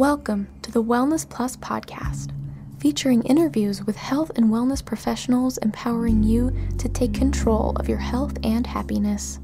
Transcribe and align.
Welcome 0.00 0.48
to 0.62 0.72
the 0.72 0.82
Wellness 0.82 1.28
Plus 1.28 1.58
podcast, 1.58 2.30
featuring 2.78 3.22
interviews 3.24 3.84
with 3.84 3.96
health 3.96 4.30
and 4.34 4.46
wellness 4.46 4.82
professionals 4.82 5.58
empowering 5.58 6.22
you 6.22 6.56
to 6.78 6.88
take 6.88 7.12
control 7.12 7.76
of 7.76 7.86
your 7.86 7.98
health 7.98 8.38
and 8.42 8.66
happiness. 8.66 9.40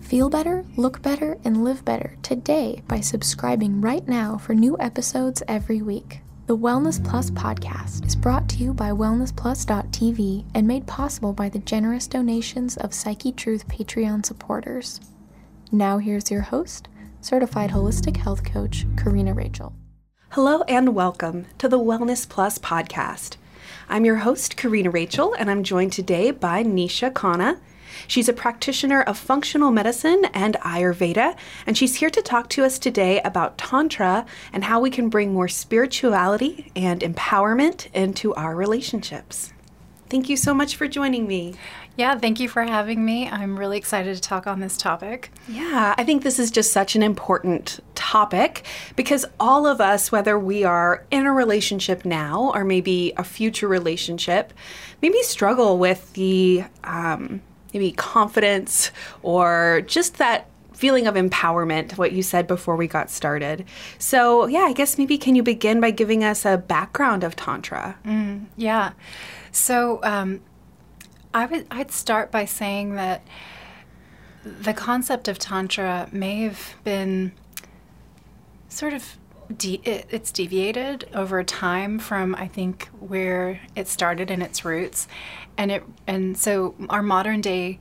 Feel 0.00 0.30
better, 0.30 0.64
look 0.78 1.02
better, 1.02 1.36
and 1.44 1.62
live 1.62 1.84
better 1.84 2.16
today 2.22 2.82
by 2.88 3.00
subscribing 3.00 3.82
right 3.82 4.08
now 4.08 4.38
for 4.38 4.54
new 4.54 4.78
episodes 4.80 5.42
every 5.46 5.82
week. 5.82 6.22
The 6.46 6.56
Wellness 6.56 7.04
Plus 7.04 7.30
podcast 7.32 8.06
is 8.06 8.16
brought 8.16 8.48
to 8.48 8.56
you 8.56 8.72
by 8.72 8.92
WellnessPlus.tv 8.92 10.46
and 10.54 10.66
made 10.66 10.86
possible 10.86 11.34
by 11.34 11.50
the 11.50 11.58
generous 11.58 12.06
donations 12.06 12.78
of 12.78 12.94
Psyche 12.94 13.32
Truth 13.32 13.68
Patreon 13.68 14.24
supporters. 14.24 15.02
Now, 15.70 15.98
here's 15.98 16.30
your 16.30 16.40
host, 16.40 16.88
certified 17.20 17.68
holistic 17.68 18.16
health 18.16 18.42
coach, 18.42 18.86
Karina 18.96 19.34
Rachel. 19.34 19.74
Hello 20.32 20.60
and 20.68 20.94
welcome 20.94 21.46
to 21.56 21.70
the 21.70 21.78
Wellness 21.78 22.28
Plus 22.28 22.58
podcast. 22.58 23.38
I'm 23.88 24.04
your 24.04 24.16
host, 24.16 24.58
Karina 24.58 24.90
Rachel, 24.90 25.32
and 25.32 25.50
I'm 25.50 25.62
joined 25.62 25.94
today 25.94 26.32
by 26.32 26.62
Nisha 26.62 27.10
Khanna. 27.10 27.58
She's 28.06 28.28
a 28.28 28.34
practitioner 28.34 29.00
of 29.00 29.16
functional 29.16 29.70
medicine 29.70 30.26
and 30.34 30.56
Ayurveda, 30.56 31.34
and 31.66 31.78
she's 31.78 31.94
here 31.94 32.10
to 32.10 32.20
talk 32.20 32.50
to 32.50 32.62
us 32.62 32.78
today 32.78 33.22
about 33.22 33.56
Tantra 33.56 34.26
and 34.52 34.64
how 34.64 34.80
we 34.80 34.90
can 34.90 35.08
bring 35.08 35.32
more 35.32 35.48
spirituality 35.48 36.70
and 36.76 37.00
empowerment 37.00 37.88
into 37.94 38.34
our 38.34 38.54
relationships. 38.54 39.54
Thank 40.10 40.28
you 40.28 40.36
so 40.36 40.52
much 40.52 40.76
for 40.76 40.86
joining 40.86 41.26
me. 41.26 41.54
Yeah, 41.98 42.16
thank 42.16 42.38
you 42.38 42.48
for 42.48 42.62
having 42.62 43.04
me. 43.04 43.28
I'm 43.28 43.58
really 43.58 43.76
excited 43.76 44.14
to 44.14 44.22
talk 44.22 44.46
on 44.46 44.60
this 44.60 44.76
topic. 44.76 45.32
Yeah, 45.48 45.96
I 45.98 46.04
think 46.04 46.22
this 46.22 46.38
is 46.38 46.52
just 46.52 46.72
such 46.72 46.94
an 46.94 47.02
important 47.02 47.80
topic 47.96 48.64
because 48.94 49.26
all 49.40 49.66
of 49.66 49.80
us, 49.80 50.12
whether 50.12 50.38
we 50.38 50.62
are 50.62 51.04
in 51.10 51.26
a 51.26 51.32
relationship 51.32 52.04
now 52.04 52.52
or 52.54 52.62
maybe 52.62 53.12
a 53.16 53.24
future 53.24 53.66
relationship, 53.66 54.52
maybe 55.02 55.20
struggle 55.22 55.76
with 55.76 56.12
the 56.12 56.62
um, 56.84 57.42
maybe 57.74 57.90
confidence 57.90 58.92
or 59.22 59.82
just 59.88 60.18
that 60.18 60.48
feeling 60.74 61.08
of 61.08 61.16
empowerment, 61.16 61.98
what 61.98 62.12
you 62.12 62.22
said 62.22 62.46
before 62.46 62.76
we 62.76 62.86
got 62.86 63.10
started. 63.10 63.64
So, 63.98 64.46
yeah, 64.46 64.60
I 64.60 64.72
guess 64.72 64.98
maybe 64.98 65.18
can 65.18 65.34
you 65.34 65.42
begin 65.42 65.80
by 65.80 65.90
giving 65.90 66.22
us 66.22 66.44
a 66.44 66.58
background 66.58 67.24
of 67.24 67.34
Tantra? 67.34 67.96
Mm, 68.04 68.44
yeah. 68.56 68.92
So, 69.50 69.98
um, 70.04 70.40
I 71.34 71.46
would 71.46 71.66
I'd 71.70 71.90
start 71.90 72.30
by 72.30 72.44
saying 72.44 72.94
that 72.94 73.22
the 74.44 74.72
concept 74.72 75.28
of 75.28 75.38
tantra 75.38 76.08
may 76.12 76.42
have 76.42 76.74
been 76.84 77.32
sort 78.68 78.92
of 78.92 79.16
de- 79.54 79.80
it, 79.84 80.06
it's 80.10 80.30
deviated 80.30 81.08
over 81.14 81.42
time 81.42 81.98
from 81.98 82.34
I 82.34 82.48
think 82.48 82.88
where 83.00 83.60
it 83.74 83.88
started 83.88 84.30
in 84.30 84.42
its 84.42 84.64
roots, 84.64 85.08
and 85.56 85.70
it 85.70 85.84
and 86.06 86.36
so 86.36 86.74
our 86.88 87.02
modern 87.02 87.40
day 87.40 87.78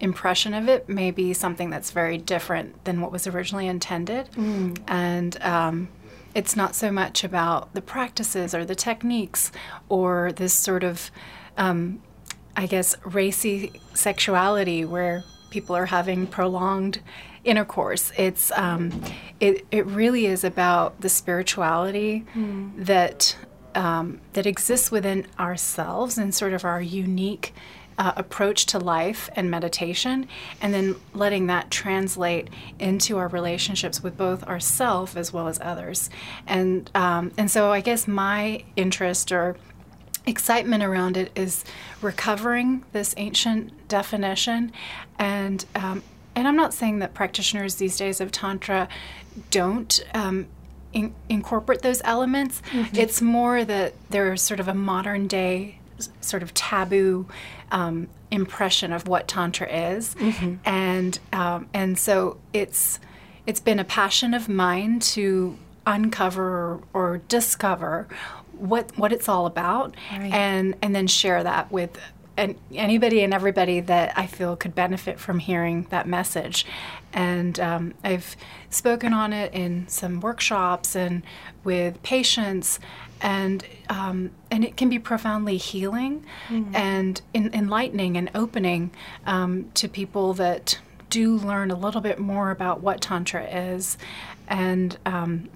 impression 0.00 0.52
of 0.52 0.68
it 0.68 0.88
may 0.88 1.10
be 1.10 1.32
something 1.32 1.70
that's 1.70 1.92
very 1.92 2.18
different 2.18 2.84
than 2.84 3.00
what 3.00 3.12
was 3.12 3.26
originally 3.26 3.66
intended, 3.66 4.30
mm. 4.32 4.78
and. 4.86 5.40
Um, 5.42 5.88
it's 6.34 6.56
not 6.56 6.74
so 6.74 6.90
much 6.90 7.24
about 7.24 7.74
the 7.74 7.82
practices 7.82 8.54
or 8.54 8.64
the 8.64 8.74
techniques 8.74 9.52
or 9.90 10.32
this 10.32 10.54
sort 10.54 10.82
of 10.82 11.10
um, 11.58 12.00
I 12.56 12.66
guess, 12.66 12.96
racy 13.04 13.72
sexuality 13.94 14.84
where 14.84 15.24
people 15.50 15.76
are 15.76 15.86
having 15.86 16.26
prolonged 16.26 17.00
intercourse. 17.44 18.12
It's 18.16 18.50
um, 18.52 19.02
it 19.40 19.66
it 19.70 19.86
really 19.86 20.26
is 20.26 20.44
about 20.44 21.00
the 21.00 21.08
spirituality 21.08 22.24
mm. 22.34 22.72
that 22.84 23.36
um, 23.74 24.20
that 24.32 24.46
exists 24.46 24.90
within 24.90 25.26
ourselves 25.38 26.18
and 26.18 26.34
sort 26.34 26.52
of 26.52 26.64
our 26.64 26.80
unique. 26.80 27.54
Uh, 27.98 28.10
approach 28.16 28.64
to 28.64 28.78
life 28.78 29.28
and 29.36 29.50
meditation, 29.50 30.26
and 30.62 30.72
then 30.72 30.96
letting 31.12 31.48
that 31.48 31.70
translate 31.70 32.48
into 32.78 33.18
our 33.18 33.28
relationships 33.28 34.02
with 34.02 34.16
both 34.16 34.42
ourself 34.44 35.14
as 35.14 35.30
well 35.30 35.46
as 35.46 35.60
others, 35.60 36.08
and 36.46 36.90
um, 36.94 37.30
and 37.36 37.50
so 37.50 37.70
I 37.70 37.82
guess 37.82 38.08
my 38.08 38.64
interest 38.76 39.30
or 39.30 39.56
excitement 40.26 40.82
around 40.82 41.16
it 41.16 41.32
is 41.34 41.64
recovering 42.00 42.84
this 42.92 43.14
ancient 43.16 43.88
definition 43.88 44.72
and 45.18 45.64
um, 45.74 46.02
and 46.34 46.48
I'm 46.48 46.56
not 46.56 46.72
saying 46.72 47.00
that 47.00 47.14
practitioners 47.14 47.76
these 47.76 47.96
days 47.96 48.20
of 48.20 48.32
tantra 48.32 48.88
don't 49.50 50.00
um, 50.14 50.46
in, 50.92 51.14
incorporate 51.28 51.82
those 51.82 52.00
elements. 52.04 52.62
Mm-hmm. 52.70 52.96
It's 52.96 53.20
more 53.20 53.64
that 53.64 53.94
there's 54.10 54.42
sort 54.42 54.60
of 54.60 54.68
a 54.68 54.74
modern 54.74 55.26
day 55.26 55.78
sort 56.20 56.42
of 56.42 56.52
taboo 56.54 57.28
um, 57.70 58.08
impression 58.30 58.92
of 58.92 59.06
what 59.06 59.28
tantra 59.28 59.68
is, 59.70 60.14
mm-hmm. 60.14 60.54
and 60.64 61.18
um, 61.32 61.68
and 61.72 61.98
so 61.98 62.38
it's 62.52 62.98
it's 63.46 63.60
been 63.60 63.78
a 63.78 63.84
passion 63.84 64.34
of 64.34 64.48
mine 64.48 65.00
to 65.00 65.58
uncover 65.86 66.44
or, 66.44 66.80
or 66.92 67.18
discover 67.28 68.06
what 68.62 68.96
what 68.96 69.12
it's 69.12 69.28
all 69.28 69.46
about, 69.46 69.94
right. 70.12 70.32
and 70.32 70.74
and 70.82 70.94
then 70.94 71.06
share 71.06 71.42
that 71.42 71.70
with 71.72 71.98
and 72.36 72.54
anybody 72.72 73.22
and 73.22 73.34
everybody 73.34 73.80
that 73.80 74.16
I 74.16 74.26
feel 74.26 74.56
could 74.56 74.74
benefit 74.74 75.18
from 75.20 75.38
hearing 75.38 75.86
that 75.90 76.06
message. 76.06 76.64
And 77.12 77.60
um, 77.60 77.94
I've 78.02 78.36
spoken 78.70 79.12
on 79.12 79.32
it 79.32 79.52
in 79.52 79.86
some 79.88 80.20
workshops 80.20 80.96
and 80.96 81.22
with 81.62 82.02
patients, 82.02 82.80
and 83.20 83.64
um, 83.90 84.30
and 84.50 84.64
it 84.64 84.76
can 84.76 84.88
be 84.88 84.98
profoundly 84.98 85.56
healing 85.56 86.24
mm-hmm. 86.48 86.74
and 86.74 87.20
in, 87.34 87.52
enlightening 87.52 88.16
and 88.16 88.30
opening 88.34 88.92
um, 89.26 89.70
to 89.74 89.88
people 89.88 90.32
that 90.34 90.78
do 91.10 91.36
learn 91.36 91.70
a 91.70 91.76
little 91.76 92.00
bit 92.00 92.18
more 92.18 92.50
about 92.50 92.80
what 92.80 93.02
tantra 93.02 93.44
is, 93.44 93.98
and 94.48 94.96
um, 95.04 95.50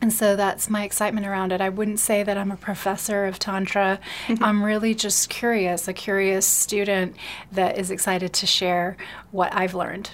and 0.00 0.12
so 0.12 0.34
that's 0.34 0.70
my 0.70 0.84
excitement 0.84 1.26
around 1.26 1.52
it. 1.52 1.60
I 1.60 1.68
wouldn't 1.68 2.00
say 2.00 2.22
that 2.22 2.38
I'm 2.38 2.50
a 2.50 2.56
professor 2.56 3.26
of 3.26 3.38
Tantra. 3.38 4.00
Mm-hmm. 4.26 4.42
I'm 4.42 4.64
really 4.64 4.94
just 4.94 5.28
curious, 5.28 5.88
a 5.88 5.92
curious 5.92 6.46
student 6.46 7.16
that 7.52 7.76
is 7.76 7.90
excited 7.90 8.32
to 8.34 8.46
share 8.46 8.96
what 9.30 9.54
I've 9.54 9.74
learned. 9.74 10.10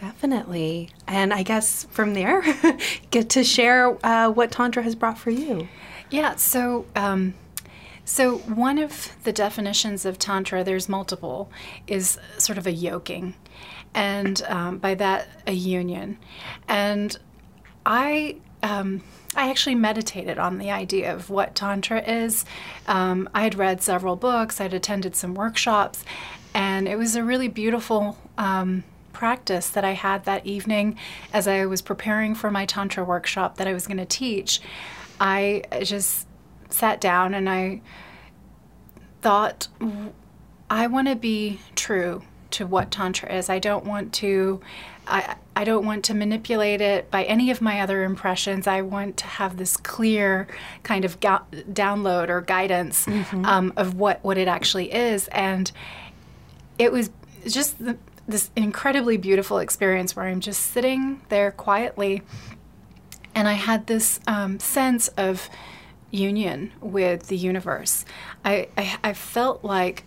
Definitely. 0.00 0.90
And 1.06 1.32
I 1.32 1.42
guess 1.42 1.84
from 1.90 2.14
there, 2.14 2.42
get 3.10 3.30
to 3.30 3.44
share 3.44 3.96
uh, 4.04 4.30
what 4.30 4.50
Tantra 4.50 4.82
has 4.82 4.94
brought 4.94 5.18
for 5.18 5.30
you. 5.30 5.68
Yeah, 6.10 6.36
so. 6.36 6.86
Um, 6.96 7.34
so, 8.04 8.38
one 8.38 8.78
of 8.78 9.14
the 9.24 9.34
definitions 9.34 10.06
of 10.06 10.18
Tantra, 10.18 10.64
there's 10.64 10.88
multiple, 10.88 11.50
is 11.86 12.18
sort 12.38 12.56
of 12.56 12.66
a 12.66 12.72
yoking. 12.72 13.34
And 13.92 14.40
um, 14.46 14.78
by 14.78 14.94
that, 14.94 15.28
a 15.46 15.52
union. 15.52 16.16
And 16.68 17.14
I 17.84 18.36
um, 18.62 19.02
I 19.36 19.50
actually 19.50 19.74
meditated 19.74 20.38
on 20.38 20.58
the 20.58 20.70
idea 20.70 21.14
of 21.14 21.30
what 21.30 21.54
Tantra 21.54 22.02
is. 22.02 22.44
Um, 22.86 23.28
I 23.34 23.42
had 23.42 23.54
read 23.54 23.82
several 23.82 24.16
books, 24.16 24.60
I'd 24.60 24.74
attended 24.74 25.14
some 25.14 25.34
workshops, 25.34 26.04
and 26.54 26.88
it 26.88 26.96
was 26.96 27.14
a 27.14 27.22
really 27.22 27.48
beautiful 27.48 28.16
um, 28.38 28.84
practice 29.12 29.68
that 29.70 29.84
I 29.84 29.92
had 29.92 30.24
that 30.24 30.46
evening 30.46 30.96
as 31.32 31.46
I 31.46 31.66
was 31.66 31.82
preparing 31.82 32.34
for 32.34 32.50
my 32.50 32.64
Tantra 32.64 33.04
workshop 33.04 33.56
that 33.56 33.66
I 33.66 33.74
was 33.74 33.86
going 33.86 33.98
to 33.98 34.06
teach. 34.06 34.60
I 35.20 35.62
just 35.82 36.26
sat 36.70 37.00
down 37.00 37.34
and 37.34 37.48
I 37.48 37.80
thought, 39.20 39.68
I 40.70 40.86
want 40.86 41.08
to 41.08 41.16
be 41.16 41.60
true 41.74 42.22
to 42.52 42.66
what 42.66 42.90
Tantra 42.90 43.32
is. 43.32 43.50
I 43.50 43.58
don't 43.58 43.84
want 43.84 44.12
to. 44.14 44.60
I, 45.06 45.36
I 45.58 45.64
don't 45.64 45.84
want 45.84 46.04
to 46.04 46.14
manipulate 46.14 46.80
it 46.80 47.10
by 47.10 47.24
any 47.24 47.50
of 47.50 47.60
my 47.60 47.80
other 47.80 48.04
impressions. 48.04 48.68
I 48.68 48.82
want 48.82 49.16
to 49.16 49.26
have 49.26 49.56
this 49.56 49.76
clear 49.76 50.46
kind 50.84 51.04
of 51.04 51.18
ga- 51.18 51.42
download 51.72 52.28
or 52.28 52.42
guidance 52.42 53.06
mm-hmm. 53.06 53.44
um, 53.44 53.72
of 53.76 53.94
what, 53.94 54.22
what 54.22 54.38
it 54.38 54.46
actually 54.46 54.92
is. 54.92 55.26
And 55.32 55.72
it 56.78 56.92
was 56.92 57.10
just 57.44 57.84
the, 57.84 57.98
this 58.28 58.50
incredibly 58.54 59.16
beautiful 59.16 59.58
experience 59.58 60.14
where 60.14 60.26
I'm 60.26 60.38
just 60.38 60.62
sitting 60.62 61.22
there 61.28 61.50
quietly 61.50 62.22
and 63.34 63.48
I 63.48 63.54
had 63.54 63.88
this 63.88 64.20
um, 64.28 64.60
sense 64.60 65.08
of 65.08 65.50
union 66.12 66.70
with 66.80 67.26
the 67.26 67.36
universe. 67.36 68.04
I, 68.44 68.68
I, 68.78 68.96
I 69.02 69.12
felt 69.12 69.64
like 69.64 70.04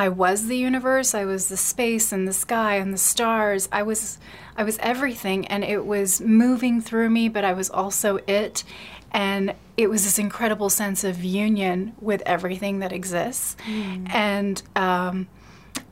I 0.00 0.08
was 0.08 0.46
the 0.46 0.56
universe, 0.56 1.14
I 1.14 1.26
was 1.26 1.50
the 1.50 1.58
space 1.58 2.10
and 2.10 2.26
the 2.26 2.32
sky 2.32 2.76
and 2.76 2.94
the 2.94 2.98
stars. 3.12 3.68
I 3.70 3.82
was 3.82 4.18
I 4.56 4.62
was 4.62 4.78
everything 4.78 5.46
and 5.48 5.62
it 5.62 5.84
was 5.84 6.22
moving 6.22 6.80
through 6.80 7.10
me, 7.10 7.28
but 7.28 7.44
I 7.44 7.52
was 7.52 7.68
also 7.68 8.18
it. 8.26 8.64
And 9.12 9.54
it 9.76 9.90
was 9.90 10.04
this 10.04 10.18
incredible 10.18 10.70
sense 10.70 11.04
of 11.04 11.22
union 11.22 11.92
with 12.00 12.22
everything 12.24 12.78
that 12.78 12.92
exists. 12.92 13.58
Mm. 13.68 14.10
And 14.14 14.62
um, 14.74 15.28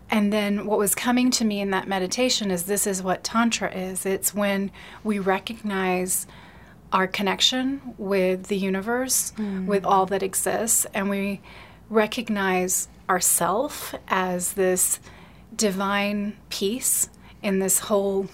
and 0.09 0.33
then 0.33 0.65
what 0.65 0.79
was 0.79 0.95
coming 0.95 1.31
to 1.33 1.45
me 1.45 1.61
in 1.61 1.71
that 1.73 1.87
meditation 1.87 2.51
is 2.51 2.63
this 2.63 2.87
is 2.87 3.03
what 3.03 3.23
Tantra 3.23 3.71
is. 3.71 4.07
It's 4.07 4.35
when 4.35 4.71
we 5.05 5.19
recognize 5.19 6.27
our 6.95 7.07
connection 7.07 7.95
with 7.99 8.47
the 8.47 8.57
universe, 8.57 9.35
with 9.67 9.85
all 9.85 10.07
that 10.07 10.23
exists, 10.23 10.87
and 10.95 11.11
we 11.11 11.43
recognize 11.91 12.89
ourself 13.09 13.95
as 14.09 14.53
this 14.55 15.01
divine 15.55 16.37
piece 16.51 17.09
in 17.43 17.59
this 17.59 17.81
whole 17.81 18.29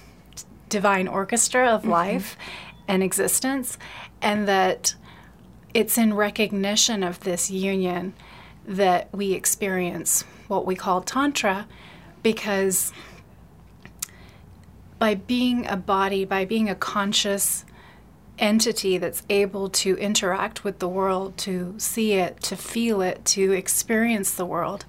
divine 0.69 1.09
orchestra 1.09 1.69
of 1.69 1.83
mm-hmm. 1.83 1.91
life 1.91 2.37
and 2.89 3.03
existence, 3.03 3.79
and 4.21 4.47
that 4.49 4.95
it's 5.73 5.99
in 5.99 6.15
recognition 6.15 7.03
of 7.03 7.21
this 7.21 7.51
union 7.51 8.15
that 8.67 9.09
we 9.13 9.33
experience 9.33 10.23
what 10.49 10.67
we 10.67 10.75
call 10.75 11.01
Tantra 11.03 11.67
because 12.23 12.93
by 14.99 15.15
being 15.15 15.67
a 15.67 15.77
body, 15.77 16.25
by 16.25 16.45
being 16.45 16.69
a 16.71 16.75
conscious 16.75 17.65
entity 18.39 18.99
that's 18.99 19.23
able 19.31 19.69
to 19.69 19.97
interact 19.97 20.65
with 20.65 20.79
the 20.79 20.89
world, 20.89 21.37
to 21.39 21.75
see 21.79 22.15
it, 22.15 22.41
to 22.43 22.57
feel 22.57 23.01
it, 23.01 23.25
to 23.25 23.53
experience 23.53 24.35
the 24.35 24.47
world, 24.47 24.85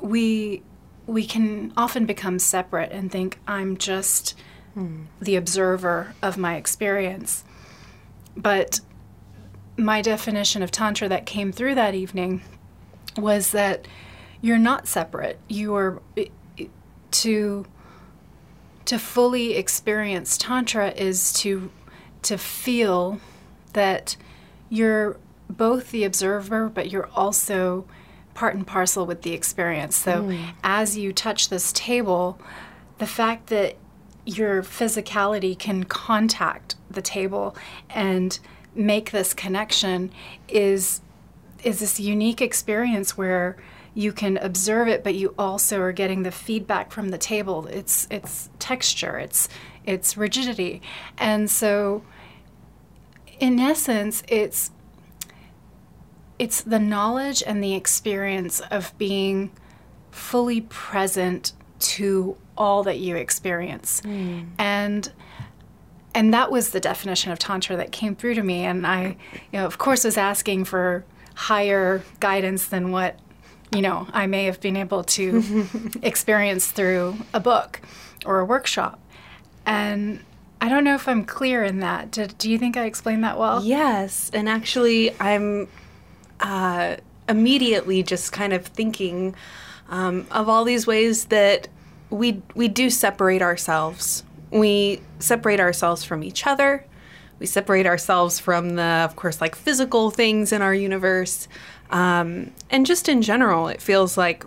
we 0.00 0.62
we 1.06 1.26
can 1.26 1.72
often 1.76 2.06
become 2.06 2.38
separate 2.38 2.92
and 2.92 3.10
think 3.10 3.38
I'm 3.46 3.76
just 3.76 4.36
hmm. 4.74 5.04
the 5.20 5.34
observer 5.34 6.14
of 6.22 6.36
my 6.38 6.54
experience. 6.54 7.42
But 8.36 8.80
my 9.76 10.02
definition 10.02 10.62
of 10.62 10.70
tantra 10.70 11.08
that 11.08 11.26
came 11.26 11.50
through 11.50 11.74
that 11.74 11.94
evening 11.94 12.42
was 13.16 13.50
that 13.50 13.88
you're 14.40 14.58
not 14.58 14.86
separate. 14.86 15.38
You 15.48 15.74
are 15.74 16.00
to 17.10 17.66
to 18.86 18.98
fully 18.98 19.54
experience 19.54 20.36
tantra 20.36 20.90
is 20.90 21.32
to 21.32 21.70
to 22.22 22.36
feel 22.36 23.20
that 23.72 24.16
you're 24.68 25.16
both 25.48 25.90
the 25.90 26.04
observer 26.04 26.68
but 26.68 26.90
you're 26.90 27.08
also 27.14 27.84
part 28.34 28.54
and 28.54 28.66
parcel 28.66 29.04
with 29.06 29.22
the 29.22 29.32
experience. 29.32 29.96
So 29.96 30.22
mm. 30.22 30.54
as 30.62 30.96
you 30.96 31.12
touch 31.12 31.48
this 31.48 31.72
table, 31.72 32.38
the 32.98 33.06
fact 33.06 33.48
that 33.48 33.76
your 34.24 34.62
physicality 34.62 35.58
can 35.58 35.84
contact 35.84 36.76
the 36.90 37.02
table 37.02 37.56
and 37.88 38.38
make 38.74 39.10
this 39.10 39.34
connection 39.34 40.10
is 40.48 41.00
is 41.62 41.80
this 41.80 42.00
unique 42.00 42.40
experience 42.40 43.18
where 43.18 43.56
you 43.92 44.12
can 44.12 44.36
observe 44.38 44.88
it 44.88 45.04
but 45.04 45.14
you 45.14 45.34
also 45.38 45.80
are 45.80 45.92
getting 45.92 46.22
the 46.22 46.30
feedback 46.30 46.92
from 46.92 47.08
the 47.08 47.18
table. 47.18 47.66
It's 47.66 48.06
it's 48.10 48.48
texture. 48.58 49.18
It's 49.18 49.48
it's 49.84 50.16
rigidity. 50.16 50.82
And 51.18 51.50
so 51.50 52.02
in 53.38 53.58
essence 53.58 54.22
it's 54.28 54.70
it's 56.38 56.62
the 56.62 56.78
knowledge 56.78 57.42
and 57.46 57.62
the 57.62 57.74
experience 57.74 58.60
of 58.70 58.96
being 58.96 59.50
fully 60.10 60.62
present 60.62 61.52
to 61.78 62.36
all 62.56 62.82
that 62.82 62.98
you 62.98 63.16
experience. 63.16 64.00
Hmm. 64.00 64.42
And 64.58 65.12
and 66.14 66.34
that 66.34 66.50
was 66.50 66.70
the 66.70 66.80
definition 66.80 67.30
of 67.30 67.38
tantra 67.38 67.76
that 67.76 67.92
came 67.92 68.16
through 68.16 68.34
to 68.34 68.42
me. 68.42 68.64
And 68.64 68.86
i 68.86 69.16
you 69.52 69.58
know 69.58 69.66
of 69.66 69.78
course 69.78 70.04
was 70.04 70.16
asking 70.16 70.64
for 70.64 71.04
higher 71.34 72.02
guidance 72.18 72.66
than 72.66 72.90
what 72.90 73.18
you 73.72 73.80
know 73.80 74.06
i 74.12 74.26
may 74.26 74.44
have 74.44 74.60
been 74.60 74.76
able 74.76 75.04
to 75.04 75.66
experience 76.02 76.70
through 76.70 77.16
a 77.32 77.40
book 77.40 77.80
or 78.26 78.40
a 78.40 78.44
workshop 78.44 79.00
and 79.70 80.24
i 80.60 80.68
don't 80.68 80.84
know 80.84 80.94
if 80.94 81.08
i'm 81.08 81.24
clear 81.24 81.62
in 81.64 81.80
that 81.80 82.10
Did, 82.10 82.36
do 82.38 82.50
you 82.50 82.58
think 82.58 82.76
i 82.76 82.84
explained 82.84 83.24
that 83.24 83.38
well 83.38 83.62
Yes, 83.64 84.30
and 84.34 84.48
actually, 84.48 85.14
I'm 85.20 85.68
uh, 86.40 86.96
immediately 87.28 88.02
just 88.02 88.32
kind 88.32 88.52
of 88.52 88.66
thinking 88.66 89.34
um, 89.88 90.26
of 90.30 90.48
all 90.48 90.64
these 90.64 90.86
ways 90.86 91.26
that 91.26 91.68
we 92.10 92.42
we 92.54 92.68
do 92.68 92.90
separate 92.90 93.42
ourselves. 93.42 94.24
We 94.50 95.00
separate 95.20 95.60
ourselves 95.60 96.04
from 96.04 96.24
each 96.24 96.46
other. 96.46 96.84
We 97.38 97.46
separate 97.46 97.86
ourselves 97.86 98.38
from 98.38 98.70
the, 98.76 98.82
of 98.82 99.16
course, 99.16 99.40
like 99.40 99.54
physical 99.54 100.10
things 100.10 100.52
in 100.52 100.60
our 100.60 100.74
universe, 100.74 101.48
um, 101.90 102.52
and 102.70 102.84
just 102.84 103.08
in 103.08 103.22
general, 103.22 103.68
it 103.68 103.80
feels 103.80 104.16
like, 104.18 104.44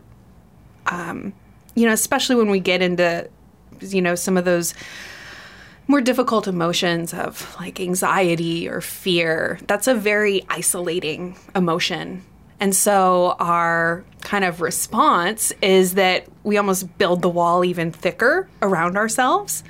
um, 0.87 1.33
you 1.75 1.85
know, 1.87 1.93
especially 1.93 2.35
when 2.35 2.49
we 2.49 2.59
get 2.59 2.81
into, 2.81 3.29
you 3.81 4.01
know, 4.01 4.15
some 4.15 4.37
of 4.37 4.45
those 4.45 4.73
more 5.88 6.01
difficult 6.01 6.47
emotions 6.47 7.13
of 7.13 7.56
like 7.59 7.80
anxiety 7.80 8.68
or 8.68 8.81
fear, 8.81 9.59
that's 9.68 9.88
a 9.88 9.94
very 9.94 10.44
isolating 10.50 11.35
emotion. 11.56 12.24
And 12.59 12.74
so 12.74 13.35
our 13.39 14.06
kind 14.21 14.45
of 14.45 14.62
response 14.62 15.51
is 15.62 15.95
that 15.95 16.25
we 16.44 16.57
almost 16.57 16.97
build 16.97 17.21
the 17.21 17.30
wall 17.30 17.65
even 17.65 17.91
thicker 17.91 18.47
around 18.62 18.95
ourselves. 18.95 19.63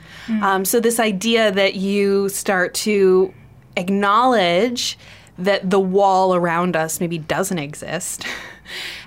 Um, 0.44 0.64
so, 0.64 0.80
this 0.80 1.00
idea 1.00 1.52
that 1.52 1.76
you 1.76 2.30
start 2.30 2.74
to 2.76 3.34
acknowledge 3.76 4.98
that 5.38 5.70
the 5.70 5.80
wall 5.80 6.36
around 6.36 6.76
us 6.76 7.00
maybe 7.00 7.18
doesn't 7.18 7.60
exist. 7.60 8.26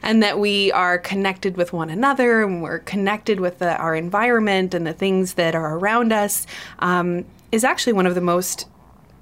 And 0.02 0.22
that 0.22 0.38
we 0.38 0.72
are 0.72 0.98
connected 0.98 1.56
with 1.56 1.72
one 1.72 1.90
another 1.90 2.42
and 2.42 2.62
we're 2.62 2.80
connected 2.80 3.40
with 3.40 3.58
the, 3.58 3.76
our 3.76 3.94
environment 3.94 4.74
and 4.74 4.86
the 4.86 4.92
things 4.92 5.34
that 5.34 5.54
are 5.54 5.76
around 5.78 6.12
us 6.12 6.46
um, 6.78 7.24
is 7.52 7.64
actually 7.64 7.92
one 7.94 8.06
of 8.06 8.14
the 8.14 8.20
most 8.20 8.68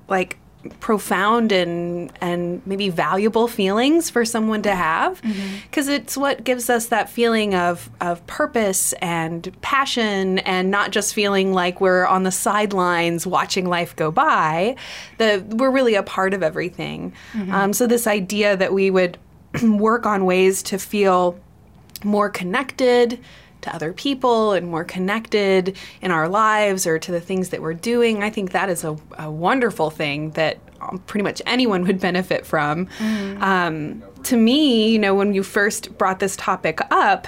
like 0.08 0.38
profound 0.80 1.52
and 1.52 2.10
and 2.22 2.66
maybe 2.66 2.88
valuable 2.88 3.46
feelings 3.48 4.08
for 4.08 4.24
someone 4.24 4.62
to 4.62 4.74
have. 4.74 5.20
Because 5.64 5.88
it's 5.88 6.16
what 6.16 6.42
gives 6.42 6.70
us 6.70 6.86
that 6.86 7.10
feeling 7.10 7.54
of 7.54 7.90
of 8.00 8.26
purpose 8.26 8.94
and 8.94 9.54
passion 9.60 10.38
and 10.40 10.70
not 10.70 10.90
just 10.90 11.12
feeling 11.14 11.52
like 11.52 11.82
we're 11.82 12.06
on 12.06 12.22
the 12.22 12.30
sidelines 12.30 13.26
watching 13.26 13.66
life 13.66 13.94
go 13.96 14.10
by 14.10 14.76
that 15.18 15.44
we're 15.54 15.70
really 15.70 15.94
a 15.96 16.02
part 16.02 16.32
of 16.32 16.42
everything. 16.42 17.12
Um, 17.52 17.72
so 17.72 17.86
this 17.86 18.06
idea 18.06 18.56
that 18.56 18.72
we 18.72 18.90
would 18.90 19.18
work 19.62 20.06
on 20.06 20.24
ways 20.24 20.62
to 20.64 20.78
feel 20.78 21.38
more 22.02 22.28
connected 22.28 23.18
to 23.62 23.74
other 23.74 23.92
people 23.92 24.52
and 24.52 24.68
more 24.68 24.84
connected 24.84 25.76
in 26.02 26.10
our 26.10 26.28
lives 26.28 26.86
or 26.86 26.98
to 26.98 27.10
the 27.10 27.20
things 27.20 27.48
that 27.48 27.62
we're 27.62 27.74
doing. 27.74 28.22
I 28.22 28.30
think 28.30 28.52
that 28.52 28.68
is 28.68 28.84
a, 28.84 28.96
a 29.18 29.30
wonderful 29.30 29.90
thing 29.90 30.30
that 30.32 30.58
um, 30.80 31.02
pretty 31.06 31.24
much 31.24 31.40
anyone 31.46 31.84
would 31.86 31.98
benefit 31.98 32.44
from. 32.44 32.88
Um, 33.40 34.02
to 34.24 34.36
me, 34.36 34.90
you 34.90 34.98
know, 34.98 35.14
when 35.14 35.34
you 35.34 35.42
first 35.42 35.96
brought 35.96 36.20
this 36.20 36.36
topic 36.36 36.80
up, 36.90 37.26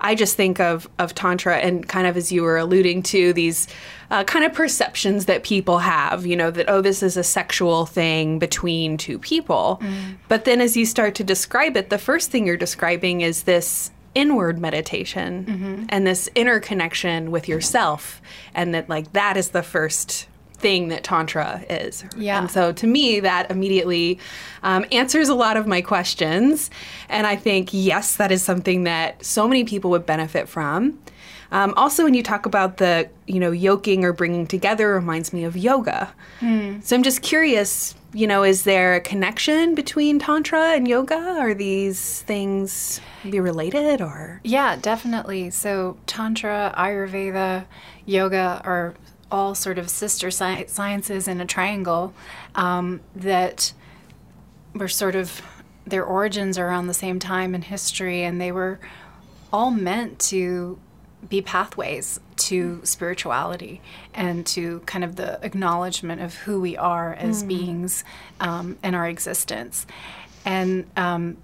I 0.00 0.14
just 0.14 0.36
think 0.36 0.60
of, 0.60 0.88
of 0.98 1.14
Tantra 1.14 1.58
and 1.58 1.88
kind 1.88 2.06
of 2.06 2.16
as 2.16 2.32
you 2.32 2.42
were 2.42 2.56
alluding 2.56 3.02
to, 3.04 3.32
these 3.32 3.68
uh, 4.10 4.24
kind 4.24 4.44
of 4.44 4.52
perceptions 4.52 5.26
that 5.26 5.44
people 5.44 5.78
have, 5.78 6.26
you 6.26 6.36
know, 6.36 6.50
that, 6.50 6.68
oh, 6.68 6.80
this 6.80 7.02
is 7.02 7.16
a 7.16 7.22
sexual 7.22 7.86
thing 7.86 8.38
between 8.38 8.96
two 8.96 9.18
people. 9.18 9.80
But 10.28 10.44
then 10.44 10.60
as 10.60 10.76
you 10.76 10.84
start 10.84 11.14
to 11.16 11.24
describe 11.24 11.76
it, 11.76 11.90
the 11.90 11.98
first 11.98 12.30
thing 12.30 12.46
you're 12.46 12.56
describing 12.56 13.20
is 13.20 13.44
this 13.44 13.90
inward 14.14 14.58
meditation 14.58 15.86
and 15.88 16.06
this 16.06 16.28
inner 16.34 16.58
connection 16.58 17.30
with 17.30 17.48
yourself. 17.48 18.20
And 18.54 18.74
that, 18.74 18.88
like, 18.88 19.12
that 19.12 19.36
is 19.36 19.50
the 19.50 19.62
first 19.62 20.26
thing 20.54 20.88
that 20.88 21.04
Tantra 21.04 21.64
is. 21.70 22.04
Yeah. 22.16 22.40
And 22.40 22.50
so 22.50 22.72
to 22.72 22.86
me, 22.86 23.20
that 23.20 23.50
immediately 23.50 24.18
um, 24.62 24.84
answers 24.92 25.28
a 25.28 25.34
lot 25.34 25.56
of 25.56 25.66
my 25.66 25.80
questions. 25.80 26.70
And 27.08 27.26
I 27.26 27.36
think, 27.36 27.70
yes, 27.72 28.16
that 28.16 28.30
is 28.30 28.42
something 28.42 28.84
that 28.84 29.24
so 29.24 29.48
many 29.48 29.64
people 29.64 29.90
would 29.92 30.04
benefit 30.04 30.48
from. 30.48 30.98
Um, 31.52 31.74
also, 31.76 32.04
when 32.04 32.14
you 32.14 32.22
talk 32.22 32.46
about 32.46 32.76
the, 32.76 33.08
you 33.26 33.40
know, 33.40 33.50
yoking 33.50 34.04
or 34.04 34.12
bringing 34.12 34.46
together, 34.46 34.94
reminds 34.94 35.32
me 35.32 35.44
of 35.44 35.56
yoga. 35.56 36.12
So 36.82 36.96
I'm 36.96 37.02
just 37.02 37.22
curious, 37.22 37.94
you 38.14 38.26
know, 38.26 38.42
is 38.44 38.62
there 38.62 38.94
a 38.94 39.00
connection 39.00 39.74
between 39.74 40.18
tantra 40.18 40.74
and 40.74 40.88
yoga? 40.88 41.16
Are 41.16 41.52
these 41.52 42.22
things 42.22 43.00
maybe 43.24 43.40
related 43.40 44.00
or? 44.00 44.40
Yeah, 44.44 44.76
definitely. 44.76 45.50
So, 45.50 45.98
Tantra, 46.06 46.74
Ayurveda, 46.78 47.66
yoga 48.06 48.62
are 48.64 48.94
all 49.30 49.54
sort 49.54 49.78
of 49.78 49.90
sister 49.90 50.28
sci- 50.28 50.66
sciences 50.66 51.28
in 51.28 51.40
a 51.40 51.46
triangle 51.46 52.14
um, 52.54 53.00
that 53.14 53.72
were 54.74 54.88
sort 54.88 55.14
of 55.14 55.42
their 55.86 56.04
origins 56.04 56.56
are 56.58 56.68
around 56.68 56.86
the 56.86 56.94
same 56.94 57.18
time 57.18 57.54
in 57.54 57.62
history, 57.62 58.22
and 58.22 58.40
they 58.40 58.52
were 58.52 58.78
all 59.52 59.70
meant 59.70 60.18
to 60.18 60.78
be 61.28 61.42
pathways 61.42 62.20
to 62.36 62.80
spirituality 62.84 63.80
and 64.14 64.46
to 64.46 64.80
kind 64.80 65.04
of 65.04 65.16
the 65.16 65.38
acknowledgement 65.44 66.20
of 66.20 66.34
who 66.34 66.60
we 66.60 66.76
are 66.76 67.14
as 67.14 67.42
beings 67.42 68.04
um, 68.40 68.78
and 68.82 68.96
our 68.96 69.06
existence. 69.06 69.86
And 70.44 70.90
um, 70.96 71.36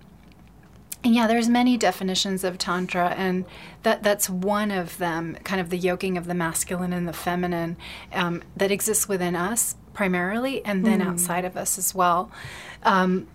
and 1.05 1.15
yeah, 1.15 1.29
there's 1.29 1.49
many 1.49 1.77
definitions 1.77 2.43
of 2.43 2.59
tantra, 2.59 3.11
and 3.11 3.45
that 3.85 4.03
that's 4.03 4.29
one 4.29 4.73
of 4.73 4.99
them. 4.99 5.37
Kind 5.45 5.61
of 5.61 5.71
the 5.71 5.77
yoking 5.77 6.19
of 6.19 6.27
the 6.27 6.35
masculine 6.35 6.93
and 6.93 7.07
the 7.07 7.13
feminine 7.13 7.77
um, 8.13 8.43
that 8.57 8.73
exists 8.73 9.09
within 9.09 9.37
us 9.37 9.77
primarily, 9.93 10.65
and 10.65 10.85
then 10.85 11.01
mm. 11.01 11.07
outside 11.07 11.45
of 11.45 11.57
us 11.57 11.79
as 11.79 11.95
well. 11.95 12.31
Um, 12.83 13.29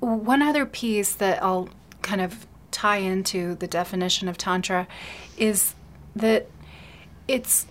one 0.00 0.42
other 0.42 0.66
piece 0.66 1.14
that 1.14 1.42
I'll 1.42 1.70
kind 2.02 2.20
of 2.20 2.46
tie 2.70 2.98
into 2.98 3.54
the 3.56 3.66
definition 3.66 4.28
of 4.28 4.36
tantra 4.36 4.86
is 5.36 5.74
that 6.14 6.48
it's 7.28 7.66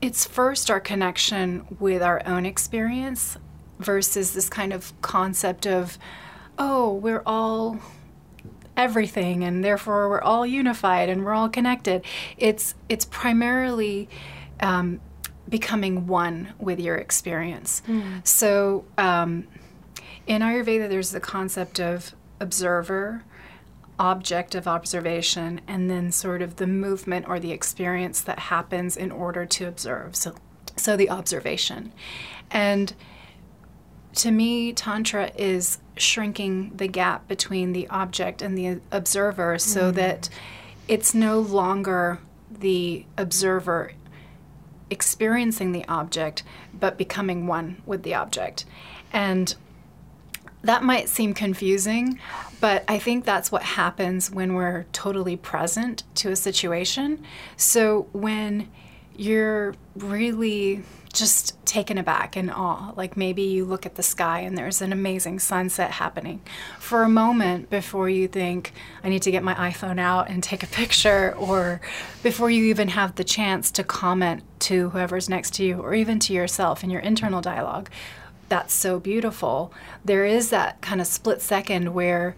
it's 0.00 0.26
first 0.26 0.70
our 0.70 0.80
connection 0.80 1.66
with 1.80 2.02
our 2.02 2.22
own 2.24 2.46
experience 2.46 3.36
versus 3.78 4.32
this 4.32 4.48
kind 4.48 4.72
of 4.72 4.92
concept 5.02 5.66
of 5.66 5.98
oh 6.58 6.92
we're 6.92 7.22
all 7.26 7.78
everything 8.78 9.42
and 9.42 9.64
therefore 9.64 10.08
we're 10.08 10.22
all 10.22 10.46
unified 10.46 11.10
and 11.10 11.24
we're 11.24 11.34
all 11.34 11.48
connected. 11.48 12.02
It's 12.38 12.74
it's 12.88 13.04
primarily 13.04 14.08
um, 14.60 15.00
becoming 15.48 16.06
one 16.06 16.54
with 16.58 16.80
your 16.80 16.96
experience. 16.96 17.82
Mm. 17.86 18.26
So 18.26 18.84
um, 18.96 19.48
in 20.26 20.40
Ayurveda, 20.42 20.88
there's 20.88 21.10
the 21.10 21.20
concept 21.20 21.80
of 21.80 22.14
observer, 22.40 23.24
object 23.98 24.54
of 24.54 24.68
observation, 24.68 25.60
and 25.66 25.90
then 25.90 26.12
sort 26.12 26.42
of 26.42 26.56
the 26.56 26.66
movement 26.66 27.28
or 27.28 27.40
the 27.40 27.52
experience 27.52 28.20
that 28.22 28.38
happens 28.38 28.96
in 28.96 29.10
order 29.10 29.44
to 29.46 29.66
observe. 29.66 30.14
So, 30.14 30.34
so 30.76 30.96
the 30.96 31.10
observation, 31.10 31.92
and 32.50 32.94
to 34.14 34.30
me, 34.30 34.72
Tantra 34.72 35.30
is 35.36 35.78
shrinking 35.96 36.72
the 36.76 36.88
gap 36.88 37.28
between 37.28 37.72
the 37.72 37.88
object 37.88 38.42
and 38.42 38.56
the 38.56 38.80
observer 38.90 39.58
so 39.58 39.92
mm. 39.92 39.94
that 39.94 40.28
it's 40.88 41.14
no 41.14 41.38
longer 41.38 42.18
the 42.50 43.04
observer 43.16 43.92
experiencing 44.90 45.72
the 45.72 45.86
object, 45.86 46.42
but 46.72 46.96
becoming 46.96 47.46
one 47.46 47.82
with 47.84 48.02
the 48.02 48.14
object. 48.14 48.64
And 49.12 49.54
that 50.62 50.82
might 50.82 51.08
seem 51.08 51.34
confusing, 51.34 52.18
but 52.60 52.84
I 52.88 52.98
think 52.98 53.24
that's 53.24 53.52
what 53.52 53.62
happens 53.62 54.30
when 54.30 54.54
we're 54.54 54.84
totally 54.92 55.36
present 55.36 56.02
to 56.16 56.30
a 56.30 56.36
situation. 56.36 57.24
So 57.56 58.08
when 58.12 58.68
you're 59.16 59.74
really 59.96 60.82
just 61.12 61.64
taken 61.64 61.98
aback 61.98 62.36
in 62.36 62.50
awe. 62.50 62.92
Like 62.96 63.16
maybe 63.16 63.42
you 63.42 63.64
look 63.64 63.86
at 63.86 63.94
the 63.94 64.02
sky 64.02 64.40
and 64.40 64.56
there's 64.56 64.80
an 64.82 64.92
amazing 64.92 65.38
sunset 65.38 65.90
happening 65.90 66.40
for 66.78 67.02
a 67.02 67.08
moment 67.08 67.70
before 67.70 68.08
you 68.08 68.28
think, 68.28 68.72
I 69.02 69.08
need 69.08 69.22
to 69.22 69.30
get 69.30 69.42
my 69.42 69.54
iPhone 69.54 69.98
out 69.98 70.28
and 70.28 70.42
take 70.42 70.62
a 70.62 70.66
picture, 70.66 71.34
or 71.36 71.80
before 72.22 72.50
you 72.50 72.64
even 72.64 72.88
have 72.88 73.14
the 73.16 73.24
chance 73.24 73.70
to 73.72 73.84
comment 73.84 74.42
to 74.60 74.90
whoever's 74.90 75.28
next 75.28 75.54
to 75.54 75.64
you, 75.64 75.80
or 75.80 75.94
even 75.94 76.18
to 76.20 76.32
yourself 76.32 76.84
in 76.84 76.90
your 76.90 77.00
internal 77.00 77.40
dialogue. 77.40 77.90
That's 78.48 78.72
so 78.72 78.98
beautiful. 78.98 79.72
There 80.04 80.24
is 80.24 80.50
that 80.50 80.80
kind 80.80 81.00
of 81.00 81.06
split 81.06 81.42
second 81.42 81.94
where 81.94 82.36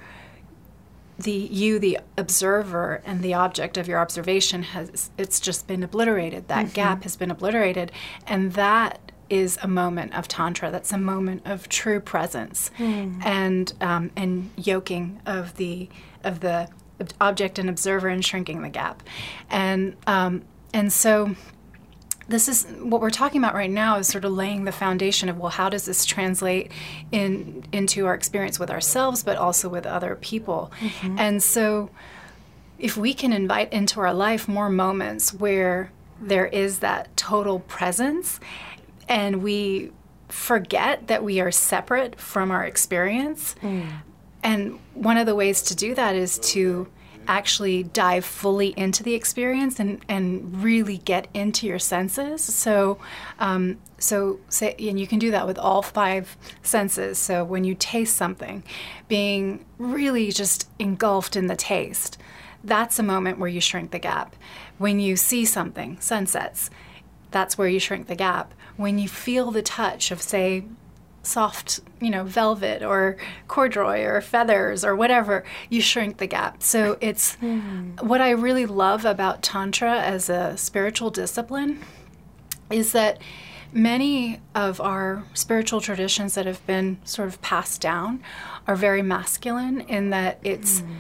the 1.19 1.33
you 1.33 1.79
the 1.79 1.99
observer 2.17 3.03
and 3.05 3.23
the 3.23 3.35
object 3.35 3.77
of 3.77 3.87
your 3.87 4.01
observation 4.01 4.63
has 4.63 5.11
it's 5.19 5.39
just 5.39 5.67
been 5.67 5.83
obliterated 5.83 6.49
that 6.49 6.67
mm-hmm. 6.67 6.75
gap 6.75 7.03
has 7.03 7.17
been 7.17 7.31
obliterated 7.31 7.93
and 8.27 8.53
that 8.55 9.13
is 9.29 9.59
a 9.63 9.69
moment 9.69 10.15
of 10.17 10.27
tantra 10.27 10.71
that's 10.71 10.93
a 10.93 10.99
moment 10.99 11.43
of 11.45 11.69
true 11.69 12.01
presence 12.01 12.71
mm. 12.79 13.23
and 13.25 13.75
um, 13.81 14.11
and 14.17 14.51
yoking 14.57 15.21
of 15.27 15.57
the 15.57 15.89
of 16.25 16.41
the 16.41 16.69
object 17.21 17.59
and 17.59 17.69
observer 17.69 18.09
and 18.09 18.25
shrinking 18.25 18.63
the 18.63 18.69
gap 18.69 19.03
and 19.51 19.97
um, 20.07 20.43
and 20.73 20.93
so 20.93 21.35
this 22.31 22.49
is 22.49 22.65
what 22.79 23.01
we're 23.01 23.11
talking 23.11 23.41
about 23.41 23.55
right 23.55 23.71
now 23.71 23.99
is 23.99 24.07
sort 24.07 24.25
of 24.25 24.33
laying 24.33 24.65
the 24.65 24.73
foundation 24.73 25.29
of 25.29 25.39
well 25.39 25.51
how 25.51 25.69
does 25.69 25.85
this 25.85 26.05
translate 26.05 26.71
in 27.11 27.65
into 27.73 28.07
our 28.07 28.15
experience 28.15 28.59
with 28.59 28.71
ourselves 28.71 29.23
but 29.23 29.37
also 29.37 29.69
with 29.69 29.85
other 29.85 30.15
people 30.17 30.71
mm-hmm. 30.79 31.19
and 31.19 31.43
so 31.43 31.91
if 32.79 32.97
we 32.97 33.13
can 33.13 33.33
invite 33.33 33.73
into 33.73 34.01
our 34.01 34.15
life 34.15 34.49
more 34.49 34.71
moments 34.71 35.35
where 35.35 35.91
there 36.21 36.47
is 36.47 36.79
that 36.79 37.15
total 37.17 37.59
presence 37.61 38.39
and 39.09 39.43
we 39.43 39.91
forget 40.29 41.09
that 41.09 41.25
we 41.25 41.41
are 41.41 41.51
separate 41.51 42.19
from 42.21 42.53
our 42.53 42.65
experience 42.65 43.57
mm. 43.61 43.91
and 44.45 44.79
one 44.95 45.17
of 45.17 45.27
the 45.27 45.35
ways 45.35 45.63
to 45.63 45.75
do 45.75 45.95
that 45.97 46.15
is 46.15 46.39
to 46.39 46.87
actually 47.31 47.85
dive 47.85 48.25
fully 48.25 48.75
into 48.77 49.05
the 49.05 49.15
experience 49.15 49.79
and, 49.79 50.05
and 50.09 50.65
really 50.65 50.99
get 50.99 51.29
into 51.33 51.65
your 51.65 51.79
senses. 51.79 52.43
So, 52.43 52.99
um, 53.39 53.79
so 53.99 54.41
say, 54.49 54.75
and 54.81 54.99
you 54.99 55.07
can 55.07 55.21
do 55.21 55.31
that 55.31 55.47
with 55.47 55.57
all 55.57 55.81
five 55.81 56.37
senses. 56.63 57.19
So 57.19 57.45
when 57.45 57.63
you 57.63 57.77
taste 57.77 58.17
something, 58.17 58.65
being 59.07 59.65
really 59.79 60.33
just 60.33 60.69
engulfed 60.81 61.37
in 61.37 61.47
the 61.47 61.55
taste, 61.55 62.19
that's 62.65 62.99
a 62.99 63.05
moment 63.05 63.39
where 63.39 63.49
you 63.49 63.61
shrink 63.61 63.93
the 63.93 64.01
gap. 64.01 64.35
When 64.79 64.99
you 64.99 65.15
see 65.15 65.45
something, 65.45 66.01
sunsets, 66.01 66.69
that's 67.31 67.57
where 67.57 67.69
you 67.69 67.79
shrink 67.79 68.09
the 68.09 68.17
gap. 68.17 68.55
When 68.77 68.99
you 68.99 69.09
feel 69.09 69.53
the 69.53 69.63
touch 69.63 70.11
of, 70.11 70.21
say, 70.21 70.65
soft, 71.23 71.81
you 72.01 72.11
know, 72.11 72.25
velvet 72.25 72.83
or 72.83 73.17
corduroy 73.49 74.03
or 74.03 74.21
feathers 74.21 74.85
or 74.85 74.97
whatever, 74.97 75.45
you 75.69 75.81
shrink 75.81 76.17
the 76.17 76.27
gap. 76.27 76.63
So 76.63 76.97
it's 77.01 77.37
mm. 77.37 78.03
what 78.03 78.21
I 78.21 78.31
really 78.31 78.67
love 78.67 79.05
about 79.05 79.43
Tantra 79.43 80.01
as 80.01 80.31
a 80.31 80.57
spiritual 80.57 81.11
discipline 81.11 81.81
is 82.71 82.93
that 82.93 83.19
many 83.73 84.41
of 84.55 84.81
our 84.81 85.25
spiritual 85.35 85.81
traditions 85.81 86.35
that 86.35 86.47
have 86.47 86.65
been 86.67 86.99
sort 87.05 87.29
of 87.29 87.41
passed 87.43 87.81
down 87.81 88.23
are 88.67 88.77
very 88.77 89.03
masculine 89.03 89.81
in 89.83 90.11
that 90.11 90.39
it's 90.43 90.81
mm. 90.81 90.97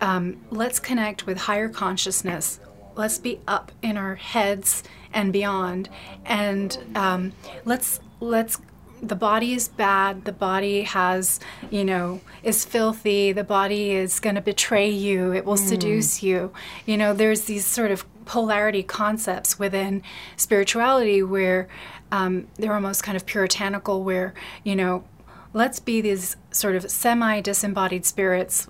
um, 0.00 0.40
let's 0.50 0.78
connect 0.78 1.26
with 1.26 1.38
higher 1.38 1.68
consciousness. 1.68 2.60
Let's 2.96 3.18
be 3.18 3.40
up 3.48 3.72
in 3.82 3.96
our 3.96 4.14
heads 4.14 4.84
and 5.12 5.32
beyond, 5.32 5.88
and 6.24 6.76
um, 6.94 7.32
let's 7.64 8.00
let's 8.20 8.60
the 9.02 9.16
body 9.16 9.54
is 9.54 9.68
bad 9.68 10.24
the 10.24 10.32
body 10.32 10.82
has 10.82 11.40
you 11.70 11.84
know 11.84 12.20
is 12.42 12.64
filthy 12.64 13.32
the 13.32 13.44
body 13.44 13.92
is 13.92 14.20
going 14.20 14.34
to 14.34 14.40
betray 14.40 14.88
you 14.88 15.32
it 15.32 15.44
will 15.44 15.56
mm. 15.56 15.68
seduce 15.68 16.22
you 16.22 16.52
you 16.86 16.96
know 16.96 17.12
there's 17.12 17.42
these 17.42 17.66
sort 17.66 17.90
of 17.90 18.04
polarity 18.24 18.82
concepts 18.82 19.58
within 19.58 20.02
spirituality 20.36 21.22
where 21.22 21.68
um, 22.10 22.46
they're 22.56 22.74
almost 22.74 23.02
kind 23.02 23.16
of 23.16 23.26
puritanical 23.26 24.02
where 24.02 24.32
you 24.62 24.74
know 24.74 25.04
let's 25.52 25.80
be 25.80 26.00
these 26.00 26.36
sort 26.50 26.74
of 26.76 26.90
semi 26.90 27.40
disembodied 27.40 28.06
spirits 28.06 28.68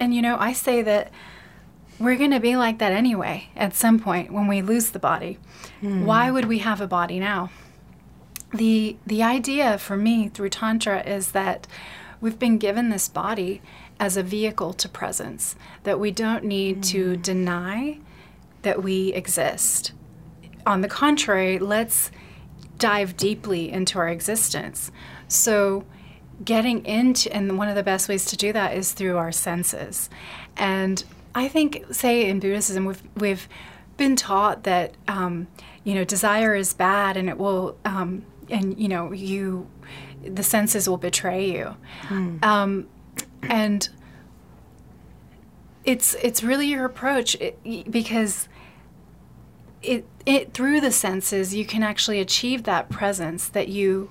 and 0.00 0.14
you 0.14 0.22
know 0.22 0.36
i 0.38 0.52
say 0.52 0.82
that 0.82 1.10
we're 2.00 2.16
going 2.16 2.30
to 2.30 2.40
be 2.40 2.56
like 2.56 2.78
that 2.78 2.92
anyway 2.92 3.48
at 3.56 3.74
some 3.74 3.98
point 3.98 4.32
when 4.32 4.46
we 4.46 4.62
lose 4.62 4.90
the 4.90 4.98
body 4.98 5.38
mm. 5.82 6.04
why 6.04 6.30
would 6.30 6.46
we 6.46 6.58
have 6.58 6.80
a 6.80 6.86
body 6.86 7.20
now 7.20 7.50
the 8.52 8.96
the 9.06 9.22
idea 9.22 9.78
for 9.78 9.96
me 9.96 10.28
through 10.28 10.48
tantra 10.48 11.02
is 11.02 11.32
that 11.32 11.66
we've 12.20 12.38
been 12.38 12.58
given 12.58 12.88
this 12.88 13.08
body 13.08 13.60
as 14.00 14.16
a 14.16 14.22
vehicle 14.22 14.72
to 14.72 14.88
presence 14.88 15.56
that 15.82 16.00
we 16.00 16.10
don't 16.10 16.44
need 16.44 16.78
mm. 16.78 16.84
to 16.84 17.16
deny 17.16 17.98
that 18.62 18.82
we 18.82 19.12
exist. 19.12 19.92
On 20.66 20.80
the 20.80 20.88
contrary 20.88 21.58
let's 21.58 22.10
dive 22.78 23.16
deeply 23.16 23.70
into 23.70 23.98
our 23.98 24.08
existence. 24.08 24.90
So 25.26 25.84
getting 26.44 26.86
into 26.86 27.32
and 27.34 27.58
one 27.58 27.68
of 27.68 27.74
the 27.74 27.82
best 27.82 28.08
ways 28.08 28.24
to 28.26 28.36
do 28.36 28.52
that 28.52 28.74
is 28.74 28.92
through 28.92 29.16
our 29.16 29.32
senses. 29.32 30.08
And 30.56 31.04
i 31.34 31.46
think 31.46 31.84
say 31.90 32.26
in 32.26 32.40
buddhism 32.40 32.86
we've 32.86 33.02
we've 33.16 33.48
been 33.98 34.16
taught 34.16 34.62
that 34.62 34.94
um, 35.06 35.46
you 35.84 35.94
know 35.94 36.04
desire 36.04 36.54
is 36.54 36.72
bad 36.72 37.16
and 37.16 37.28
it 37.28 37.36
will 37.36 37.76
um, 37.84 38.24
and 38.50 38.78
you 38.78 38.88
know 38.88 39.12
you 39.12 39.68
the 40.24 40.42
senses 40.42 40.88
will 40.88 40.96
betray 40.96 41.50
you 41.50 41.76
mm. 42.02 42.42
um, 42.44 42.86
and 43.42 43.88
it's 45.84 46.14
it's 46.14 46.42
really 46.42 46.66
your 46.66 46.84
approach 46.84 47.34
it, 47.36 47.58
because 47.90 48.48
it 49.82 50.04
it 50.26 50.52
through 50.52 50.80
the 50.80 50.92
senses 50.92 51.54
you 51.54 51.64
can 51.64 51.82
actually 51.82 52.20
achieve 52.20 52.64
that 52.64 52.88
presence 52.88 53.48
that 53.48 53.68
you 53.68 54.10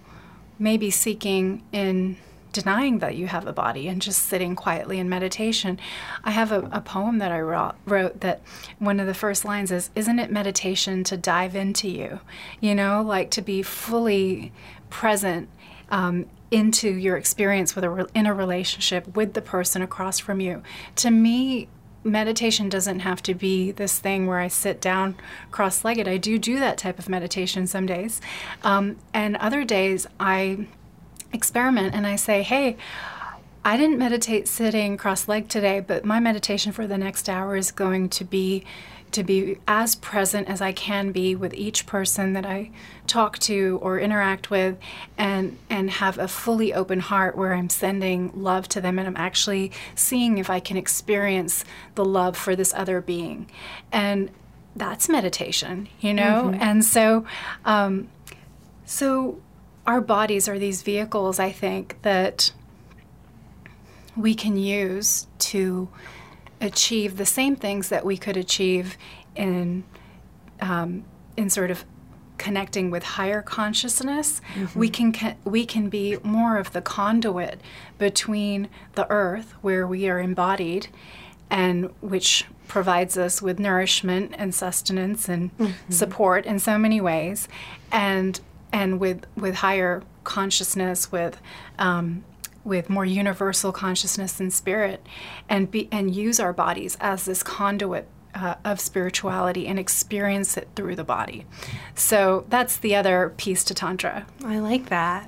may 0.60 0.78
be 0.78 0.90
seeking 0.90 1.64
in 1.72 2.18
denying 2.52 3.00
that 3.00 3.16
you 3.16 3.28
have 3.28 3.46
a 3.48 3.54
body 3.54 3.88
and 3.88 4.02
just 4.02 4.24
sitting 4.24 4.56
quietly 4.56 5.00
in 5.00 5.10
meditation. 5.10 5.80
I 6.24 6.32
have 6.32 6.52
a, 6.52 6.62
a 6.72 6.82
poem 6.82 7.20
that 7.20 7.32
I 7.32 7.40
wrote, 7.40 7.76
wrote, 7.86 8.22
that 8.22 8.42
one 8.80 9.00
of 9.00 9.08
the 9.08 9.14
first 9.14 9.46
lines 9.46 9.72
is, 9.72 9.90
Isn't 9.96 10.20
it 10.20 10.32
meditation 10.32 11.04
to 11.06 11.18
dive 11.18 11.56
into 11.56 11.88
you? 11.88 12.20
You 12.60 12.76
know, 12.76 13.02
like 13.02 13.32
to 13.32 13.42
be 13.42 13.62
fully 13.62 14.52
present 14.90 15.50
um, 15.90 16.26
into 16.52 16.90
your 16.90 17.18
experience 17.18 17.76
with 17.76 17.84
a 17.84 18.08
in 18.14 18.26
a 18.26 18.34
relationship 18.34 19.16
with 19.16 19.34
the 19.34 19.42
person 19.42 19.82
across 19.82 20.20
from 20.20 20.40
you. 20.40 20.64
To 20.98 21.12
me, 21.12 21.68
meditation 22.04 22.70
doesn't 22.70 23.00
have 23.00 23.22
to 23.24 23.34
be 23.34 23.72
this 23.72 24.00
thing 24.00 24.28
where 24.28 24.40
I 24.40 24.48
sit 24.48 24.80
down 24.80 25.16
cross 25.52 25.84
legged. 25.84 26.08
I 26.08 26.18
do 26.18 26.40
do 26.40 26.60
that 26.60 26.78
type 26.78 27.00
of 27.00 27.10
meditation 27.10 27.68
some 27.68 27.86
days. 27.86 28.22
Um, 28.64 28.98
and 29.14 29.36
other 29.38 29.64
days 29.64 30.08
I 30.20 30.68
experiment 31.34 31.94
and 31.94 32.08
I 32.08 32.16
say, 32.16 32.44
hey, 32.44 32.78
I 33.66 33.76
didn't 33.76 34.00
meditate 34.00 34.48
sitting 34.48 34.96
cross 34.96 35.28
legged 35.28 35.50
today, 35.50 35.82
but 35.82 36.06
my 36.06 36.20
meditation 36.20 36.72
for 36.72 36.88
the 36.88 36.98
next 36.98 37.28
hour 37.28 37.56
is 37.56 37.72
going 37.72 38.10
to 38.10 38.24
be 38.24 38.64
to 39.12 39.24
be 39.24 39.58
as 39.68 39.96
present 39.96 40.50
as 40.50 40.62
I 40.62 40.74
can 40.74 41.12
be 41.12 41.36
with 41.36 41.54
each 41.54 41.86
person 41.86 42.34
that 42.34 42.46
I 42.46 42.72
talk 43.08 43.40
to 43.40 43.80
or 43.82 44.00
interact 44.00 44.50
with 44.50 44.78
and 45.18 45.58
and 45.70 45.90
have 45.90 46.18
a 46.18 46.28
fully 46.28 46.74
open 46.74 47.00
heart 47.00 47.38
where 47.38 47.54
I'm 47.54 47.70
sending 47.70 48.32
love 48.36 48.68
to 48.70 48.82
them 48.82 49.00
and 49.00 49.08
I'm 49.08 49.18
actually 49.18 49.72
seeing 49.96 50.38
if 50.38 50.50
I 50.50 50.60
can 50.60 50.78
experience 50.78 51.64
the 51.96 52.06
love 52.06 52.38
for 52.38 52.56
this 52.56 52.74
other 52.74 53.02
being. 53.02 53.50
And 53.92 54.30
that's 54.76 55.10
meditation, 55.10 55.88
you 56.00 56.14
know? 56.14 56.52
Mm-hmm. 56.52 56.62
And 56.62 56.86
so 56.86 57.26
um, 57.66 58.10
so 58.86 59.42
our 59.88 60.02
bodies 60.02 60.50
are 60.50 60.60
these 60.60 60.84
vehicles, 60.84 61.40
I 61.40 61.52
think, 61.52 62.02
that 62.02 62.52
we 64.18 64.36
can 64.36 64.58
use 64.58 65.28
to 65.40 65.88
achieve 66.60 67.18
the 67.18 67.26
same 67.26 67.56
things 67.56 67.90
that 67.90 68.06
we 68.06 68.18
could 68.18 68.36
achieve 68.36 68.98
in 69.36 69.84
um, 70.60 71.06
in 71.38 71.50
sort 71.50 71.72
of 71.72 71.86
connecting 72.40 72.92
with 72.92 73.04
higher 73.04 73.42
consciousness 73.42 74.42
mm-hmm. 74.54 74.80
we 74.80 74.90
can 74.90 75.36
we 75.44 75.66
can 75.66 75.90
be 75.90 76.18
more 76.24 76.58
of 76.58 76.72
the 76.74 76.82
conduit 76.82 77.62
between 77.98 78.70
the 78.94 79.10
earth 79.10 79.54
where 79.62 79.88
we 79.88 80.08
are 80.10 80.20
embodied 80.20 80.88
and 81.50 81.92
which 82.02 82.46
provides 82.68 83.18
us 83.18 83.42
with 83.42 83.60
nourishment 83.60 84.34
and 84.38 84.54
sustenance 84.54 85.30
and 85.30 85.56
mm-hmm. 85.58 85.92
support 85.92 86.46
in 86.46 86.60
so 86.60 86.78
many 86.78 87.00
ways 87.00 87.48
and 87.92 88.40
and 88.78 89.00
with 89.00 89.26
with 89.36 89.56
higher 89.56 90.04
consciousness 90.24 91.12
with 91.12 91.42
um, 91.80 92.24
with 92.64 92.90
more 92.90 93.06
universal 93.06 93.72
consciousness 93.72 94.40
and 94.40 94.54
spirit 94.54 95.04
and 95.50 95.72
be 95.72 95.90
and 95.92 96.14
use 96.14 96.40
our 96.40 96.54
bodies 96.54 96.96
as 97.02 97.26
this 97.26 97.42
conduit 97.42 98.08
uh, 98.36 98.54
of 98.64 98.80
spirituality 98.80 99.66
and 99.66 99.80
experience 99.80 100.58
it 100.58 100.68
through 100.76 100.96
the 100.96 101.04
body. 101.04 101.44
So 101.96 102.46
that's 102.50 102.78
the 102.78 102.96
other 102.96 103.34
piece 103.38 103.64
to 103.64 103.74
tantra. 103.74 104.28
I 104.46 104.60
like 104.60 104.90
that. 104.90 105.28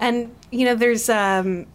And 0.00 0.34
you 0.50 0.64
know 0.64 0.74
there's 0.74 1.10
um 1.10 1.66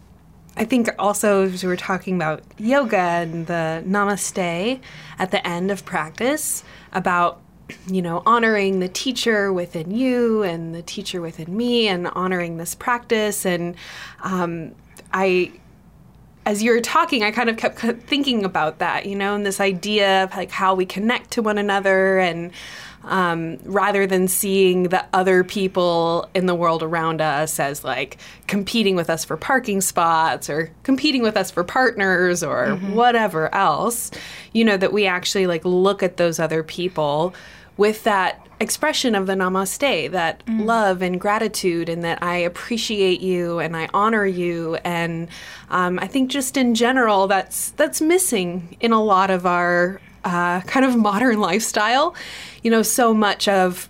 I 0.56 0.64
think 0.64 0.88
also 0.98 1.44
as 1.44 1.62
we 1.62 1.68
were 1.68 1.76
talking 1.76 2.16
about 2.16 2.42
yoga 2.58 2.96
and 2.96 3.46
the 3.46 3.84
namaste 3.86 4.80
at 5.20 5.30
the 5.30 5.46
end 5.46 5.70
of 5.70 5.84
practice 5.84 6.64
about 6.92 7.40
you 7.86 8.02
know, 8.02 8.22
honoring 8.26 8.80
the 8.80 8.88
teacher 8.88 9.52
within 9.52 9.90
you 9.90 10.42
and 10.42 10.74
the 10.74 10.82
teacher 10.82 11.20
within 11.20 11.56
me 11.56 11.88
and 11.88 12.06
honoring 12.08 12.56
this 12.58 12.74
practice. 12.74 13.46
And 13.46 13.76
um, 14.22 14.74
I 15.12 15.52
as 16.46 16.62
you 16.62 16.72
were 16.72 16.80
talking, 16.80 17.22
I 17.22 17.30
kind 17.30 17.48
of 17.48 17.56
kept 17.56 17.78
thinking 18.02 18.44
about 18.44 18.78
that, 18.78 19.06
you 19.06 19.16
know, 19.16 19.34
and 19.34 19.46
this 19.46 19.60
idea 19.60 20.24
of 20.24 20.36
like 20.36 20.50
how 20.50 20.74
we 20.74 20.84
connect 20.84 21.30
to 21.32 21.42
one 21.42 21.58
another, 21.58 22.18
and 22.18 22.52
um, 23.06 23.58
rather 23.64 24.06
than 24.06 24.28
seeing 24.28 24.84
the 24.84 25.04
other 25.12 25.44
people 25.44 26.28
in 26.34 26.46
the 26.46 26.54
world 26.54 26.82
around 26.82 27.20
us 27.20 27.60
as 27.60 27.84
like 27.84 28.18
competing 28.46 28.96
with 28.96 29.10
us 29.10 29.24
for 29.24 29.36
parking 29.36 29.80
spots 29.80 30.48
or 30.48 30.70
competing 30.82 31.22
with 31.22 31.36
us 31.36 31.50
for 31.50 31.64
partners 31.64 32.42
or 32.42 32.68
mm-hmm. 32.68 32.94
whatever 32.94 33.54
else, 33.54 34.10
you 34.52 34.64
know, 34.64 34.76
that 34.76 34.92
we 34.92 35.06
actually 35.06 35.46
like 35.46 35.64
look 35.64 36.02
at 36.02 36.16
those 36.16 36.38
other 36.38 36.62
people 36.62 37.34
with 37.76 38.04
that 38.04 38.44
expression 38.60 39.14
of 39.14 39.26
the 39.26 39.34
namaste, 39.34 40.10
that 40.12 40.44
mm. 40.46 40.64
love 40.64 41.02
and 41.02 41.20
gratitude, 41.20 41.88
and 41.88 42.04
that 42.04 42.22
I 42.22 42.36
appreciate 42.36 43.20
you 43.20 43.58
and 43.58 43.76
I 43.76 43.88
honor 43.92 44.24
you. 44.24 44.76
And 44.84 45.28
um, 45.70 45.98
I 45.98 46.06
think 46.06 46.30
just 46.30 46.56
in 46.56 46.74
general, 46.74 47.26
that's 47.26 47.70
that's 47.70 48.00
missing 48.00 48.76
in 48.80 48.92
a 48.92 49.02
lot 49.02 49.30
of 49.30 49.44
our 49.44 50.00
uh, 50.24 50.60
kind 50.62 50.84
of 50.84 50.96
modern 51.10 51.40
lifestyle. 51.40 52.14
You 52.62 52.70
know, 52.70 52.82
so 52.82 53.14
much 53.14 53.48
of 53.48 53.88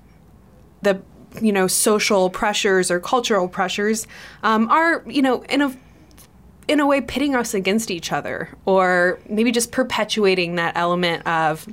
the 0.83 1.01
you 1.41 1.53
know 1.53 1.67
social 1.67 2.31
pressures 2.31 2.91
or 2.91 3.01
cultural 3.01 3.49
pressures 3.49 4.07
um, 4.43 4.69
are 4.71 5.03
you 5.07 5.23
know 5.23 5.43
in 5.45 5.63
a 5.63 5.77
in 6.69 6.81
a 6.81 6.87
way 6.87 7.01
pitting 7.01 7.35
us 7.35 7.55
against 7.55 7.91
each 7.91 8.13
other 8.13 8.49
or 8.65 9.19
maybe 9.29 9.51
just 9.51 9.73
perpetuating 9.73 10.55
that 10.55 10.77
element 10.77 11.27
of 11.27 11.67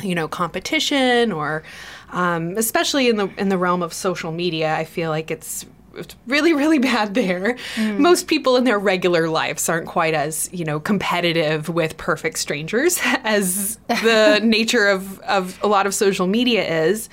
you 0.00 0.14
know 0.14 0.28
competition 0.28 1.32
or 1.32 1.62
um, 2.10 2.56
especially 2.56 3.08
in 3.08 3.16
the 3.16 3.28
in 3.36 3.48
the 3.48 3.58
realm 3.58 3.82
of 3.82 3.92
social 3.92 4.32
media 4.32 4.74
i 4.74 4.84
feel 4.84 5.10
like 5.10 5.30
it's 5.30 5.66
it's 5.96 6.16
really 6.26 6.52
really 6.52 6.78
bad 6.78 7.14
there 7.14 7.56
mm. 7.74 7.98
most 7.98 8.26
people 8.26 8.56
in 8.56 8.64
their 8.64 8.78
regular 8.78 9.28
lives 9.28 9.68
aren't 9.68 9.86
quite 9.86 10.14
as 10.14 10.48
you 10.52 10.64
know 10.64 10.78
competitive 10.78 11.68
with 11.68 11.96
perfect 11.96 12.38
strangers 12.38 12.98
as 13.24 13.76
the 13.88 14.40
nature 14.44 14.88
of, 14.88 15.18
of 15.20 15.62
a 15.62 15.66
lot 15.66 15.86
of 15.86 15.94
social 15.94 16.26
media 16.26 16.86
is 16.86 17.08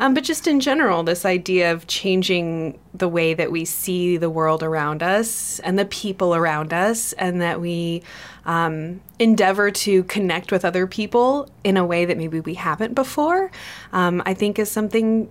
um, 0.00 0.14
but 0.14 0.24
just 0.24 0.46
in 0.46 0.60
general, 0.60 1.02
this 1.02 1.24
idea 1.24 1.72
of 1.72 1.86
changing 1.86 2.78
the 2.92 3.08
way 3.08 3.34
that 3.34 3.52
we 3.52 3.64
see 3.64 4.16
the 4.16 4.30
world 4.30 4.62
around 4.62 5.02
us 5.02 5.60
and 5.60 5.78
the 5.78 5.84
people 5.84 6.34
around 6.34 6.72
us, 6.72 7.12
and 7.14 7.40
that 7.40 7.60
we 7.60 8.02
um, 8.44 9.00
endeavor 9.18 9.70
to 9.70 10.04
connect 10.04 10.52
with 10.52 10.64
other 10.64 10.86
people 10.86 11.48
in 11.62 11.76
a 11.76 11.86
way 11.86 12.04
that 12.04 12.18
maybe 12.18 12.40
we 12.40 12.54
haven't 12.54 12.94
before, 12.94 13.50
um, 13.92 14.22
I 14.26 14.34
think 14.34 14.58
is 14.58 14.70
something 14.70 15.28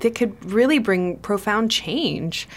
that 0.00 0.14
could 0.14 0.44
really 0.44 0.78
bring 0.78 1.16
profound 1.18 1.70
change 1.70 2.48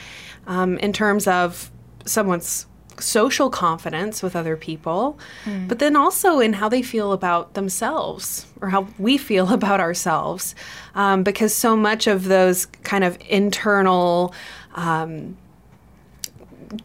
um, 0.47 0.77
in 0.79 0.93
terms 0.93 1.27
of 1.27 1.71
someone's 2.05 2.65
social 2.99 3.49
confidence 3.49 4.23
with 4.23 4.35
other 4.35 4.57
people, 4.57 5.19
mm. 5.45 5.67
but 5.67 5.79
then 5.79 5.95
also 5.95 6.39
in 6.39 6.53
how 6.53 6.67
they 6.67 6.81
feel 6.81 7.11
about 7.11 7.53
themselves 7.53 8.47
or 8.61 8.69
how 8.69 8.87
we 8.97 9.17
feel 9.17 9.53
about 9.53 9.79
ourselves. 9.79 10.55
Um, 10.95 11.23
because 11.23 11.53
so 11.53 11.75
much 11.75 12.07
of 12.07 12.25
those 12.25 12.65
kind 12.83 13.03
of 13.03 13.17
internal 13.29 14.33
um, 14.75 15.37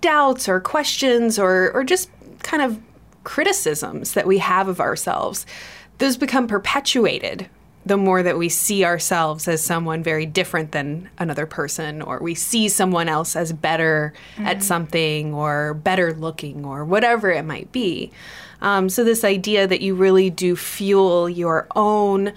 doubts 0.00 0.48
or 0.48 0.60
questions 0.60 1.38
or, 1.38 1.70
or 1.72 1.84
just 1.84 2.10
kind 2.42 2.62
of 2.62 2.80
criticisms 3.24 4.14
that 4.14 4.26
we 4.26 4.38
have 4.38 4.68
of 4.68 4.80
ourselves, 4.80 5.46
those 5.98 6.16
become 6.16 6.46
perpetuated 6.46 7.48
the 7.84 7.96
more 7.96 8.22
that 8.22 8.38
we 8.38 8.48
see 8.48 8.84
ourselves 8.84 9.48
as 9.48 9.62
someone 9.62 10.02
very 10.02 10.24
different 10.24 10.72
than 10.72 11.10
another 11.18 11.46
person, 11.46 12.00
or 12.00 12.20
we 12.20 12.34
see 12.34 12.68
someone 12.68 13.08
else 13.08 13.34
as 13.34 13.52
better 13.52 14.12
mm-hmm. 14.36 14.46
at 14.46 14.62
something, 14.62 15.34
or 15.34 15.74
better 15.74 16.12
looking, 16.12 16.64
or 16.64 16.84
whatever 16.84 17.30
it 17.30 17.44
might 17.44 17.72
be. 17.72 18.12
Um, 18.60 18.88
so, 18.88 19.02
this 19.02 19.24
idea 19.24 19.66
that 19.66 19.80
you 19.80 19.94
really 19.94 20.30
do 20.30 20.54
fuel 20.54 21.28
your 21.28 21.66
own 21.74 22.32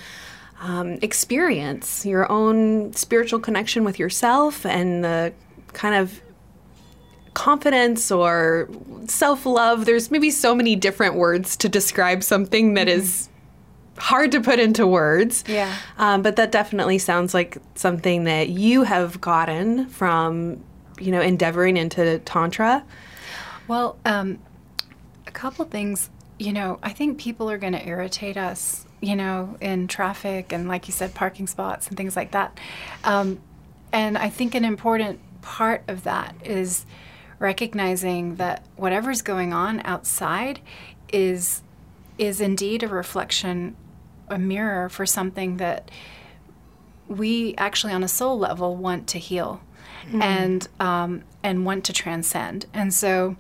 um, 0.60 0.98
experience, 1.04 2.06
your 2.06 2.32
own 2.32 2.94
spiritual 2.94 3.40
connection 3.40 3.84
with 3.84 4.00
yourself, 4.00 4.66
and 4.66 5.04
the 5.04 5.34
kind 5.74 5.94
of 5.94 6.22
confidence 7.36 8.10
or 8.10 8.68
self 9.06 9.46
love. 9.46 9.86
There's 9.86 10.10
maybe 10.10 10.32
so 10.32 10.56
many 10.56 10.76
different 10.76 11.14
words 11.14 11.56
to 11.58 11.70
describe 11.70 12.24
something 12.24 12.74
that 12.74 12.88
mm-hmm. 12.88 13.00
is 13.02 13.30
hard 13.98 14.32
to 14.34 14.42
put 14.42 14.60
into 14.60 14.86
words. 14.86 15.44
Yeah. 15.48 15.74
Um, 15.98 16.22
but 16.22 16.36
that 16.36 16.52
definitely 16.52 16.98
sounds 16.98 17.34
like 17.34 17.58
something 17.76 18.26
that 18.26 18.50
you 18.50 18.84
have 18.84 19.22
gotten 19.22 19.88
from, 19.88 20.64
you 21.00 21.12
know, 21.12 21.22
endeavoring 21.22 21.78
into 21.78 22.20
Tantra. 22.20 22.84
Well, 23.68 23.98
um, 24.06 24.40
a 25.28 25.32
couple 25.32 25.66
things. 25.66 26.10
You 26.38 26.52
know, 26.52 26.80
I 26.84 26.92
think 26.92 27.18
people 27.18 27.50
are 27.50 27.58
going 27.58 27.74
to 27.74 27.88
irritate 27.88 28.36
us, 28.36 28.86
you 29.02 29.16
know, 29.16 29.56
in 29.62 29.88
traffic 29.88 30.52
and, 30.52 30.68
like 30.68 30.88
you 30.88 30.94
said, 30.94 31.14
parking 31.14 31.48
spots 31.48 31.88
and 31.88 31.96
things 31.96 32.16
like 32.16 32.32
that. 32.32 32.60
Um, 33.06 33.40
and 33.94 34.18
I 34.18 34.30
think 34.30 34.54
an 34.56 34.66
important 34.66 35.20
part 35.42 35.84
of 35.88 36.04
that 36.04 36.36
is 36.44 36.86
recognizing 37.40 38.36
that 38.36 38.66
whatever's 38.76 39.22
going 39.22 39.54
on 39.54 39.82
outside 39.86 40.60
is 41.14 41.62
is 42.18 42.42
indeed 42.42 42.82
a 42.82 42.88
reflection 42.88 43.76
a 44.30 44.38
mirror 44.38 44.90
for 44.90 45.06
something 45.06 45.58
that 45.58 45.90
we 47.08 47.54
actually 47.58 47.94
on 47.94 48.04
a 48.04 48.08
soul 48.08 48.38
level 48.38 48.76
want 48.76 49.08
to 49.08 49.20
heal 49.20 49.62
mm. 50.10 50.22
and 50.22 50.68
um, 50.80 51.24
and 51.44 51.66
want 51.66 51.84
to 51.86 51.94
transcend 51.94 52.66
and 52.74 52.94
so 52.94 53.36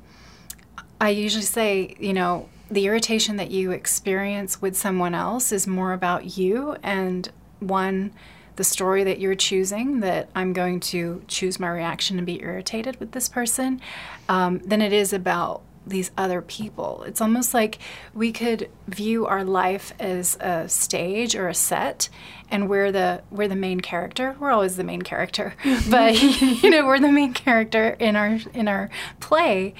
i 1.01 1.09
usually 1.09 1.43
say 1.43 1.95
you 1.99 2.13
know 2.13 2.47
the 2.69 2.85
irritation 2.85 3.35
that 3.35 3.51
you 3.51 3.71
experience 3.71 4.61
with 4.61 4.75
someone 4.75 5.13
else 5.13 5.51
is 5.51 5.67
more 5.67 5.93
about 5.93 6.37
you 6.37 6.75
and 6.83 7.31
one 7.59 8.11
the 8.55 8.63
story 8.63 9.03
that 9.03 9.19
you're 9.19 9.35
choosing, 9.35 9.99
that 9.99 10.29
I'm 10.35 10.53
going 10.53 10.79
to 10.81 11.23
choose 11.27 11.59
my 11.59 11.69
reaction 11.69 12.17
and 12.17 12.25
be 12.25 12.41
irritated 12.41 12.99
with 12.99 13.11
this 13.11 13.27
person, 13.27 13.81
um, 14.29 14.59
than 14.59 14.81
it 14.81 14.93
is 14.93 15.11
about 15.13 15.61
these 15.85 16.11
other 16.17 16.41
people. 16.41 17.03
It's 17.05 17.21
almost 17.21 17.53
like 17.53 17.79
we 18.13 18.31
could 18.31 18.69
view 18.87 19.25
our 19.25 19.43
life 19.43 19.93
as 19.99 20.37
a 20.39 20.67
stage 20.67 21.35
or 21.35 21.47
a 21.47 21.53
set 21.53 22.09
and 22.49 22.69
we're 22.69 22.91
the 22.91 23.21
we're 23.31 23.47
the 23.47 23.55
main 23.55 23.81
character. 23.81 24.35
We're 24.39 24.51
always 24.51 24.77
the 24.77 24.83
main 24.83 25.01
character. 25.01 25.55
but 25.89 26.21
you 26.21 26.69
know, 26.69 26.85
we're 26.85 26.99
the 26.99 27.11
main 27.11 27.33
character 27.33 27.89
in 27.99 28.15
our 28.15 28.39
in 28.53 28.67
our 28.67 28.89
play 29.19 29.73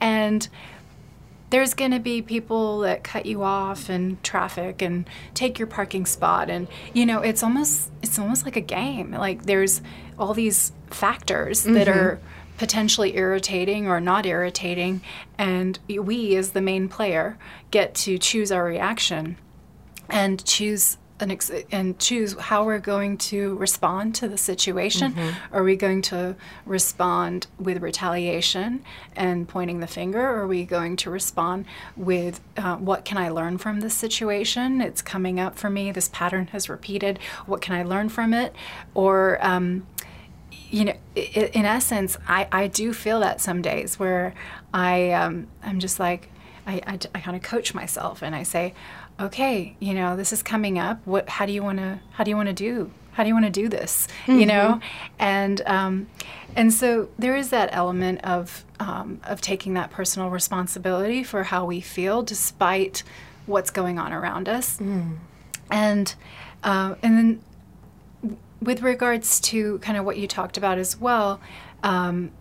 and 0.00 0.48
there's 1.50 1.72
going 1.72 1.92
to 1.92 1.98
be 1.98 2.20
people 2.20 2.80
that 2.80 3.02
cut 3.02 3.24
you 3.24 3.42
off 3.42 3.88
and 3.88 4.22
traffic 4.22 4.82
and 4.82 5.08
take 5.34 5.58
your 5.58 5.66
parking 5.66 6.04
spot 6.04 6.50
and 6.50 6.68
you 6.92 7.06
know 7.06 7.20
it's 7.20 7.42
almost 7.42 7.90
it's 8.02 8.18
almost 8.18 8.44
like 8.44 8.56
a 8.56 8.60
game 8.60 9.12
like 9.12 9.44
there's 9.44 9.80
all 10.18 10.34
these 10.34 10.72
factors 10.88 11.62
mm-hmm. 11.62 11.74
that 11.74 11.88
are 11.88 12.20
potentially 12.58 13.16
irritating 13.16 13.86
or 13.86 14.00
not 14.00 14.26
irritating, 14.26 15.00
and 15.38 15.78
we, 15.88 16.36
as 16.36 16.50
the 16.50 16.60
main 16.60 16.88
player, 16.88 17.38
get 17.70 17.94
to 17.94 18.18
choose 18.18 18.52
our 18.52 18.64
reaction 18.64 19.38
and 20.10 20.44
choose 20.44 20.98
an 21.20 21.30
ex- 21.30 21.50
and 21.72 21.98
choose 21.98 22.38
how 22.38 22.64
we're 22.64 22.78
going 22.78 23.18
to 23.18 23.56
respond 23.56 24.14
to 24.16 24.28
the 24.28 24.38
situation. 24.38 25.12
Mm-hmm. 25.12 25.54
Are 25.54 25.64
we 25.64 25.76
going 25.76 26.02
to 26.02 26.36
respond 26.64 27.48
with 27.58 27.82
retaliation 27.82 28.84
and 29.16 29.48
pointing 29.48 29.80
the 29.80 29.86
finger? 29.86 30.20
Or 30.20 30.42
are 30.42 30.46
we 30.46 30.64
going 30.64 30.96
to 30.96 31.10
respond 31.10 31.66
with 31.96 32.40
uh, 32.56 32.76
what 32.76 33.04
can 33.04 33.18
I 33.18 33.28
learn 33.30 33.58
from 33.58 33.80
this 33.80 33.94
situation? 33.94 34.80
It's 34.80 35.02
coming 35.02 35.40
up 35.40 35.58
for 35.58 35.70
me. 35.70 35.90
This 35.92 36.08
pattern 36.12 36.48
has 36.48 36.68
repeated. 36.68 37.18
What 37.46 37.60
can 37.60 37.74
I 37.74 37.82
learn 37.82 38.08
from 38.08 38.32
it? 38.32 38.54
Or 38.94 39.38
um, 39.44 39.86
you 40.70 40.84
know, 40.84 40.94
in 41.14 41.64
essence, 41.64 42.16
I, 42.26 42.46
I 42.52 42.66
do 42.66 42.92
feel 42.92 43.20
that 43.20 43.40
some 43.40 43.62
days 43.62 43.98
where 43.98 44.34
I 44.72 45.12
um, 45.12 45.46
I'm 45.62 45.80
just 45.80 45.98
like 45.98 46.28
I, 46.66 46.80
I, 46.86 46.98
I 47.14 47.20
kind 47.20 47.36
of 47.36 47.42
coach 47.42 47.74
myself 47.74 48.22
and 48.22 48.34
I 48.34 48.42
say, 48.42 48.74
okay, 49.18 49.74
you 49.80 49.94
know, 49.94 50.16
this 50.16 50.32
is 50.32 50.42
coming 50.42 50.78
up. 50.78 51.00
What? 51.06 51.28
How 51.28 51.46
do 51.46 51.52
you 51.52 51.62
want 51.62 51.78
to? 51.78 52.00
How 52.12 52.24
do 52.24 52.30
you 52.30 52.36
want 52.36 52.48
to 52.48 52.54
do? 52.54 52.90
How 53.12 53.24
do 53.24 53.28
you 53.28 53.34
want 53.34 53.46
to 53.46 53.50
do 53.50 53.68
this? 53.68 54.06
Mm-hmm. 54.26 54.38
You 54.38 54.46
know, 54.46 54.80
and 55.18 55.60
um, 55.62 56.06
and 56.54 56.72
so 56.72 57.08
there 57.18 57.36
is 57.36 57.50
that 57.50 57.70
element 57.72 58.20
of 58.24 58.64
um, 58.78 59.20
of 59.24 59.40
taking 59.40 59.74
that 59.74 59.90
personal 59.90 60.30
responsibility 60.30 61.24
for 61.24 61.44
how 61.44 61.64
we 61.64 61.80
feel, 61.80 62.22
despite 62.22 63.02
what's 63.46 63.70
going 63.70 63.98
on 63.98 64.12
around 64.12 64.48
us, 64.48 64.78
mm. 64.78 65.16
and 65.70 66.14
uh, 66.62 66.94
and 67.02 67.16
then 67.16 67.40
with 68.60 68.82
regards 68.82 69.40
to 69.40 69.78
kind 69.78 69.96
of 69.96 70.04
what 70.04 70.16
you 70.18 70.26
talked 70.26 70.56
about 70.56 70.78
as 70.78 70.98
well, 70.98 71.40
um, 71.82 72.32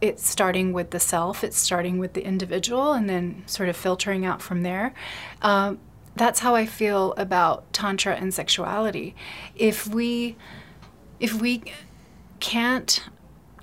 it's 0.00 0.28
starting 0.28 0.72
with 0.72 0.90
the 0.90 1.00
self, 1.00 1.44
it's 1.44 1.56
starting 1.56 1.98
with 1.98 2.14
the 2.14 2.24
individual, 2.24 2.92
and 2.92 3.08
then 3.08 3.44
sort 3.46 3.68
of 3.68 3.76
filtering 3.76 4.26
out 4.26 4.42
from 4.42 4.62
there. 4.62 4.92
Um, 5.40 5.78
that's 6.16 6.40
how 6.40 6.54
I 6.54 6.66
feel 6.66 7.14
about 7.16 7.72
tantra 7.72 8.14
and 8.14 8.34
sexuality. 8.34 9.14
If 9.54 9.86
we, 9.86 10.36
if 11.20 11.40
we 11.40 11.62
can't 12.40 13.04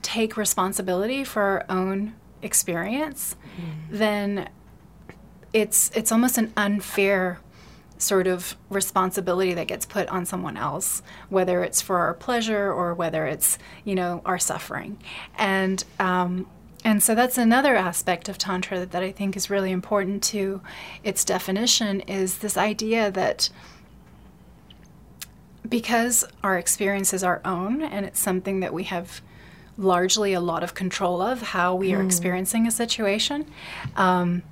take 0.02 0.38
responsibility 0.38 1.24
for 1.24 1.42
our 1.42 1.66
own 1.70 2.16
experience, 2.42 3.36
mm. 3.60 3.98
then 3.98 4.50
it's 5.52 5.92
it's 5.96 6.12
almost 6.12 6.38
an 6.38 6.54
unfair 6.56 7.40
sort 8.00 8.28
of 8.28 8.56
responsibility 8.70 9.54
that 9.54 9.68
gets 9.68 9.86
put 9.86 10.08
on 10.08 10.26
someone 10.26 10.58
else, 10.58 11.04
whether 11.28 11.64
it's 11.64 11.82
for 11.82 12.00
our 12.00 12.14
pleasure 12.14 12.72
or 12.72 12.94
whether 12.94 13.28
it's, 13.28 13.60
you 13.84 13.94
know, 13.94 14.22
our 14.26 14.40
suffering. 14.40 14.98
And, 15.38 15.84
um, 16.00 16.48
and 16.86 17.04
so 17.04 17.14
that's 17.14 17.38
another 17.38 17.76
aspect 17.76 18.30
of 18.30 18.38
Tantra 18.38 18.80
that, 18.80 18.92
that 18.92 19.04
I 19.04 19.12
think 19.12 19.36
is 19.36 19.50
really 19.50 19.72
important 19.72 20.24
to 20.24 20.62
its 21.04 21.26
definition 21.26 22.00
is 22.02 22.38
this 22.38 22.56
idea 22.56 23.12
that 23.12 23.50
because 25.68 26.24
our 26.42 26.58
experience 26.58 27.14
is 27.14 27.22
our 27.22 27.42
own 27.44 27.82
and 27.82 28.06
it's 28.06 28.20
something 28.20 28.62
that 28.62 28.74
we 28.74 28.86
have 28.86 29.22
largely 29.78 30.34
a 30.34 30.40
lot 30.40 30.64
of 30.64 30.74
control 30.74 31.22
of 31.22 31.42
how 31.42 31.76
we 31.76 31.94
are 31.94 32.02
mm. 32.02 32.06
experiencing 32.06 32.66
a 32.66 32.72
situation. 32.72 33.46
Um, 33.98 34.44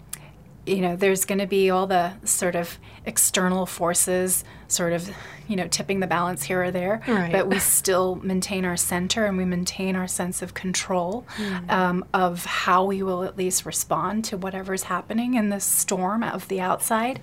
you 0.67 0.81
know, 0.81 0.95
there's 0.95 1.25
going 1.25 1.39
to 1.39 1.47
be 1.47 1.69
all 1.69 1.87
the 1.87 2.13
sort 2.23 2.55
of 2.55 2.77
external 3.05 3.65
forces 3.65 4.43
sort 4.67 4.91
of, 4.91 5.09
you 5.47 5.55
know, 5.55 5.65
tipping 5.67 6.01
the 6.01 6.07
balance 6.07 6.43
here 6.43 6.63
or 6.63 6.71
there, 6.71 7.01
right. 7.07 7.31
but 7.31 7.47
we 7.47 7.57
still 7.59 8.15
maintain 8.15 8.65
our 8.65 8.75
center 8.75 9.25
and 9.25 9.37
we 9.37 9.45
maintain 9.45 9.95
our 9.95 10.07
sense 10.07 10.41
of 10.41 10.53
control 10.53 11.25
mm. 11.37 11.69
um, 11.71 12.03
of 12.13 12.43
how 12.43 12.83
we 12.83 13.01
will 13.01 13.23
at 13.23 13.37
least 13.37 13.65
respond 13.65 14.25
to 14.25 14.37
whatever's 14.37 14.83
happening 14.83 15.35
in 15.35 15.49
the 15.49 15.59
storm 15.59 16.21
of 16.21 16.47
the 16.49 16.59
outside. 16.59 17.21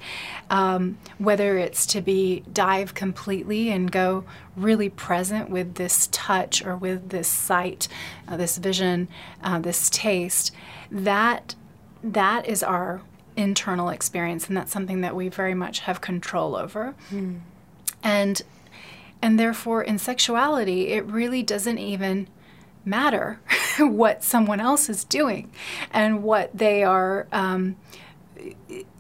Um, 0.49 0.97
whether 1.19 1.59
it's 1.59 1.85
to 1.87 2.01
be 2.01 2.45
dive 2.53 2.95
completely 2.95 3.71
and 3.71 3.93
go 3.93 4.25
really 4.57 4.89
present 4.89 5.51
with 5.51 5.75
this 5.75 6.09
touch 6.13 6.65
or 6.65 6.77
with 6.77 7.11
this 7.11 7.29
sight, 7.29 7.89
uh, 8.27 8.37
this 8.37 8.57
vision, 8.57 9.09
uh, 9.43 9.59
this 9.59 9.91
taste, 9.91 10.53
that 10.91 11.55
that 12.03 12.47
is 12.47 12.63
our 12.63 13.01
internal 13.37 13.89
experience, 13.89 14.49
and 14.49 14.57
that's 14.57 14.73
something 14.73 15.01
that 15.01 15.17
we 15.17 15.29
very 15.29 15.55
much 15.55 15.81
have 15.81 16.01
control 16.01 16.57
over. 16.57 16.95
Mm. 17.11 17.41
And 18.03 18.43
and 19.23 19.41
therefore, 19.41 19.83
in 19.83 19.99
sexuality, 19.99 20.89
it 20.89 21.05
really 21.07 21.43
doesn't 21.43 21.79
even 21.79 22.29
matter 22.85 23.41
what 23.79 24.23
someone 24.23 24.61
else 24.61 24.89
is 24.89 25.05
doing 25.05 25.51
and 25.91 26.23
what 26.23 26.51
they 26.57 26.85
are. 26.85 27.27
Um, 27.33 27.77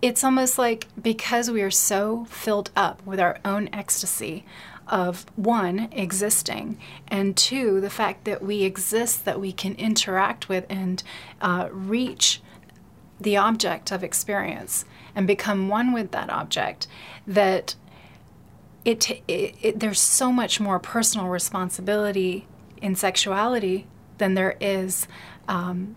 it's 0.00 0.24
almost 0.24 0.58
like 0.58 0.86
because 1.00 1.50
we 1.50 1.60
are 1.60 1.70
so 1.70 2.24
filled 2.26 2.70
up 2.74 3.04
with 3.04 3.20
our 3.20 3.38
own 3.44 3.68
ecstasy 3.72 4.44
of 4.86 5.26
one, 5.36 5.88
existing, 5.92 6.78
and 7.08 7.36
two, 7.36 7.80
the 7.80 7.90
fact 7.90 8.24
that 8.24 8.42
we 8.42 8.62
exist, 8.62 9.24
that 9.24 9.40
we 9.40 9.52
can 9.52 9.74
interact 9.74 10.48
with 10.48 10.66
and 10.68 11.02
uh, 11.40 11.68
reach 11.70 12.40
the 13.20 13.36
object 13.36 13.92
of 13.92 14.02
experience 14.02 14.84
and 15.14 15.26
become 15.26 15.68
one 15.68 15.92
with 15.92 16.10
that 16.10 16.30
object 16.30 16.86
that 17.26 17.74
it, 18.84 19.10
it, 19.28 19.54
it, 19.62 19.80
there's 19.80 20.00
so 20.00 20.30
much 20.30 20.60
more 20.60 20.78
personal 20.78 21.28
responsibility 21.28 22.46
in 22.82 22.94
sexuality 22.94 23.86
than 24.18 24.34
there 24.34 24.56
is 24.60 25.06
um, 25.48 25.94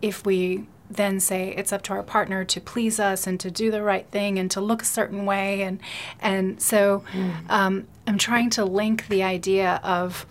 if 0.00 0.26
we 0.26 0.66
then 0.90 1.20
say 1.20 1.54
it's 1.56 1.72
up 1.72 1.82
to 1.82 1.92
our 1.92 2.02
partner 2.02 2.44
to 2.44 2.60
please 2.60 3.00
us 3.00 3.26
and 3.26 3.40
to 3.40 3.50
do 3.50 3.70
the 3.70 3.82
right 3.82 4.06
thing 4.10 4.38
and 4.38 4.50
to 4.50 4.60
look 4.60 4.82
a 4.82 4.86
certain 4.86 5.24
way 5.24 5.62
and 5.62 5.80
and 6.20 6.60
so 6.60 7.02
mm. 7.12 7.32
um, 7.48 7.86
I'm 8.06 8.18
trying 8.18 8.50
to 8.50 8.64
link 8.64 9.08
the 9.08 9.22
idea 9.22 9.80
of 9.82 10.26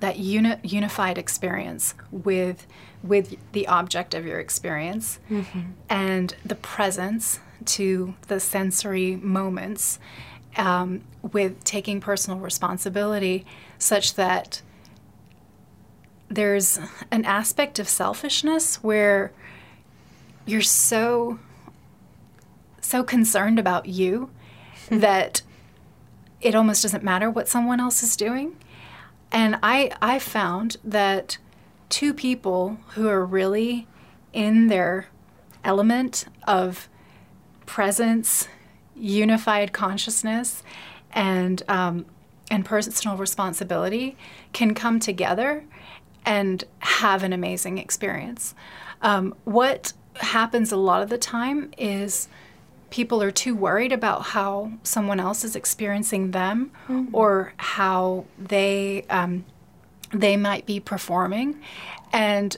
that 0.00 0.18
uni- 0.18 0.58
unified 0.62 1.18
experience 1.18 1.94
with 2.10 2.66
with 3.02 3.36
the 3.52 3.66
object 3.68 4.14
of 4.14 4.24
your 4.24 4.40
experience 4.40 5.18
mm-hmm. 5.30 5.60
and 5.90 6.34
the 6.44 6.54
presence 6.54 7.38
to 7.66 8.14
the 8.28 8.40
sensory 8.40 9.16
moments 9.16 9.98
um, 10.56 11.02
with 11.20 11.62
taking 11.64 12.00
personal 12.00 12.38
responsibility 12.38 13.44
such 13.78 14.14
that 14.14 14.62
there's 16.28 16.78
an 17.10 17.24
aspect 17.24 17.78
of 17.78 17.88
selfishness 17.88 18.82
where 18.82 19.32
you're 20.46 20.62
so 20.62 21.38
so 22.80 23.02
concerned 23.02 23.58
about 23.58 23.86
you 23.86 24.30
that 24.88 25.42
it 26.40 26.54
almost 26.54 26.82
doesn't 26.82 27.02
matter 27.02 27.30
what 27.30 27.48
someone 27.48 27.80
else 27.80 28.02
is 28.02 28.16
doing 28.16 28.56
and 29.34 29.58
i 29.62 29.90
i 30.00 30.18
found 30.18 30.78
that 30.82 31.36
two 31.90 32.14
people 32.14 32.78
who 32.94 33.08
are 33.08 33.24
really 33.24 33.86
in 34.32 34.66
their 34.68 35.06
element 35.64 36.26
of 36.46 36.88
presence, 37.66 38.48
unified 38.94 39.72
consciousness, 39.72 40.62
and 41.12 41.62
um, 41.68 42.06
and 42.50 42.64
personal 42.64 43.16
responsibility 43.16 44.16
can 44.52 44.74
come 44.74 45.00
together 45.00 45.64
and 46.26 46.64
have 46.80 47.22
an 47.22 47.32
amazing 47.32 47.78
experience. 47.78 48.54
Um, 49.02 49.34
what 49.44 49.92
happens 50.16 50.72
a 50.72 50.76
lot 50.76 51.02
of 51.02 51.08
the 51.08 51.18
time 51.18 51.70
is 51.78 52.28
people 52.94 53.20
are 53.20 53.32
too 53.32 53.56
worried 53.56 53.90
about 53.90 54.22
how 54.22 54.70
someone 54.84 55.18
else 55.18 55.42
is 55.42 55.56
experiencing 55.56 56.30
them 56.30 56.70
mm-hmm. 56.86 57.12
or 57.12 57.52
how 57.56 58.24
they 58.38 59.04
um, 59.10 59.44
they 60.12 60.36
might 60.36 60.64
be 60.64 60.78
performing 60.78 61.60
and 62.12 62.56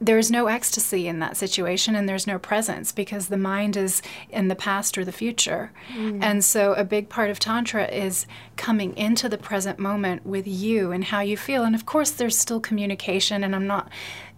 there's 0.00 0.30
no 0.30 0.46
ecstasy 0.46 1.06
in 1.06 1.18
that 1.18 1.36
situation 1.36 1.94
and 1.94 2.08
there's 2.08 2.26
no 2.26 2.38
presence 2.38 2.90
because 2.90 3.28
the 3.28 3.36
mind 3.36 3.76
is 3.76 4.00
in 4.30 4.48
the 4.48 4.54
past 4.54 4.96
or 4.96 5.04
the 5.04 5.12
future. 5.12 5.72
Mm. 5.92 6.22
And 6.22 6.42
so 6.42 6.72
a 6.72 6.84
big 6.84 7.10
part 7.10 7.28
of 7.28 7.38
Tantra 7.38 7.84
is 7.84 8.24
coming 8.56 8.96
into 8.96 9.28
the 9.28 9.36
present 9.36 9.78
moment 9.78 10.24
with 10.24 10.48
you 10.48 10.90
and 10.90 11.04
how 11.04 11.20
you 11.20 11.36
feel. 11.36 11.64
And 11.64 11.74
of 11.74 11.84
course, 11.84 12.12
there's 12.12 12.38
still 12.38 12.60
communication, 12.60 13.44
and 13.44 13.54
I'm 13.54 13.66
not 13.66 13.90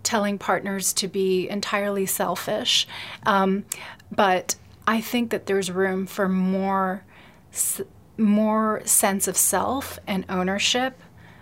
telling 0.02 0.37
partners 0.37 0.92
to 0.94 1.06
be 1.06 1.48
entirely 1.48 2.06
selfish. 2.06 2.88
Um, 3.24 3.64
but 4.11 4.56
I 4.87 5.01
think 5.01 5.31
that 5.31 5.47
there's 5.47 5.71
room 5.71 6.07
for 6.07 6.29
more, 6.29 7.05
more 8.18 8.83
sense 8.85 9.29
of 9.29 9.37
self 9.37 9.99
and 10.07 10.25
ownership, 10.29 11.01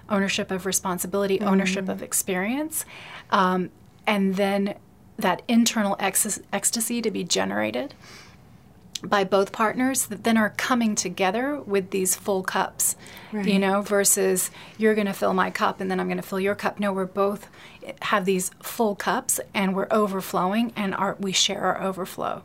ownership 0.09 0.51
of 0.51 0.67
responsibility, 0.67 1.39
mm. 1.39 1.47
ownership 1.47 1.89
of 1.89 2.03
experience. 2.03 2.85
Um, 3.31 3.71
and 4.07 4.37
then 4.37 4.75
that 5.17 5.43
internal 5.49 5.97
ex- 5.99 6.41
ecstasy 6.53 7.03
to 7.03 7.11
be 7.11 7.25
generated 7.25 7.95
by 9.03 9.25
both 9.25 9.53
partners 9.53 10.07
that 10.07 10.25
then 10.25 10.37
are 10.37 10.51
coming 10.51 10.95
together 10.95 11.59
with 11.61 11.91
these 11.91 12.15
full 12.15 12.43
cups, 12.43 12.97
right. 13.33 13.47
you 13.47 13.59
know, 13.59 13.81
versus 13.81 14.51
you're 14.77 14.95
going 14.95 15.07
to 15.07 15.13
fill 15.13 15.33
my 15.33 15.51
cup 15.51 15.81
and 15.81 15.91
then 15.91 15.99
I'm 15.99 16.07
going 16.07 16.19
to 16.19 16.23
fill 16.23 16.41
your 16.41 16.55
cup. 16.55 16.79
No, 16.79 16.93
we're 16.93 17.07
both 17.07 17.49
have 18.03 18.27
these 18.27 18.51
full 18.63 18.95
cups 18.95 19.41
and 19.55 19.75
we're 19.75 19.89
overflowing 19.91 20.73
and 20.77 20.95
our, 20.95 21.17
we 21.19 21.33
share 21.33 21.63
our 21.63 21.83
overflow. 21.83 22.43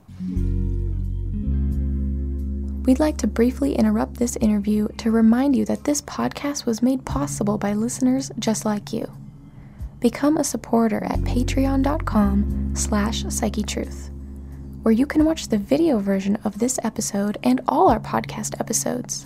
We'd 2.85 2.99
like 2.99 3.17
to 3.17 3.27
briefly 3.27 3.73
interrupt 3.73 4.15
this 4.15 4.35
interview 4.35 4.87
to 4.97 5.09
remind 5.09 5.55
you 5.55 5.65
that 5.65 5.85
this 5.85 6.03
podcast 6.03 6.67
was 6.67 6.83
made 6.83 7.03
possible 7.03 7.57
by 7.57 7.73
listeners 7.73 8.31
just 8.37 8.63
like 8.63 8.93
you 8.93 9.11
become 9.99 10.37
a 10.37 10.43
supporter 10.43 11.03
at 11.03 11.17
patreon.com 11.21 12.73
slash 12.75 13.23
psychetruth, 13.23 14.11
where 14.83 14.91
you 14.91 15.07
can 15.07 15.25
watch 15.25 15.47
the 15.47 15.57
video 15.57 15.97
version 15.97 16.35
of 16.43 16.59
this 16.59 16.79
episode 16.83 17.39
and 17.41 17.59
all 17.67 17.89
our 17.89 17.99
podcast 17.99 18.59
episodes. 18.59 19.25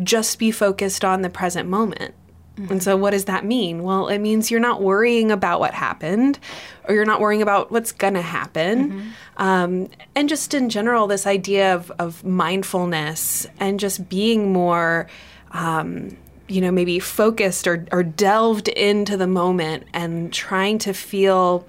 just 0.03 0.37
be 0.37 0.51
focused 0.51 1.03
on 1.03 1.23
the 1.23 1.29
present 1.29 1.67
moment. 1.67 2.13
Mm-hmm. 2.57 2.73
And 2.73 2.83
so, 2.83 2.97
what 2.97 3.11
does 3.11 3.25
that 3.25 3.45
mean? 3.45 3.83
Well, 3.83 4.07
it 4.07 4.19
means 4.19 4.49
you're 4.49 4.59
not 4.59 4.81
worrying 4.81 5.31
about 5.31 5.59
what 5.59 5.73
happened 5.73 6.39
or 6.85 6.95
you're 6.95 7.05
not 7.05 7.19
worrying 7.19 7.41
about 7.41 7.71
what's 7.71 7.91
going 7.91 8.15
to 8.15 8.21
happen. 8.21 8.91
Mm-hmm. 8.91 9.09
Um, 9.37 9.89
and 10.15 10.27
just 10.27 10.53
in 10.53 10.69
general, 10.69 11.07
this 11.07 11.27
idea 11.27 11.75
of, 11.75 11.91
of 11.99 12.23
mindfulness 12.23 13.45
and 13.59 13.79
just 13.79 14.09
being 14.09 14.51
more. 14.51 15.07
Um, 15.51 16.17
you 16.49 16.61
know, 16.61 16.71
maybe 16.71 16.97
focused 16.97 17.67
or, 17.67 17.85
or 17.91 18.03
delved 18.03 18.69
into 18.69 19.17
the 19.17 19.27
moment 19.27 19.83
and 19.93 20.31
trying 20.31 20.77
to 20.77 20.93
feel 20.93 21.67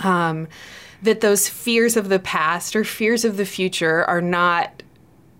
um, 0.00 0.48
that 1.02 1.20
those 1.20 1.48
fears 1.48 1.96
of 1.96 2.08
the 2.08 2.18
past 2.18 2.74
or 2.74 2.82
fears 2.84 3.24
of 3.24 3.36
the 3.36 3.44
future 3.44 4.04
are 4.04 4.20
not 4.20 4.82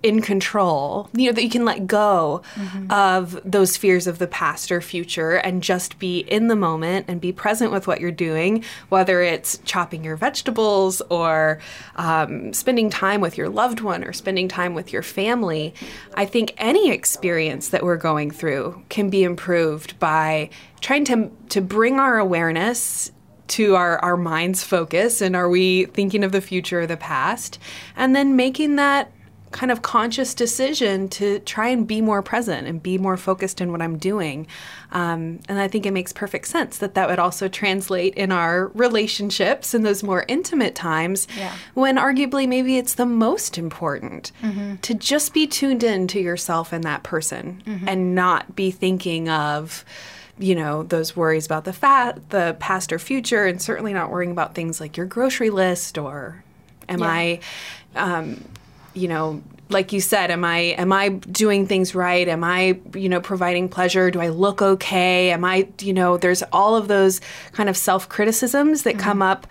in 0.02 0.20
control, 0.20 1.08
you 1.14 1.26
know, 1.26 1.32
that 1.32 1.42
you 1.42 1.50
can 1.50 1.64
let 1.64 1.86
go 1.86 2.42
mm-hmm. 2.54 2.90
of 2.90 3.38
those 3.44 3.76
fears 3.76 4.06
of 4.06 4.18
the 4.18 4.26
past 4.26 4.72
or 4.72 4.80
future 4.80 5.36
and 5.36 5.62
just 5.62 5.98
be 5.98 6.20
in 6.20 6.48
the 6.48 6.56
moment 6.56 7.06
and 7.08 7.20
be 7.20 7.32
present 7.32 7.70
with 7.70 7.86
what 7.86 8.00
you're 8.00 8.10
doing, 8.10 8.64
whether 8.88 9.22
it's 9.22 9.58
chopping 9.64 10.02
your 10.02 10.16
vegetables 10.16 11.00
or 11.08 11.60
um, 11.96 12.52
spending 12.52 12.90
time 12.90 13.20
with 13.20 13.38
your 13.38 13.48
loved 13.48 13.80
one 13.80 14.02
or 14.02 14.12
spending 14.12 14.48
time 14.48 14.74
with 14.74 14.92
your 14.92 15.02
family. 15.02 15.72
I 16.14 16.26
think 16.26 16.54
any 16.58 16.90
experience 16.90 17.68
that 17.68 17.84
we're 17.84 17.96
going 17.96 18.30
through 18.30 18.82
can 18.88 19.08
be 19.08 19.22
improved 19.22 19.98
by 20.00 20.50
trying 20.80 21.04
to, 21.04 21.30
to 21.50 21.60
bring 21.60 22.00
our 22.00 22.18
awareness 22.18 23.12
to 23.48 23.76
our, 23.76 23.98
our 23.98 24.16
mind's 24.16 24.64
focus 24.64 25.20
and 25.20 25.36
are 25.36 25.48
we 25.48 25.84
thinking 25.86 26.24
of 26.24 26.32
the 26.32 26.40
future 26.40 26.80
or 26.80 26.86
the 26.86 26.96
past? 26.96 27.58
And 27.96 28.16
then 28.16 28.34
making 28.34 28.76
that 28.76 29.12
kind 29.52 29.70
of 29.70 29.82
conscious 29.82 30.34
decision 30.34 31.08
to 31.10 31.38
try 31.40 31.68
and 31.68 31.86
be 31.86 32.00
more 32.00 32.22
present 32.22 32.66
and 32.66 32.82
be 32.82 32.98
more 32.98 33.16
focused 33.16 33.60
in 33.60 33.70
what 33.70 33.80
I'm 33.82 33.98
doing. 33.98 34.46
Um, 34.90 35.40
and 35.48 35.58
I 35.58 35.68
think 35.68 35.86
it 35.86 35.92
makes 35.92 36.12
perfect 36.12 36.46
sense 36.48 36.78
that 36.78 36.94
that 36.94 37.08
would 37.08 37.18
also 37.18 37.48
translate 37.48 38.14
in 38.14 38.32
our 38.32 38.68
relationships 38.68 39.74
in 39.74 39.82
those 39.82 40.02
more 40.02 40.24
intimate 40.28 40.74
times 40.74 41.28
yeah. 41.36 41.54
when 41.74 41.96
arguably 41.96 42.48
maybe 42.48 42.76
it's 42.76 42.94
the 42.94 43.06
most 43.06 43.56
important 43.58 44.32
mm-hmm. 44.42 44.76
to 44.76 44.94
just 44.94 45.32
be 45.32 45.46
tuned 45.46 45.84
in 45.84 46.06
to 46.08 46.20
yourself 46.20 46.72
and 46.72 46.84
that 46.84 47.02
person 47.02 47.62
mm-hmm. 47.66 47.88
and 47.88 48.14
not 48.14 48.56
be 48.56 48.70
thinking 48.70 49.28
of 49.28 49.84
you 50.38 50.54
know 50.54 50.82
those 50.82 51.14
worries 51.14 51.46
about 51.46 51.64
the 51.64 51.72
fat 51.72 52.30
the 52.30 52.56
past 52.58 52.92
or 52.92 52.98
future 52.98 53.44
and 53.46 53.60
certainly 53.60 53.92
not 53.92 54.10
worrying 54.10 54.32
about 54.32 54.54
things 54.54 54.80
like 54.80 54.96
your 54.96 55.06
grocery 55.06 55.50
list 55.50 55.98
or 55.98 56.42
am 56.88 57.00
yeah. 57.00 57.06
i 57.06 57.40
um, 57.94 58.42
you 58.94 59.08
know 59.08 59.42
like 59.68 59.92
you 59.92 60.00
said 60.00 60.30
am 60.30 60.44
i 60.44 60.58
am 60.58 60.92
i 60.92 61.08
doing 61.08 61.66
things 61.66 61.94
right 61.94 62.28
am 62.28 62.44
i 62.44 62.78
you 62.94 63.08
know 63.08 63.20
providing 63.20 63.68
pleasure 63.68 64.10
do 64.10 64.20
i 64.20 64.28
look 64.28 64.60
okay 64.60 65.30
am 65.30 65.44
i 65.44 65.68
you 65.80 65.92
know 65.92 66.16
there's 66.16 66.42
all 66.52 66.76
of 66.76 66.88
those 66.88 67.20
kind 67.52 67.68
of 67.68 67.76
self 67.76 68.08
criticisms 68.08 68.82
that 68.82 68.94
mm-hmm. 68.94 69.02
come 69.02 69.22
up 69.22 69.46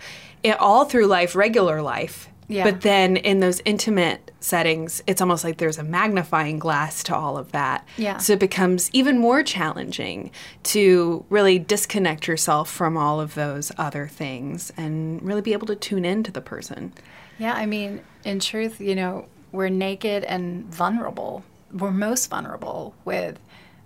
all 0.58 0.84
through 0.84 1.06
life 1.06 1.34
regular 1.34 1.82
life 1.82 2.28
yeah. 2.52 2.64
But 2.64 2.82
then 2.82 3.16
in 3.16 3.40
those 3.40 3.62
intimate 3.64 4.30
settings, 4.40 5.02
it's 5.06 5.20
almost 5.20 5.42
like 5.42 5.56
there's 5.56 5.78
a 5.78 5.82
magnifying 5.82 6.58
glass 6.58 7.02
to 7.04 7.16
all 7.16 7.38
of 7.38 7.52
that. 7.52 7.86
Yeah. 7.96 8.18
So 8.18 8.34
it 8.34 8.40
becomes 8.40 8.90
even 8.92 9.18
more 9.18 9.42
challenging 9.42 10.30
to 10.64 11.24
really 11.30 11.58
disconnect 11.58 12.26
yourself 12.26 12.70
from 12.70 12.96
all 12.96 13.20
of 13.20 13.34
those 13.34 13.72
other 13.78 14.06
things 14.06 14.70
and 14.76 15.22
really 15.22 15.40
be 15.40 15.52
able 15.52 15.66
to 15.68 15.76
tune 15.76 16.04
in 16.04 16.22
to 16.24 16.30
the 16.30 16.42
person. 16.42 16.92
Yeah, 17.38 17.54
I 17.54 17.64
mean, 17.64 18.02
in 18.24 18.40
truth, 18.40 18.80
you 18.80 18.94
know, 18.94 19.26
we're 19.52 19.68
naked 19.68 20.24
and 20.24 20.64
vulnerable. 20.64 21.44
We're 21.72 21.90
most 21.92 22.28
vulnerable 22.28 22.94
with 23.04 23.38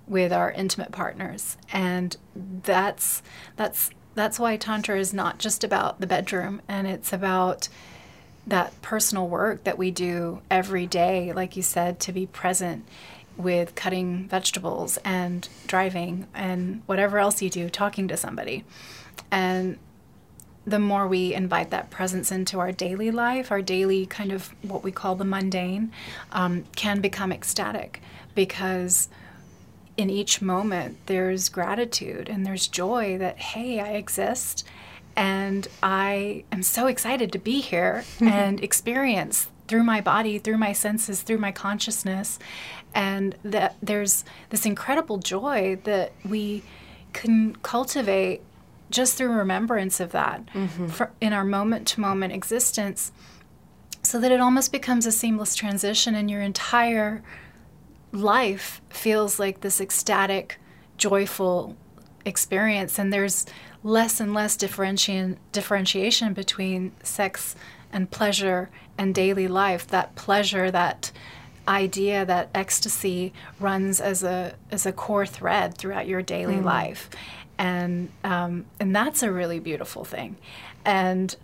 with 0.07 0.33
our 0.33 0.53
intimate 0.53 0.93
partners. 0.93 1.57
And 1.73 2.17
that's 2.63 3.23
that's 3.57 3.91
that's 4.15 4.39
why 4.39 4.57
tantra 4.57 4.99
is 4.99 5.13
not 5.13 5.39
just 5.39 5.63
about 5.63 6.01
the 6.01 6.07
bedroom 6.07 6.63
and 6.69 6.87
it's 6.87 7.13
about 7.13 7.69
that 8.47 8.81
personal 8.81 9.29
work 9.29 9.65
that 9.65 9.77
we 9.77 9.91
do 9.91 10.41
every 10.51 10.87
day, 10.87 11.33
like 11.33 11.57
you 11.57 11.63
said, 11.63 11.99
to 11.99 12.13
be 12.13 12.27
present 12.27 12.87
with 13.37 13.75
cutting 13.75 14.27
vegetables 14.29 14.99
and 15.05 15.49
driving 15.67 16.27
and 16.33 16.81
whatever 16.87 17.19
else 17.19 17.43
you 17.43 17.51
do, 17.51 17.69
talking 17.69 18.09
to 18.09 18.17
somebody. 18.17 18.65
And 19.31 19.79
the 20.67 20.79
more 20.79 21.07
we 21.07 21.33
invite 21.33 21.71
that 21.71 21.91
presence 21.91 22.33
into 22.33 22.59
our 22.59 22.73
daily 22.73 23.11
life, 23.11 23.53
our 23.53 23.63
daily 23.63 24.05
kind 24.07 24.33
of 24.33 24.53
what 24.63 24.83
we 24.83 24.91
call 24.91 25.15
the 25.15 25.25
mundane, 25.25 25.93
um, 26.33 26.65
can 26.75 27.01
become 27.01 27.33
ecstatic 27.33 28.03
because 28.35 29.09
in 29.97 30.11
each 30.11 30.43
moment 30.43 30.99
there's 31.07 31.49
gratitude 31.49 32.29
and 32.29 32.45
there's 32.45 32.67
joy 32.67 33.17
that, 33.19 33.39
hey, 33.39 33.81
I 33.81 33.91
exist 33.91 34.65
and 35.17 35.67
I 35.83 36.45
am 36.53 36.63
so 36.63 36.87
excited 36.87 37.33
to 37.33 37.39
be 37.39 37.61
here 37.61 38.05
and 38.21 38.63
experience 38.63 39.49
through 39.69 39.85
my 39.85 40.01
body, 40.01 40.39
through 40.39 40.59
my 40.59 40.73
senses, 40.73 41.23
through 41.23 41.39
my 41.39 41.53
consciousness. 41.53 42.39
And 42.95 43.35
that 43.45 43.77
there's 43.83 44.25
this 44.51 44.65
incredible 44.65 45.19
joy 45.19 45.79
that 45.85 46.13
we 46.25 46.63
can 47.13 47.57
cultivate 47.57 48.43
just 48.91 49.17
through 49.17 49.33
remembrance 49.33 50.01
of 50.01 50.13
that 50.13 50.47
mm-hmm. 50.47 51.05
in 51.21 51.33
our 51.33 51.45
moment 51.45 51.87
to 51.89 52.01
moment 52.01 52.33
existence 52.33 53.13
so 54.03 54.21
that 54.21 54.31
it 54.31 54.41
almost 54.41 54.71
becomes 54.71 55.05
a 55.05 55.13
seamless 55.13 55.55
transition 55.55 56.15
and 56.15 56.31
your 56.31 56.41
entire 56.41 57.23
life 58.13 58.81
feels 58.89 59.39
like 59.39 59.61
this 59.61 59.81
ecstatic, 59.81 60.59
joyful 60.97 61.77
experience. 62.25 62.99
And 62.99 63.13
there's 63.13 63.47
less 63.83 64.21
and 64.21 64.33
less 64.33 64.57
differentiation, 64.57 65.39
differentiation 65.53 66.33
between 66.35 66.93
sex 67.03 67.57
and 67.93 68.11
pleasure 68.11 68.71
and 68.97 69.15
daily 69.15 69.49
life. 69.49 69.87
That 69.89 70.15
pleasure, 70.15 70.71
that 70.71 71.13
idea, 71.69 72.25
that 72.25 72.49
ecstasy 72.55 73.33
runs 73.59 74.01
as 74.01 74.23
a 74.23 74.55
as 74.71 74.87
a 74.87 74.93
core 74.93 75.27
thread 75.27 75.77
throughout 75.77 76.07
your 76.07 76.23
daily 76.23 76.57
mm. 76.57 76.65
life, 76.65 77.11
and 77.59 78.11
um, 78.25 78.67
and 78.79 78.95
that's 78.95 79.23
a 79.23 79.33
really 79.33 79.59
beautiful 79.59 80.05
thing, 80.05 80.37
and 80.85 81.37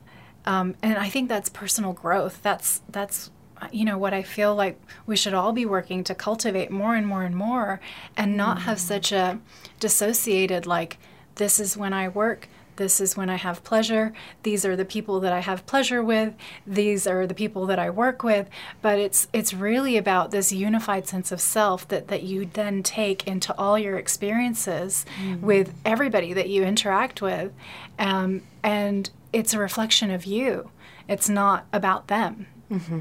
um, 0.47 0.75
and 0.83 0.99
I 0.99 1.09
think 1.09 1.29
that's 1.29 1.49
personal 1.49 1.93
growth. 1.93 2.43
That's 2.43 2.83
that's 2.89 3.31
you 3.71 3.85
know 3.85 3.99
what 3.99 4.13
I 4.13 4.23
feel 4.23 4.55
like 4.55 4.81
we 5.07 5.17
should 5.17 5.35
all 5.35 5.53
be 5.53 5.67
working 5.67 6.05
to 6.05 6.15
cultivate 6.15 6.71
more 6.71 6.95
and 6.97 7.07
more 7.07 7.23
and 7.23 7.37
more, 7.37 7.81
and 8.17 8.37
not 8.37 8.59
mm. 8.59 8.61
have 8.63 8.81
such 8.81 9.13
a 9.13 9.41
dissociated 9.81 10.67
like 10.67 10.99
this 11.37 11.59
is 11.59 11.77
when 11.77 11.93
I 11.93 12.09
work, 12.09 12.49
this 12.77 13.01
is 13.01 13.17
when 13.17 13.29
I 13.29 13.37
have 13.37 13.65
pleasure. 13.65 14.13
These 14.43 14.65
are 14.65 14.77
the 14.77 14.85
people 14.85 15.21
that 15.21 15.33
I 15.33 15.41
have 15.41 15.67
pleasure 15.67 16.03
with. 16.03 16.35
These 16.67 17.07
are 17.07 17.27
the 17.27 17.35
people 17.35 17.67
that 17.67 17.79
I 17.79 17.91
work 17.91 18.23
with. 18.23 18.49
But 18.81 18.99
it's 18.99 19.29
it's 19.33 19.55
really 19.55 19.97
about 19.97 20.31
this 20.31 20.53
unified 20.53 21.07
sense 21.07 21.33
of 21.33 21.41
self 21.41 21.87
that 21.89 22.09
that 22.09 22.23
you 22.23 22.47
then 22.47 22.83
take 22.83 23.27
into 23.27 23.55
all 23.59 23.79
your 23.79 23.99
experiences 23.99 25.05
mm-hmm. 25.21 25.45
with 25.45 25.75
everybody 25.85 26.33
that 26.33 26.49
you 26.49 26.65
interact 26.65 27.23
with, 27.23 27.53
um, 27.99 28.43
and 28.63 29.11
it's 29.33 29.55
a 29.55 29.59
reflection 29.59 30.11
of 30.11 30.25
you. 30.25 30.71
It's 31.09 31.29
not 31.29 31.67
about 31.73 32.09
them. 32.09 32.47
Mm-hmm. 32.71 33.01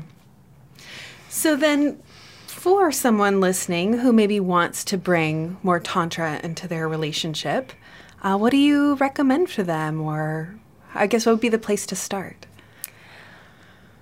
So 1.30 1.56
then, 1.56 2.02
for 2.48 2.92
someone 2.92 3.40
listening 3.40 4.00
who 4.00 4.12
maybe 4.12 4.40
wants 4.40 4.84
to 4.86 4.98
bring 4.98 5.58
more 5.64 5.80
tantra 5.80 6.40
into 6.44 6.68
their 6.68 6.88
relationship 6.88 7.72
uh, 8.22 8.38
what 8.38 8.52
do 8.52 8.58
you 8.58 8.96
recommend 8.96 9.50
for 9.50 9.64
them, 9.64 10.02
or 10.02 10.56
I 10.94 11.08
guess 11.08 11.26
what 11.26 11.34
would 11.34 11.42
be 11.42 11.50
the 11.50 11.58
place 11.58 11.86
to 11.88 11.96
start? 11.96 12.46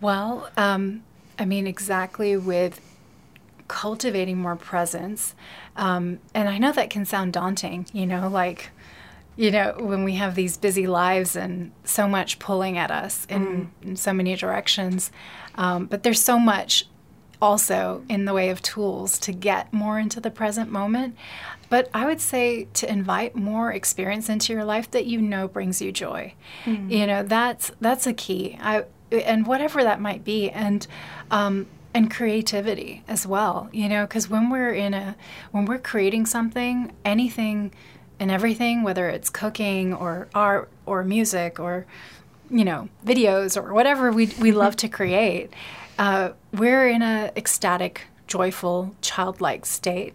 Well, 0.02 0.50
um, 0.58 1.04
I 1.38 1.46
mean, 1.46 1.68
exactly 1.68 2.36
with 2.38 2.82
cultivating 3.68 4.38
more 4.38 4.56
presence. 4.56 5.36
Um, 5.78 6.20
and 6.34 6.50
I 6.50 6.58
know 6.58 6.72
that 6.72 6.90
can 6.90 7.06
sound 7.06 7.34
daunting, 7.34 7.86
you 7.94 8.06
know, 8.06 8.28
like, 8.28 8.72
you 9.38 9.52
know, 9.52 9.76
when 9.80 10.04
we 10.04 10.16
have 10.16 10.36
these 10.36 10.58
busy 10.58 10.88
lives 10.88 11.36
and 11.36 11.72
so 11.86 12.08
much 12.08 12.40
pulling 12.40 12.78
at 12.78 12.92
us 12.92 13.26
in, 13.30 13.46
mm. 13.46 13.88
in 13.88 13.96
so 13.96 14.12
many 14.12 14.36
directions. 14.36 15.12
Um, 15.56 15.86
but 15.86 16.04
there's 16.04 16.22
so 16.22 16.38
much 16.38 16.86
also 17.42 18.04
in 18.10 18.26
the 18.26 18.34
way 18.34 18.50
of 18.50 18.62
tools 18.62 19.18
to 19.20 19.32
get 19.32 19.72
more 19.72 19.98
into 19.98 20.20
the 20.20 20.32
present 20.32 20.70
moment. 20.70 21.16
But 21.70 21.90
I 21.94 22.06
would 22.06 22.20
say 22.20 22.68
to 22.74 22.92
invite 22.92 23.36
more 23.36 23.72
experience 23.72 24.28
into 24.28 24.54
your 24.54 24.66
life 24.66 24.90
that 24.92 25.06
you 25.06 25.22
know 25.22 25.48
brings 25.48 25.82
you 25.82 25.92
joy. 25.92 26.34
Mm-hmm. 26.66 26.90
You 26.90 27.08
know, 27.08 27.24
that's 27.24 27.72
that's 27.80 28.08
a 28.08 28.14
key. 28.14 28.58
I 28.62 28.86
and 29.12 29.46
whatever 29.46 29.84
that 29.84 30.00
might 30.00 30.24
be 30.24 30.50
and 30.50 30.86
um, 31.32 31.68
and 31.94 32.12
creativity 32.12 33.04
as 33.08 33.26
well, 33.26 33.70
you 33.72 33.90
know, 33.90 34.06
because 34.06 34.30
when 34.30 34.50
we're 34.50 34.74
in 34.74 34.94
a 34.94 35.16
when 35.52 35.66
we're 35.66 35.80
creating 35.80 36.26
something, 36.26 36.92
anything 37.04 37.72
and 38.20 38.30
everything, 38.32 38.84
whether 38.84 39.10
it's 39.10 39.30
cooking 39.30 39.94
or 39.94 40.28
art 40.34 40.70
or 40.86 41.04
music 41.04 41.60
or 41.60 41.86
you 42.50 42.66
know 42.66 42.90
videos 43.06 43.62
or 43.62 43.74
whatever 43.74 44.12
we 44.12 44.28
we 44.40 44.52
love 44.52 44.76
to 44.78 44.88
create, 45.00 45.54
uh, 45.98 46.32
we're 46.54 46.88
in 46.88 47.02
a 47.02 47.32
ecstatic, 47.36 48.04
joyful, 48.28 48.96
childlike 49.02 49.66
state, 49.66 50.14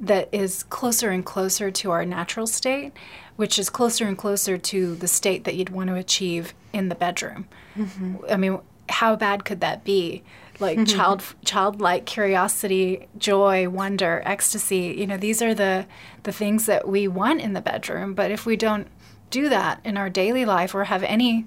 that 0.00 0.28
is 0.32 0.64
closer 0.64 1.10
and 1.10 1.24
closer 1.24 1.70
to 1.70 1.90
our 1.90 2.04
natural 2.04 2.46
state, 2.46 2.92
which 3.36 3.58
is 3.58 3.70
closer 3.70 4.06
and 4.06 4.18
closer 4.18 4.58
to 4.58 4.94
the 4.96 5.08
state 5.08 5.44
that 5.44 5.54
you'd 5.54 5.70
want 5.70 5.88
to 5.88 5.94
achieve 5.94 6.54
in 6.72 6.88
the 6.88 6.94
bedroom. 6.94 7.46
Mm-hmm. 7.76 8.16
I 8.28 8.36
mean, 8.36 8.58
how 8.88 9.16
bad 9.16 9.44
could 9.44 9.60
that 9.60 9.84
be? 9.84 10.22
Like 10.60 10.78
mm-hmm. 10.78 10.96
child 10.96 11.22
childlike 11.44 12.06
curiosity, 12.06 13.08
joy, 13.18 13.68
wonder, 13.68 14.22
ecstasy, 14.24 14.94
you 14.96 15.06
know, 15.06 15.16
these 15.16 15.42
are 15.42 15.54
the 15.54 15.86
the 16.22 16.32
things 16.32 16.66
that 16.66 16.86
we 16.86 17.08
want 17.08 17.40
in 17.40 17.54
the 17.54 17.60
bedroom, 17.60 18.14
but 18.14 18.30
if 18.30 18.46
we 18.46 18.56
don't 18.56 18.86
do 19.30 19.48
that 19.48 19.80
in 19.84 19.96
our 19.96 20.08
daily 20.08 20.44
life 20.44 20.74
or 20.74 20.84
have 20.84 21.02
any 21.02 21.44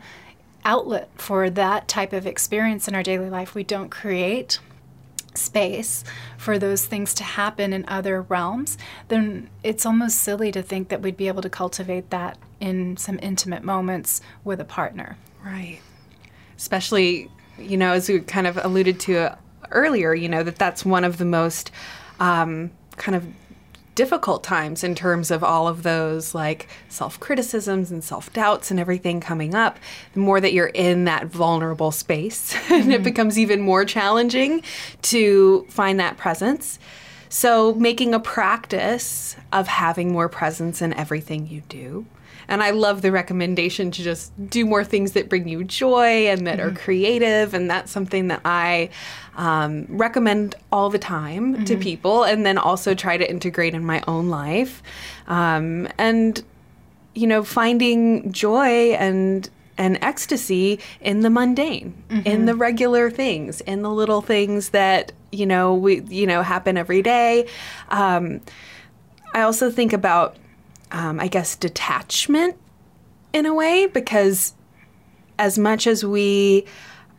outlet 0.66 1.10
for 1.16 1.50
that 1.50 1.88
type 1.88 2.12
of 2.12 2.28
experience 2.28 2.88
in 2.88 2.96
our 2.96 3.04
daily 3.04 3.30
life, 3.30 3.56
we 3.56 3.64
don't 3.64 3.90
create 3.90 4.60
space 5.38 6.04
for 6.38 6.60
those 6.60 6.86
things 6.86 7.14
to 7.16 7.24
happen 7.24 7.74
in 7.74 7.86
other 7.88 8.22
realms, 8.24 8.78
then 9.08 9.50
it's 9.64 9.86
almost 9.86 10.20
silly 10.20 10.52
to 10.52 10.62
think 10.62 10.90
that 10.90 11.02
we'd 11.02 11.18
be 11.18 11.28
able 11.28 11.42
to 11.42 11.50
cultivate 11.50 12.10
that 12.10 12.38
in 12.60 12.98
some 12.98 13.20
intimate 13.22 13.64
moments 13.64 14.22
with 14.44 14.60
a 14.60 14.66
partner. 14.66 15.18
Right. 15.44 15.80
Especially, 16.58 17.30
you 17.58 17.78
know, 17.78 17.94
as 17.94 18.10
we 18.10 18.20
kind 18.20 18.48
of 18.48 18.58
alluded 18.58 19.00
to 19.02 19.38
earlier, 19.72 20.14
you 20.14 20.30
know, 20.30 20.44
that 20.44 20.58
that's 20.58 20.86
one 20.86 21.04
of 21.04 21.18
the 21.18 21.26
most 21.26 21.72
um, 22.20 22.72
kind 22.98 23.16
of 23.16 23.26
difficult 23.98 24.44
times 24.44 24.84
in 24.84 24.94
terms 24.94 25.32
of 25.32 25.44
all 25.44 25.68
of 25.68 25.82
those 25.82 26.36
like 26.36 26.70
self 26.88 27.20
criticisms 27.20 27.92
and 27.92 28.04
self 28.04 28.32
doubts 28.32 28.70
and 28.72 28.80
everything 28.80 29.20
coming 29.20 29.56
up, 29.56 29.80
the 30.14 30.20
more 30.20 30.40
that 30.40 30.54
you're 30.54 30.68
in 30.68 31.06
that 31.06 31.26
vulnerable 31.26 31.92
space, 31.92 32.54
mm-hmm. 32.54 32.74
and 32.74 32.92
it 32.94 32.96
mm-hmm. 32.98 33.04
becomes 33.04 33.38
even 33.38 33.60
more 33.60 33.84
challenging 33.84 34.62
to 35.02 35.66
find 35.70 36.00
that 36.00 36.16
presence. 36.16 36.80
So, 37.30 37.74
making 37.74 38.14
a 38.14 38.20
practice 38.20 39.36
of 39.52 39.68
having 39.68 40.12
more 40.12 40.30
presence 40.30 40.82
in 40.82 40.94
everything 40.94 41.48
you 41.48 41.62
do. 41.68 42.06
And 42.50 42.64
I 42.64 42.70
love 42.70 43.02
the 43.02 43.12
recommendation 43.12 43.92
to 43.92 44.04
just 44.04 44.32
do 44.50 44.66
more 44.66 44.84
things 44.84 45.12
that 45.14 45.28
bring 45.28 45.50
you 45.50 45.66
joy 45.66 46.28
and 46.28 46.48
that 46.48 46.60
mm-hmm. 46.60 46.70
are 46.70 46.80
creative. 46.80 47.54
And 47.54 47.70
that's 47.70 47.92
something 47.92 48.30
that 48.30 48.40
I 48.46 48.90
um, 49.36 49.86
recommend 49.90 50.56
all 50.72 50.90
the 50.90 51.00
time 51.00 51.56
mm-hmm. 51.56 51.64
to 51.66 51.78
people, 51.78 52.24
and 52.24 52.46
then 52.46 52.58
also 52.58 52.94
try 52.94 53.18
to 53.18 53.30
integrate 53.30 53.74
in 53.74 53.84
my 53.84 54.02
own 54.08 54.30
life. 54.30 54.82
Um, 55.28 55.90
and, 55.98 56.42
you 57.14 57.28
know, 57.28 57.44
finding 57.44 58.32
joy 58.32 58.94
and 58.94 59.50
and 59.78 59.98
ecstasy 60.02 60.80
in 61.02 61.22
the 61.22 61.30
mundane, 61.30 62.02
mm-hmm. 62.10 62.28
in 62.28 62.46
the 62.46 62.56
regular 62.56 63.10
things, 63.12 63.62
in 63.62 63.82
the 63.82 63.92
little 63.92 64.22
things 64.22 64.70
that 64.70 65.12
you 65.32 65.46
know 65.46 65.74
we 65.74 66.02
you 66.02 66.28
know 66.28 66.42
happen 66.42 66.78
every 66.78 67.02
day. 67.02 67.48
Um, 67.90 68.42
I 69.34 69.42
also 69.42 69.70
think 69.70 69.94
about, 69.94 70.38
um, 70.92 71.20
I 71.20 71.28
guess, 71.28 71.56
detachment 71.56 72.56
in 73.34 73.46
a 73.46 73.54
way 73.54 73.88
because 73.88 74.54
as 75.38 75.60
much 75.60 75.86
as 75.86 76.04
we 76.04 76.66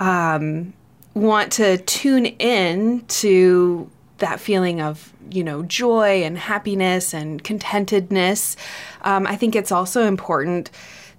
um, 0.01 0.73
want 1.15 1.53
to 1.53 1.79
tune 1.79 2.27
in 2.27 3.05
to 3.07 3.91
that 4.19 4.41
feeling 4.41 4.81
of 4.81 5.13
you 5.31 5.45
know 5.45 5.63
joy 5.63 6.23
and 6.23 6.39
happiness 6.39 7.13
and 7.15 7.45
contentedness 7.45 8.57
um, 9.03 9.27
i 9.27 9.37
think 9.37 9.55
it's 9.55 9.71
also 9.71 10.07
important 10.07 10.71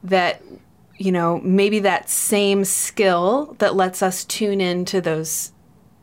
that 0.04 0.41
you 0.99 1.12
know 1.12 1.39
maybe 1.39 1.79
that 1.79 2.09
same 2.09 2.63
skill 2.63 3.55
that 3.57 3.73
lets 3.73 4.03
us 4.03 4.23
tune 4.25 4.62
into 4.62 5.01
those 5.01 5.51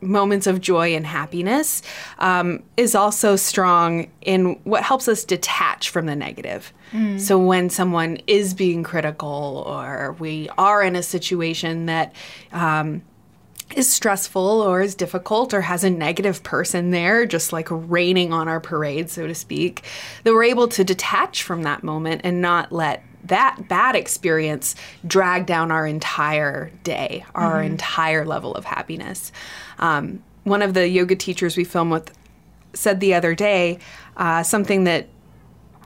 moments 0.01 0.45
of 0.45 0.61
joy 0.61 0.93
and 0.93 1.07
happiness 1.07 1.81
um, 2.19 2.61
is 2.75 2.93
also 2.93 3.35
strong 3.35 4.07
in 4.21 4.59
what 4.63 4.83
helps 4.83 5.07
us 5.07 5.23
detach 5.23 5.89
from 5.89 6.05
the 6.05 6.15
negative. 6.15 6.71
Mm. 6.91 7.19
So 7.19 7.39
when 7.39 7.69
someone 7.69 8.17
is 8.27 8.53
being 8.53 8.83
critical 8.83 9.63
or 9.65 10.15
we 10.19 10.49
are 10.57 10.83
in 10.83 10.95
a 10.95 11.01
situation 11.01 11.87
that 11.87 12.13
um, 12.51 13.01
is 13.75 13.91
stressful 13.91 14.61
or 14.61 14.81
is 14.81 14.95
difficult 14.95 15.53
or 15.53 15.61
has 15.61 15.83
a 15.83 15.89
negative 15.89 16.43
person 16.43 16.91
there, 16.91 17.25
just 17.25 17.51
like 17.51 17.67
raining 17.69 18.31
on 18.31 18.47
our 18.47 18.59
parade, 18.59 19.09
so 19.09 19.27
to 19.27 19.35
speak, 19.35 19.83
that 20.23 20.33
we're 20.33 20.43
able 20.43 20.67
to 20.69 20.83
detach 20.83 21.43
from 21.43 21.63
that 21.63 21.83
moment 21.83 22.21
and 22.23 22.41
not 22.41 22.71
let 22.71 23.03
that 23.25 23.67
bad 23.67 23.95
experience 23.95 24.75
drag 25.05 25.45
down 25.45 25.71
our 25.71 25.85
entire 25.85 26.71
day, 26.83 27.25
our 27.35 27.57
mm-hmm. 27.57 27.71
entire 27.71 28.25
level 28.25 28.53
of 28.55 28.65
happiness. 28.65 29.31
Um, 29.79 30.23
one 30.43 30.61
of 30.61 30.73
the 30.73 30.87
yoga 30.87 31.15
teachers 31.15 31.57
we 31.57 31.63
film 31.63 31.89
with 31.89 32.13
said 32.73 32.99
the 32.99 33.13
other 33.13 33.35
day 33.35 33.79
uh, 34.17 34.43
something 34.43 34.83
that 34.85 35.07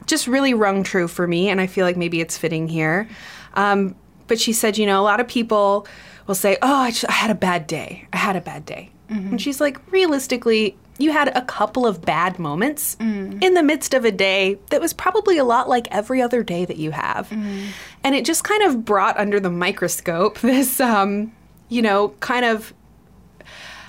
just 0.05 0.27
really 0.27 0.53
rung 0.53 0.83
true 0.83 1.07
for 1.07 1.27
me, 1.27 1.49
and 1.49 1.61
I 1.61 1.67
feel 1.67 1.85
like 1.85 1.97
maybe 1.97 2.21
it's 2.21 2.37
fitting 2.37 2.67
here. 2.67 3.07
Um, 3.53 3.95
but 4.27 4.39
she 4.39 4.53
said, 4.53 4.77
you 4.77 4.85
know, 4.85 4.99
a 4.99 5.03
lot 5.03 5.19
of 5.19 5.27
people 5.27 5.87
will 6.27 6.35
say, 6.35 6.57
"Oh, 6.61 6.75
I, 6.75 6.91
just, 6.91 7.09
I 7.09 7.13
had 7.13 7.31
a 7.31 7.35
bad 7.35 7.67
day. 7.67 8.07
I 8.13 8.17
had 8.17 8.35
a 8.35 8.41
bad 8.41 8.65
day," 8.65 8.91
mm-hmm. 9.09 9.31
and 9.31 9.41
she's 9.41 9.61
like, 9.61 9.79
realistically, 9.91 10.77
you 11.01 11.11
had 11.11 11.35
a 11.35 11.41
couple 11.41 11.85
of 11.85 12.01
bad 12.01 12.39
moments 12.39 12.95
mm. 12.97 13.41
in 13.43 13.53
the 13.53 13.63
midst 13.63 13.93
of 13.93 14.05
a 14.05 14.11
day 14.11 14.57
that 14.69 14.79
was 14.79 14.93
probably 14.93 15.37
a 15.37 15.43
lot 15.43 15.67
like 15.67 15.87
every 15.91 16.21
other 16.21 16.43
day 16.43 16.65
that 16.65 16.77
you 16.77 16.91
have. 16.91 17.29
Mm. 17.29 17.67
And 18.03 18.15
it 18.15 18.25
just 18.25 18.43
kind 18.43 18.63
of 18.63 18.85
brought 18.85 19.17
under 19.17 19.39
the 19.39 19.49
microscope 19.49 20.39
this, 20.41 20.79
um, 20.79 21.31
you 21.69 21.81
know, 21.81 22.09
kind 22.19 22.45
of 22.45 22.73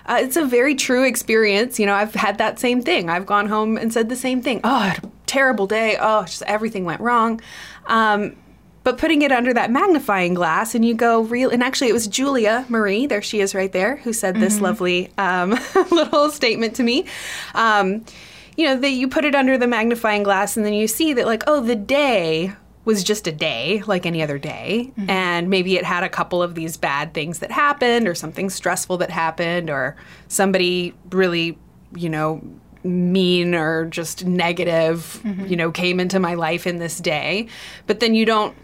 uh, 0.07 0.19
it's 0.21 0.37
a 0.37 0.45
very 0.45 0.75
true 0.75 1.05
experience. 1.05 1.79
You 1.79 1.87
know, 1.87 1.95
I've 1.95 2.15
had 2.15 2.39
that 2.39 2.59
same 2.59 2.83
thing. 2.83 3.09
I've 3.09 3.27
gone 3.27 3.47
home 3.47 3.77
and 3.77 3.93
said 3.93 4.09
the 4.09 4.17
same 4.17 4.43
thing. 4.43 4.61
Oh, 4.65 4.93
terrible 5.27 5.67
day. 5.67 5.97
Oh, 6.01 6.23
just 6.25 6.43
everything 6.43 6.85
went 6.85 7.01
wrong. 7.01 7.41
Um, 7.87 8.37
but 8.85 8.99
putting 8.99 9.23
it 9.23 9.31
under 9.33 9.55
that 9.55 9.71
magnifying 9.71 10.35
glass 10.35 10.75
and 10.75 10.85
you 10.85 10.95
go 10.95 11.21
real 11.23 11.51
and 11.51 11.63
actually 11.63 11.89
it 11.89 11.93
was 11.93 12.07
julia 12.07 12.65
marie 12.69 13.07
there 13.07 13.23
she 13.23 13.41
is 13.41 13.55
right 13.55 13.73
there 13.73 13.97
who 13.97 14.13
said 14.13 14.37
this 14.37 14.55
Mm-hmm. 14.55 14.65
lovely 14.65 15.11
um, 15.19 15.51
little 15.91 16.31
statement 16.31 16.75
to 16.77 16.83
me 16.83 17.05
um, 17.55 18.05
you 18.57 18.67
know 18.67 18.77
that 18.77 18.91
you 18.91 19.09
put 19.09 19.25
it 19.25 19.35
under 19.35 19.57
the 19.57 19.67
magnifying 19.67 20.23
glass 20.23 20.57
and 20.57 20.67
then 20.67 20.75
you 20.75 20.87
see 20.89 21.13
that 21.15 21.27
like 21.27 21.43
oh 21.47 21.61
the 21.61 21.77
day 21.77 22.53
was 22.85 23.05
just 23.05 23.29
a 23.29 23.33
day 23.33 23.81
like 23.87 24.05
any 24.07 24.23
other 24.23 24.39
day 24.39 24.91
Mm-hmm. 24.99 25.09
and 25.11 25.49
maybe 25.49 25.77
it 25.77 25.85
had 25.85 26.03
a 26.03 26.09
couple 26.09 26.43
of 26.43 26.55
these 26.57 26.77
bad 26.77 27.15
things 27.15 27.39
that 27.39 27.51
happened 27.53 28.09
or 28.09 28.15
something 28.15 28.51
stressful 28.51 28.99
that 28.99 29.11
happened 29.11 29.71
or 29.71 29.97
somebody 30.29 30.93
really 31.11 31.57
you 31.95 32.09
know 32.09 32.43
mean 32.85 33.55
or 33.55 33.85
just 33.87 34.25
negative 34.25 35.21
Mm-hmm. 35.25 35.47
you 35.47 35.57
know 35.57 35.71
came 35.71 36.01
into 36.01 36.19
my 36.19 36.35
life 36.35 36.67
in 36.67 36.79
this 36.79 36.99
day 36.99 37.47
but 37.87 38.01
then 38.01 38.15
you 38.17 38.25
don't 38.27 38.57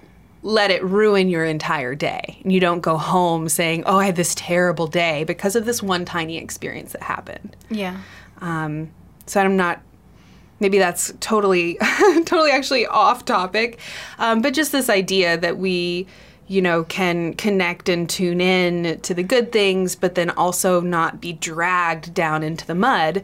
let 0.42 0.70
it 0.70 0.82
ruin 0.84 1.28
your 1.28 1.44
entire 1.44 1.94
day 1.94 2.38
and 2.44 2.52
you 2.52 2.60
don't 2.60 2.80
go 2.80 2.96
home 2.96 3.48
saying 3.48 3.82
oh 3.86 3.98
i 3.98 4.06
had 4.06 4.16
this 4.16 4.34
terrible 4.36 4.86
day 4.86 5.24
because 5.24 5.56
of 5.56 5.64
this 5.66 5.82
one 5.82 6.04
tiny 6.04 6.36
experience 6.38 6.92
that 6.92 7.02
happened 7.02 7.56
Yeah. 7.70 7.96
um, 8.40 8.90
so 9.26 9.40
I'm 9.40 9.56
not. 9.56 9.82
Maybe 10.60 10.78
that's 10.78 11.12
totally, 11.20 11.76
totally 12.24 12.50
actually 12.50 12.86
off 12.86 13.24
topic, 13.24 13.78
um, 14.18 14.40
but 14.42 14.54
just 14.54 14.72
this 14.72 14.88
idea 14.88 15.36
that 15.36 15.58
we, 15.58 16.06
you 16.48 16.60
know, 16.62 16.82
can 16.84 17.34
connect 17.34 17.88
and 17.88 18.08
tune 18.10 18.40
in 18.40 18.98
to 19.02 19.14
the 19.14 19.22
good 19.22 19.52
things, 19.52 19.94
but 19.94 20.14
then 20.16 20.30
also 20.30 20.80
not 20.80 21.20
be 21.20 21.32
dragged 21.34 22.12
down 22.14 22.42
into 22.42 22.66
the 22.66 22.74
mud 22.74 23.22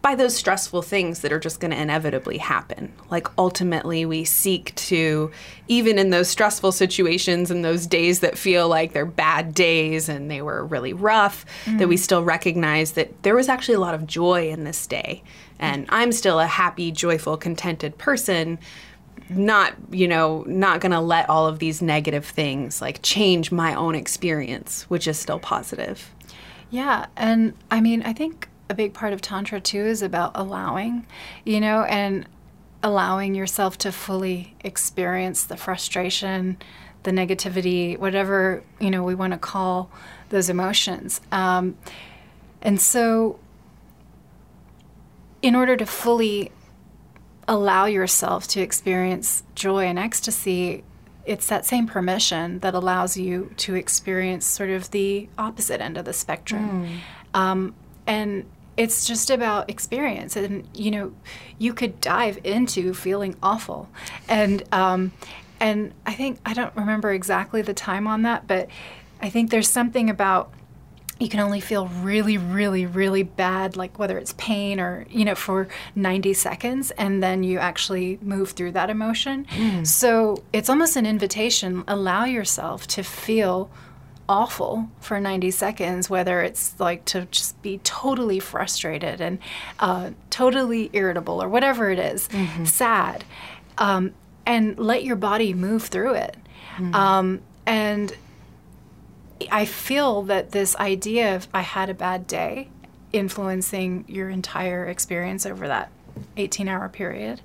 by 0.00 0.14
those 0.14 0.36
stressful 0.36 0.82
things 0.82 1.20
that 1.20 1.32
are 1.32 1.40
just 1.40 1.58
going 1.58 1.72
to 1.72 1.80
inevitably 1.80 2.38
happen. 2.38 2.92
Like 3.10 3.26
ultimately, 3.36 4.06
we 4.06 4.24
seek 4.24 4.74
to, 4.76 5.30
even 5.66 5.98
in 5.98 6.10
those 6.10 6.28
stressful 6.28 6.72
situations 6.72 7.50
and 7.50 7.64
those 7.64 7.86
days 7.86 8.20
that 8.20 8.38
feel 8.38 8.68
like 8.68 8.92
they're 8.92 9.04
bad 9.04 9.54
days 9.54 10.08
and 10.08 10.30
they 10.30 10.40
were 10.40 10.64
really 10.64 10.92
rough, 10.92 11.44
that 11.66 11.88
we 11.88 11.96
mm. 11.96 11.98
still 11.98 12.22
recognize 12.22 12.92
that 12.92 13.22
there 13.22 13.34
was 13.34 13.48
actually 13.48 13.74
a 13.74 13.80
lot 13.80 13.94
of 13.94 14.06
joy 14.06 14.48
in 14.48 14.64
this 14.64 14.86
day. 14.86 15.22
And 15.58 15.86
I'm 15.88 16.12
still 16.12 16.38
a 16.38 16.46
happy, 16.46 16.92
joyful, 16.92 17.36
contented 17.36 17.98
person. 17.98 18.60
Not, 19.30 19.74
you 19.90 20.06
know, 20.06 20.44
not 20.46 20.80
going 20.80 20.92
to 20.92 21.00
let 21.00 21.28
all 21.28 21.46
of 21.46 21.58
these 21.58 21.82
negative 21.82 22.24
things 22.24 22.80
like 22.80 23.00
change 23.02 23.50
my 23.50 23.74
own 23.74 23.94
experience, 23.94 24.84
which 24.84 25.08
is 25.08 25.18
still 25.18 25.40
positive. 25.40 26.14
Yeah, 26.70 27.06
and 27.16 27.54
I 27.70 27.80
mean, 27.80 28.02
I 28.04 28.12
think 28.12 28.48
a 28.68 28.74
big 28.74 28.94
part 28.94 29.12
of 29.12 29.20
Tantra 29.20 29.60
too 29.60 29.84
is 29.84 30.02
about 30.02 30.32
allowing, 30.34 31.06
you 31.44 31.60
know, 31.60 31.82
and 31.84 32.26
allowing 32.82 33.34
yourself 33.34 33.78
to 33.78 33.92
fully 33.92 34.54
experience 34.60 35.44
the 35.44 35.56
frustration, 35.56 36.58
the 37.02 37.10
negativity, 37.10 37.98
whatever, 37.98 38.62
you 38.80 38.90
know, 38.90 39.02
we 39.02 39.14
want 39.14 39.32
to 39.32 39.38
call 39.38 39.90
those 40.28 40.48
emotions. 40.48 41.20
Um, 41.32 41.76
and 42.62 42.80
so, 42.80 43.38
in 45.40 45.54
order 45.54 45.76
to 45.76 45.86
fully 45.86 46.50
allow 47.46 47.86
yourself 47.86 48.46
to 48.48 48.60
experience 48.60 49.42
joy 49.54 49.86
and 49.86 49.98
ecstasy, 49.98 50.84
it's 51.24 51.46
that 51.46 51.64
same 51.64 51.86
permission 51.86 52.58
that 52.60 52.74
allows 52.74 53.16
you 53.16 53.52
to 53.58 53.74
experience 53.74 54.44
sort 54.44 54.70
of 54.70 54.90
the 54.90 55.28
opposite 55.38 55.80
end 55.80 55.96
of 55.96 56.04
the 56.04 56.12
spectrum. 56.12 56.84
Um, 57.34 57.74
and 58.06 58.46
it's 58.78 59.06
just 59.06 59.28
about 59.28 59.68
experience. 59.68 60.36
And, 60.36 60.66
you 60.72 60.92
know, 60.92 61.12
you 61.58 61.74
could 61.74 62.00
dive 62.00 62.38
into 62.44 62.94
feeling 62.94 63.34
awful. 63.42 63.88
And, 64.28 64.62
um, 64.72 65.12
and 65.58 65.92
I 66.06 66.14
think, 66.14 66.38
I 66.46 66.54
don't 66.54 66.74
remember 66.76 67.12
exactly 67.12 67.60
the 67.60 67.74
time 67.74 68.06
on 68.06 68.22
that, 68.22 68.46
but 68.46 68.68
I 69.20 69.30
think 69.30 69.50
there's 69.50 69.68
something 69.68 70.08
about 70.08 70.52
you 71.18 71.28
can 71.28 71.40
only 71.40 71.58
feel 71.58 71.88
really, 71.88 72.38
really, 72.38 72.86
really 72.86 73.24
bad, 73.24 73.76
like 73.76 73.98
whether 73.98 74.16
it's 74.16 74.32
pain 74.38 74.78
or, 74.78 75.04
you 75.10 75.24
know, 75.24 75.34
for 75.34 75.66
90 75.96 76.32
seconds, 76.32 76.92
and 76.92 77.20
then 77.20 77.42
you 77.42 77.58
actually 77.58 78.20
move 78.22 78.52
through 78.52 78.70
that 78.70 78.88
emotion. 78.88 79.44
So 79.84 80.44
it's 80.52 80.70
almost 80.70 80.94
an 80.94 81.06
invitation. 81.06 81.82
Allow 81.88 82.26
yourself 82.26 82.86
to 82.88 83.02
feel 83.02 83.68
awful 84.28 84.88
for 85.00 85.18
90 85.18 85.50
seconds, 85.50 86.10
whether 86.10 86.42
it's 86.42 86.78
like 86.78 87.04
to 87.06 87.26
just 87.30 87.60
be 87.62 87.78
totally 87.78 88.38
frustrated 88.38 89.20
and 89.20 89.38
uh, 89.78 90.10
totally 90.30 90.90
irritable 90.92 91.42
or 91.42 91.48
whatever 91.48 91.90
it 91.90 91.98
is, 91.98 92.28
sad, 92.64 93.24
um, 93.78 94.12
and 94.44 94.78
let 94.78 95.04
your 95.04 95.16
body 95.16 95.54
move 95.54 95.84
through 95.84 96.14
it. 96.14 96.36
Um, 96.94 97.40
and 97.66 98.14
I 99.50 99.64
feel 99.64 100.22
that 100.24 100.50
this 100.50 100.76
idea 100.76 101.36
of 101.36 101.48
I 101.54 101.60
had 101.62 101.90
a 101.90 101.94
bad 101.94 102.26
day 102.26 102.70
influencing 103.12 104.04
your 104.08 104.28
entire 104.28 104.86
experience 104.86 105.46
over 105.46 105.68
that 105.68 105.90
18 106.36 106.68
hour 106.68 106.88
period 106.88 107.40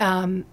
um, 0.00 0.44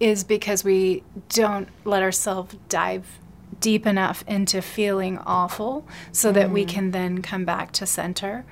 is 0.00 0.24
because 0.24 0.62
we 0.62 1.02
don't 1.28 1.68
let 1.84 2.02
ourselves 2.02 2.56
dive 2.68 3.18
deep 3.60 3.86
enough 3.86 4.24
into 4.26 4.62
feeling 4.62 5.18
awful 5.18 5.86
so 6.12 6.32
that 6.32 6.50
we 6.50 6.64
can 6.64 6.90
then 6.90 7.22
come 7.22 7.44
back 7.44 7.72
to 7.72 7.86
center 7.86 8.44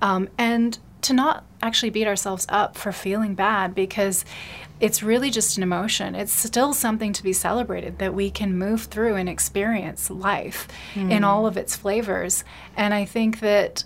um, 0.00 0.28
and 0.38 0.78
to 1.02 1.12
not 1.12 1.44
actually 1.62 1.90
beat 1.90 2.06
ourselves 2.06 2.46
up 2.48 2.76
for 2.76 2.90
feeling 2.90 3.34
bad 3.34 3.74
because 3.74 4.24
it's 4.80 5.02
really 5.02 5.30
just 5.30 5.56
an 5.56 5.62
emotion. 5.62 6.14
It's 6.14 6.32
still 6.32 6.72
something 6.72 7.12
to 7.12 7.22
be 7.22 7.32
celebrated 7.32 7.98
that 7.98 8.14
we 8.14 8.30
can 8.30 8.56
move 8.56 8.84
through 8.84 9.16
and 9.16 9.28
experience 9.28 10.10
life 10.10 10.66
in 11.10 11.24
all 11.24 11.46
of 11.46 11.56
its 11.56 11.76
flavors. 11.76 12.42
And 12.76 12.94
I 12.94 13.04
think 13.04 13.40
that 13.40 13.84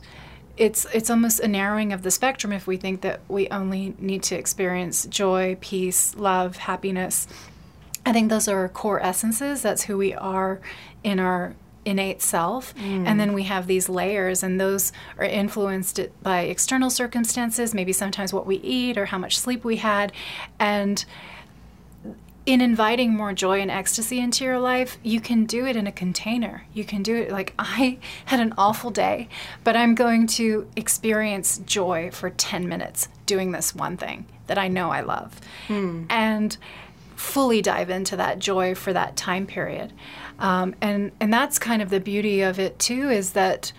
it's 0.56 0.86
it's 0.92 1.10
almost 1.10 1.40
a 1.40 1.48
narrowing 1.48 1.92
of 1.92 2.02
the 2.02 2.10
spectrum 2.10 2.52
if 2.52 2.66
we 2.66 2.76
think 2.76 3.02
that 3.02 3.20
we 3.28 3.48
only 3.48 3.94
need 3.98 4.22
to 4.24 4.36
experience 4.36 5.06
joy, 5.06 5.56
peace, 5.60 6.14
love, 6.16 6.56
happiness. 6.56 7.26
I 8.08 8.12
think 8.12 8.30
those 8.30 8.48
are 8.48 8.60
our 8.60 8.68
core 8.70 9.00
essences. 9.02 9.60
That's 9.60 9.82
who 9.82 9.98
we 9.98 10.14
are 10.14 10.60
in 11.04 11.20
our 11.20 11.54
innate 11.84 12.22
self. 12.22 12.74
And 12.78 13.06
mm. 13.06 13.18
then 13.18 13.34
we 13.34 13.42
have 13.42 13.66
these 13.66 13.90
layers, 13.90 14.42
and 14.42 14.58
those 14.58 14.92
are 15.18 15.24
influenced 15.24 16.00
by 16.22 16.40
external 16.40 16.88
circumstances, 16.88 17.74
maybe 17.74 17.92
sometimes 17.92 18.32
what 18.32 18.46
we 18.46 18.56
eat 18.56 18.96
or 18.96 19.06
how 19.06 19.18
much 19.18 19.38
sleep 19.38 19.62
we 19.62 19.76
had. 19.76 20.12
And 20.58 21.04
in 22.46 22.62
inviting 22.62 23.14
more 23.14 23.34
joy 23.34 23.60
and 23.60 23.70
ecstasy 23.70 24.20
into 24.20 24.42
your 24.42 24.58
life, 24.58 24.96
you 25.02 25.20
can 25.20 25.44
do 25.44 25.66
it 25.66 25.76
in 25.76 25.86
a 25.86 25.92
container. 25.92 26.64
You 26.72 26.84
can 26.84 27.02
do 27.02 27.14
it 27.14 27.30
like, 27.30 27.52
I 27.58 27.98
had 28.24 28.40
an 28.40 28.54
awful 28.56 28.90
day, 28.90 29.28
but 29.64 29.76
I'm 29.76 29.94
going 29.94 30.26
to 30.28 30.66
experience 30.76 31.58
joy 31.58 32.10
for 32.10 32.30
10 32.30 32.66
minutes 32.66 33.08
doing 33.26 33.52
this 33.52 33.74
one 33.74 33.98
thing 33.98 34.24
that 34.46 34.56
I 34.56 34.68
know 34.68 34.90
I 34.90 35.02
love. 35.02 35.38
Hmm. 35.66 36.04
And 36.08 36.56
fully 37.18 37.60
dive 37.60 37.90
into 37.90 38.16
that 38.16 38.38
joy 38.38 38.74
for 38.74 38.92
that 38.92 39.16
time 39.16 39.44
period. 39.44 39.92
Um, 40.38 40.76
and, 40.80 41.10
and 41.20 41.32
that's 41.32 41.58
kind 41.58 41.82
of 41.82 41.90
the 41.90 41.98
beauty 41.98 42.42
of 42.42 42.60
it, 42.60 42.78
too, 42.78 43.10
is 43.10 43.32
that 43.32 43.72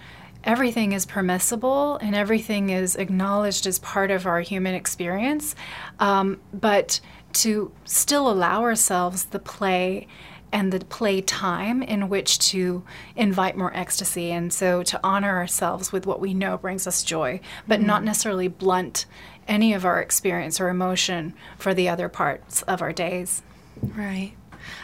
everything 0.44 0.92
is 0.92 1.06
permissible 1.06 1.96
and 1.98 2.16
everything 2.16 2.70
is 2.70 2.98
acknowledged 2.98 3.66
as 3.66 3.80
part 3.80 4.12
of 4.12 4.26
our 4.26 4.42
human 4.42 4.76
experience. 4.76 5.56
Um, 6.00 6.42
but 6.54 7.00
to 7.32 7.72
still 7.86 8.30
allow 8.30 8.62
ourselves 8.62 9.26
the 9.26 9.40
play 9.40 10.08
and 10.52 10.74
the 10.74 10.80
play 10.80 11.22
time 11.22 11.82
in 11.82 12.10
which 12.10 12.40
to 12.40 12.84
invite 13.16 13.56
more 13.56 13.76
ecstasy 13.76 14.32
and 14.32 14.52
so 14.52 14.82
to 14.82 15.00
honor 15.04 15.38
ourselves 15.38 15.92
with 15.92 16.08
what 16.08 16.20
we 16.20 16.34
know 16.34 16.58
brings 16.58 16.88
us 16.88 17.04
joy 17.04 17.40
but 17.68 17.80
not 17.80 18.04
necessarily 18.04 18.48
blunt 18.48 19.06
any 19.50 19.74
of 19.74 19.84
our 19.84 20.00
experience 20.00 20.62
or 20.62 20.70
emotion 20.70 21.34
for 21.58 21.74
the 21.74 21.90
other 21.90 22.08
parts 22.08 22.62
of 22.62 22.82
our 22.82 22.94
days 22.94 23.42
Right. 23.82 24.34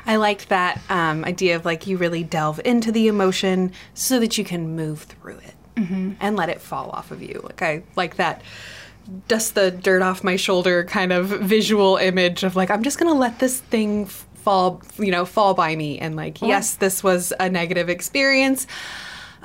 I 0.05 0.15
liked 0.15 0.49
that 0.49 0.81
um, 0.89 1.25
idea 1.25 1.55
of 1.55 1.65
like 1.65 1.87
you 1.87 1.97
really 1.97 2.23
delve 2.23 2.61
into 2.63 2.91
the 2.91 3.07
emotion 3.07 3.71
so 3.93 4.19
that 4.19 4.37
you 4.37 4.43
can 4.43 4.75
move 4.75 5.03
through 5.03 5.37
it 5.39 5.53
and 6.21 6.37
let 6.37 6.47
it 6.47 6.61
fall 6.61 6.89
off 6.91 7.11
of 7.11 7.21
you. 7.21 7.41
Like 7.43 7.61
I 7.61 7.83
like 7.97 8.15
that 8.15 8.41
dust 9.27 9.55
the 9.55 9.71
dirt 9.71 10.01
off 10.01 10.23
my 10.23 10.37
shoulder 10.37 10.85
kind 10.85 11.11
of 11.11 11.27
visual 11.27 11.97
image 11.97 12.43
of 12.43 12.55
like 12.55 12.71
I'm 12.71 12.81
just 12.81 12.97
gonna 12.97 13.13
let 13.13 13.39
this 13.39 13.59
thing 13.59 14.05
fall, 14.05 14.81
you 14.97 15.11
know, 15.11 15.25
fall 15.25 15.53
by 15.53 15.75
me 15.75 15.99
and 15.99 16.15
like 16.15 16.41
yes, 16.41 16.75
this 16.75 17.03
was 17.03 17.33
a 17.41 17.49
negative 17.49 17.89
experience. 17.89 18.67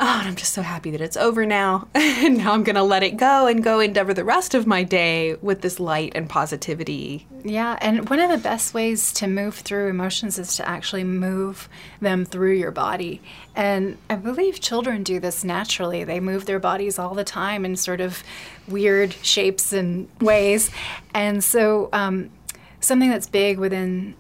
Oh, 0.01 0.18
and 0.18 0.28
I'm 0.28 0.34
just 0.36 0.55
so 0.55 0.62
happy 0.62 0.90
that 0.92 1.01
it's 1.01 1.16
over 1.16 1.44
now. 1.44 1.86
and 1.94 2.38
now 2.38 2.53
I'm 2.53 2.64
going 2.64 2.76
to 2.76 2.82
let 2.82 3.03
it 3.03 3.18
go 3.18 3.46
and 3.46 3.62
go 3.62 3.80
endeavor 3.80 4.14
the 4.14 4.24
rest 4.24 4.55
of 4.55 4.66
my 4.66 4.82
day 4.82 5.34
with 5.42 5.61
this 5.61 5.78
light 5.78 6.12
and 6.14 6.28
positivity. 6.28 7.26
Yeah, 7.44 7.78
and 7.80 8.09
one 8.09 8.18
of 8.18 8.30
the 8.30 8.38
best 8.38 8.72
ways 8.72 9.12
to 9.14 9.26
move 9.26 9.57
through 9.57 9.88
emotions 9.88 10.38
is 10.38 10.57
to 10.57 10.68
actually 10.68 11.05
move 11.05 11.68
them 12.01 12.24
through 12.24 12.55
your 12.55 12.70
body. 12.70 13.20
And 13.55 13.98
I 14.09 14.16
believe 14.16 14.61
children 14.61 15.03
do 15.03 15.20
this 15.20 15.44
naturally. 15.44 16.03
They 16.05 16.18
move 16.18 16.46
their 16.46 16.59
bodies 16.59 16.98
all 16.98 17.14
the 17.14 17.24
time 17.24 17.64
in 17.64 17.76
sort 17.76 18.01
of 18.01 18.24
weird 18.66 19.12
shapes 19.22 19.72
and 19.72 20.09
ways. 20.20 20.70
And 21.14 21.44
so, 21.44 21.90
um, 21.92 22.30
something 22.80 23.11
that's 23.11 23.28
big 23.28 23.59
within 23.59 24.14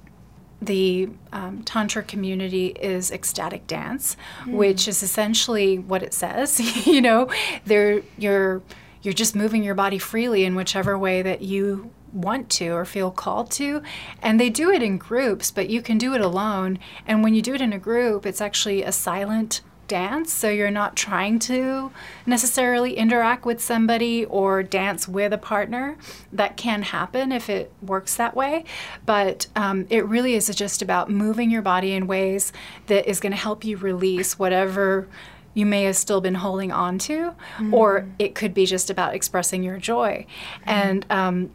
the 0.62 1.08
um, 1.32 1.62
tantra 1.62 2.02
community 2.02 2.68
is 2.68 3.10
ecstatic 3.10 3.66
dance, 3.66 4.16
mm. 4.44 4.52
which 4.52 4.86
is 4.86 5.02
essentially 5.02 5.78
what 5.78 6.02
it 6.02 6.12
says. 6.12 6.60
you 6.86 7.00
know, 7.00 7.30
there 7.64 8.02
you're 8.18 8.62
you're 9.02 9.14
just 9.14 9.34
moving 9.34 9.64
your 9.64 9.74
body 9.74 9.98
freely 9.98 10.44
in 10.44 10.54
whichever 10.54 10.98
way 10.98 11.22
that 11.22 11.40
you 11.40 11.90
want 12.12 12.50
to 12.50 12.68
or 12.70 12.84
feel 12.84 13.10
called 13.10 13.50
to. 13.52 13.82
And 14.20 14.38
they 14.38 14.50
do 14.50 14.70
it 14.70 14.82
in 14.82 14.98
groups, 14.98 15.50
but 15.50 15.70
you 15.70 15.80
can 15.80 15.96
do 15.96 16.14
it 16.14 16.20
alone. 16.20 16.78
And 17.06 17.22
when 17.22 17.34
you 17.34 17.42
do 17.42 17.54
it 17.54 17.60
in 17.60 17.72
a 17.72 17.78
group, 17.78 18.26
it's 18.26 18.40
actually 18.40 18.82
a 18.82 18.92
silent 18.92 19.62
dance, 19.90 20.32
so 20.32 20.48
you're 20.48 20.70
not 20.70 20.94
trying 20.94 21.40
to 21.40 21.90
necessarily 22.24 22.94
interact 22.94 23.44
with 23.44 23.60
somebody 23.60 24.24
or 24.24 24.62
dance 24.62 25.08
with 25.08 25.32
a 25.32 25.38
partner. 25.38 25.98
That 26.32 26.56
can 26.56 26.82
happen 26.82 27.32
if 27.32 27.50
it 27.50 27.72
works 27.82 28.14
that 28.14 28.36
way, 28.36 28.64
but 29.04 29.48
um, 29.56 29.88
it 29.90 30.06
really 30.06 30.34
is 30.34 30.46
just 30.54 30.80
about 30.80 31.10
moving 31.10 31.50
your 31.50 31.62
body 31.62 31.92
in 31.92 32.06
ways 32.06 32.52
that 32.86 33.10
is 33.10 33.18
going 33.18 33.32
to 33.32 33.38
help 33.38 33.64
you 33.64 33.76
release 33.76 34.38
whatever 34.38 35.08
you 35.54 35.66
may 35.66 35.82
have 35.82 35.96
still 35.96 36.20
been 36.20 36.36
holding 36.36 36.70
on 36.70 36.96
to, 36.96 37.34
mm. 37.58 37.72
or 37.72 38.06
it 38.20 38.36
could 38.36 38.54
be 38.54 38.66
just 38.66 38.90
about 38.90 39.14
expressing 39.14 39.64
your 39.64 39.78
joy. 39.78 40.24
Mm. 40.64 40.72
And 40.72 41.06
um, 41.10 41.50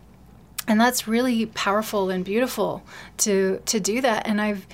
and 0.68 0.80
that's 0.80 1.08
really 1.08 1.46
powerful 1.48 2.10
and 2.10 2.26
beautiful 2.26 2.84
to 3.18 3.62
to 3.66 3.80
do 3.80 4.02
that 4.02 4.28
and 4.28 4.42
i've 4.42 4.66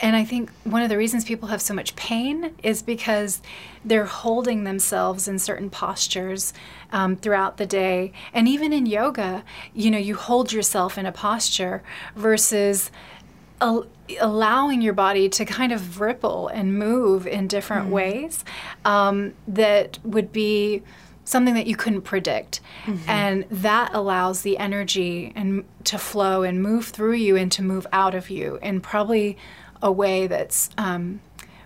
and 0.00 0.16
i 0.16 0.24
think 0.24 0.50
one 0.64 0.82
of 0.82 0.88
the 0.88 0.96
reasons 0.96 1.24
people 1.24 1.48
have 1.48 1.60
so 1.60 1.74
much 1.74 1.94
pain 1.96 2.54
is 2.62 2.82
because 2.82 3.42
they're 3.84 4.06
holding 4.06 4.64
themselves 4.64 5.28
in 5.28 5.38
certain 5.38 5.68
postures 5.68 6.52
um, 6.92 7.16
throughout 7.16 7.56
the 7.56 7.66
day 7.66 8.12
and 8.32 8.48
even 8.48 8.72
in 8.72 8.86
yoga 8.86 9.44
you 9.74 9.90
know 9.90 9.98
you 9.98 10.14
hold 10.14 10.52
yourself 10.52 10.96
in 10.96 11.06
a 11.06 11.12
posture 11.12 11.82
versus 12.16 12.90
al- 13.60 13.86
allowing 14.20 14.82
your 14.82 14.92
body 14.92 15.28
to 15.28 15.44
kind 15.44 15.72
of 15.72 16.00
ripple 16.00 16.48
and 16.48 16.78
move 16.78 17.26
in 17.26 17.48
different 17.48 17.88
mm. 17.88 17.92
ways 17.92 18.44
um, 18.84 19.34
that 19.48 19.98
would 20.04 20.32
be 20.32 20.82
something 21.24 21.54
that 21.54 21.66
you 21.66 21.74
couldn't 21.74 22.02
predict 22.02 22.60
mm-hmm. 22.84 23.08
and 23.08 23.44
that 23.50 23.90
allows 23.94 24.42
the 24.42 24.58
energy 24.58 25.32
and 25.34 25.64
to 25.84 25.98
flow 25.98 26.42
and 26.42 26.62
move 26.62 26.86
through 26.86 27.14
you 27.14 27.36
and 27.36 27.50
to 27.52 27.62
move 27.62 27.86
out 27.92 28.14
of 28.14 28.30
you 28.30 28.58
in 28.62 28.80
probably 28.80 29.36
a 29.82 29.90
way 29.90 30.26
that's 30.26 30.70
um, 30.78 31.20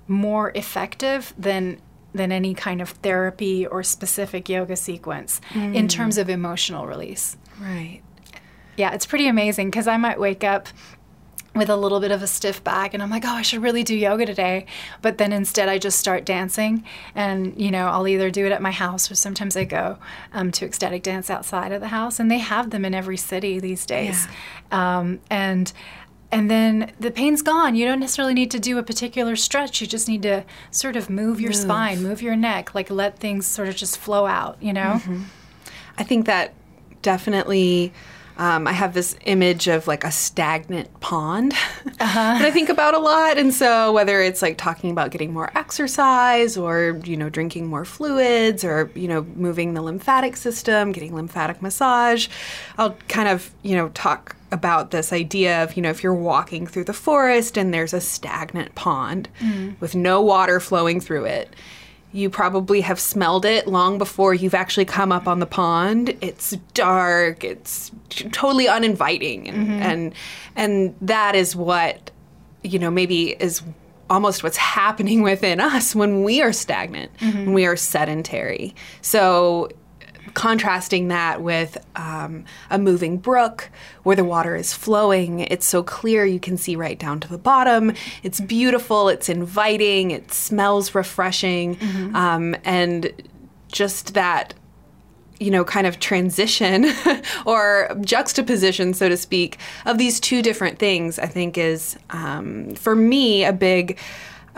more 0.07 0.53
effective 0.55 1.35
than 1.39 1.81
than 2.15 2.33
any 2.33 2.55
kind 2.55 2.81
of 2.81 2.89
therapy 2.89 3.67
or 3.67 3.83
specific 3.83 4.49
yoga 4.49 4.75
sequence 4.75 5.41
mm. 5.51 5.75
in 5.75 5.87
terms 5.87 6.17
of 6.17 6.31
emotional 6.31 6.87
release 6.87 7.37
right 7.61 8.01
yeah 8.77 8.93
it's 8.95 9.05
pretty 9.05 9.29
amazing 9.29 9.69
because 9.69 9.87
i 9.87 9.97
might 9.97 10.19
wake 10.19 10.43
up 10.43 10.69
with 11.55 11.71
a 11.71 11.77
little 11.77 11.99
bit 11.99 12.11
of 12.11 12.23
a 12.23 12.27
stiff 12.27 12.63
back 12.63 12.95
and 12.95 13.03
I'm 13.03 13.11
like, 13.11 13.25
"Oh, 13.25 13.35
I 13.35 13.43
should 13.43 13.63
really 13.63 13.83
do 13.83 13.97
yoga 13.97 14.27
today." 14.27 14.67
But 15.03 15.19
then 15.19 15.33
instead 15.33 15.69
I 15.69 15.79
just 15.79 15.99
start 15.99 16.25
dancing 16.25 16.85
and, 17.15 17.59
you 17.61 17.71
know, 17.71 17.87
I'll 17.89 18.07
either 18.07 18.31
do 18.31 18.47
it 18.47 18.53
at 18.53 18.63
my 18.63 18.71
house 18.71 19.11
or 19.11 19.15
sometimes 19.15 19.57
I 19.57 19.65
go 19.65 19.99
um, 20.33 20.53
to 20.53 20.65
ecstatic 20.65 21.03
dance 21.03 21.31
outside 21.31 21.73
of 21.73 21.81
the 21.81 21.89
house 21.89 22.21
and 22.21 22.31
they 22.31 22.39
have 22.39 22.71
them 22.71 22.85
in 22.85 22.95
every 22.95 23.17
city 23.17 23.59
these 23.59 23.85
days. 23.87 24.27
Yeah. 24.71 24.99
Um, 24.99 25.21
and 25.31 25.73
and 26.31 26.51
then 26.51 26.93
the 27.01 27.11
pain's 27.11 27.41
gone. 27.41 27.75
You 27.75 27.87
don't 27.87 28.01
necessarily 28.01 28.35
need 28.35 28.51
to 28.51 28.61
do 28.61 28.77
a 28.79 28.83
particular 28.83 29.35
stretch. 29.35 29.81
You 29.81 29.87
just 29.87 30.09
need 30.09 30.23
to 30.23 30.45
sort 30.71 30.97
of 30.97 31.09
move 31.09 31.41
your 31.41 31.51
move. 31.51 31.61
spine, 31.61 32.03
move 32.03 32.21
your 32.21 32.37
neck, 32.37 32.75
like 32.75 32.91
let 32.91 33.19
things 33.19 33.47
sort 33.47 33.69
of 33.69 33.77
just 33.77 33.97
flow 33.97 34.27
out, 34.27 34.63
you 34.63 34.75
know? 34.75 35.01
Mm-hmm. 35.01 35.23
I 35.97 36.05
think 36.05 36.27
that 36.27 36.53
definitely 37.01 37.95
um, 38.39 38.69
I 38.69 38.73
have 38.73 38.95
this 38.95 39.17
image 39.25 39.67
of 39.67 39.89
like 39.89 40.05
a 40.05 40.13
stagnant 40.13 41.01
pond 41.01 41.53
uh-huh. 42.01 42.15
that 42.15 42.43
I 42.43 42.51
think 42.53 42.69
about 42.69 42.95
a 42.95 42.99
lot. 42.99 43.37
And 43.37 43.53
so 43.53 43.93
whether 43.93 44.23
it's 44.23 44.43
like 44.43 44.57
talking 44.57 44.93
about 44.93 45.11
getting 45.11 45.33
more 45.33 45.51
exercise 45.57 46.57
or, 46.57 47.01
you 47.05 47.17
know, 47.17 47.29
drinking 47.29 47.67
more 47.67 47.85
fluids 47.85 48.63
or, 48.63 48.91
you 48.95 49.09
know, 49.09 49.23
moving 49.35 49.75
the 49.75 49.83
lymphatic 49.83 50.37
system, 50.37 50.93
getting 50.93 51.15
lymphatic 51.15 51.61
massage, 51.61 52.29
I'll 52.79 52.97
kind 53.09 53.29
of, 53.29 53.51
you 53.63 53.75
know, 53.75 53.89
talk 53.91 54.37
about 54.53 54.93
this 54.93 55.13
idea 55.13 55.65
of, 55.65 55.77
you 55.77 55.83
know, 55.83 55.91
if 55.91 56.03
you're 56.03 56.15
walking 56.15 56.67
through 56.67 56.85
the 56.85 56.93
forest 56.93 57.59
and 57.59 57.75
there's 57.75 57.93
a 57.93 58.01
stagnant 58.01 58.75
pond 58.77 59.29
mm. 59.41 59.79
with 59.81 59.97
no 59.97 60.23
water 60.23 60.61
flowing 60.61 61.01
through 61.01 61.25
it 61.25 61.55
you 62.13 62.31
probably 62.31 62.81
have 62.81 62.99
smelled 62.99 63.45
it 63.45 63.67
long 63.67 63.99
before 63.99 64.35
you've 64.35 64.55
actually 64.55 64.87
come 64.87 65.13
up 65.13 65.29
on 65.29 65.41
the 65.41 65.47
pond. 65.47 66.17
It's 66.21 66.53
dark. 66.73 67.45
It's 67.45 67.91
totally 68.33 68.69
uninviting, 68.69 69.49
and 69.49 69.69
mm-hmm. 69.69 69.83
and, 69.83 70.15
and 70.57 70.95
that 71.03 71.35
is 71.35 71.55
what 71.55 72.11
you 72.63 72.79
know 72.79 72.91
maybe 72.91 73.33
is 73.33 73.63
almost 74.11 74.43
what's 74.43 74.57
happening 74.57 75.23
within 75.33 75.61
us 75.61 75.95
when 75.95 76.25
we 76.25 76.41
are 76.41 76.53
stagnant, 76.53 77.15
mm-hmm. 77.19 77.39
when 77.39 77.53
we 77.53 77.67
are 77.67 77.77
sedentary. 77.77 78.75
So 79.03 79.69
contrasting 80.35 81.09
that 81.09 81.43
with 81.43 81.79
um, 81.97 82.45
a 82.71 82.79
moving 82.79 83.19
brook 83.19 83.71
where 84.03 84.17
the 84.17 84.25
water 84.25 84.57
is 84.57 84.73
flowing. 84.73 85.41
It's 85.41 85.67
so 85.67 85.83
clear 85.83 86.25
you 86.25 86.41
can 86.41 86.57
see 86.57 86.77
right 86.77 86.99
down 86.99 87.21
to 87.21 87.29
the 87.29 87.39
bottom. 87.39 87.93
It's 88.23 88.41
beautiful, 88.41 89.09
it's 89.09 89.29
inviting, 89.29 90.11
it 90.11 90.33
smells 90.33 90.95
refreshing, 90.95 91.77
mm-hmm. 91.77 92.17
um, 92.17 92.57
and 92.65 93.13
just 93.71 94.15
that 94.15 94.55
you 95.41 95.51
know, 95.51 95.65
kind 95.65 95.87
of 95.87 96.01
transition 96.01 96.87
or 97.47 97.97
juxtaposition, 98.01 98.93
so 98.93 99.09
to 99.09 99.17
speak, 99.17 99.59
of 99.87 99.99
these 99.99 100.19
two 100.19 100.43
different 100.43 100.79
things, 100.79 101.19
I 101.19 101.27
think 101.27 101.57
is, 101.57 101.97
um, 102.11 102.75
for 102.75 102.97
me, 102.97 103.45
a 103.45 103.53
big 103.53 103.99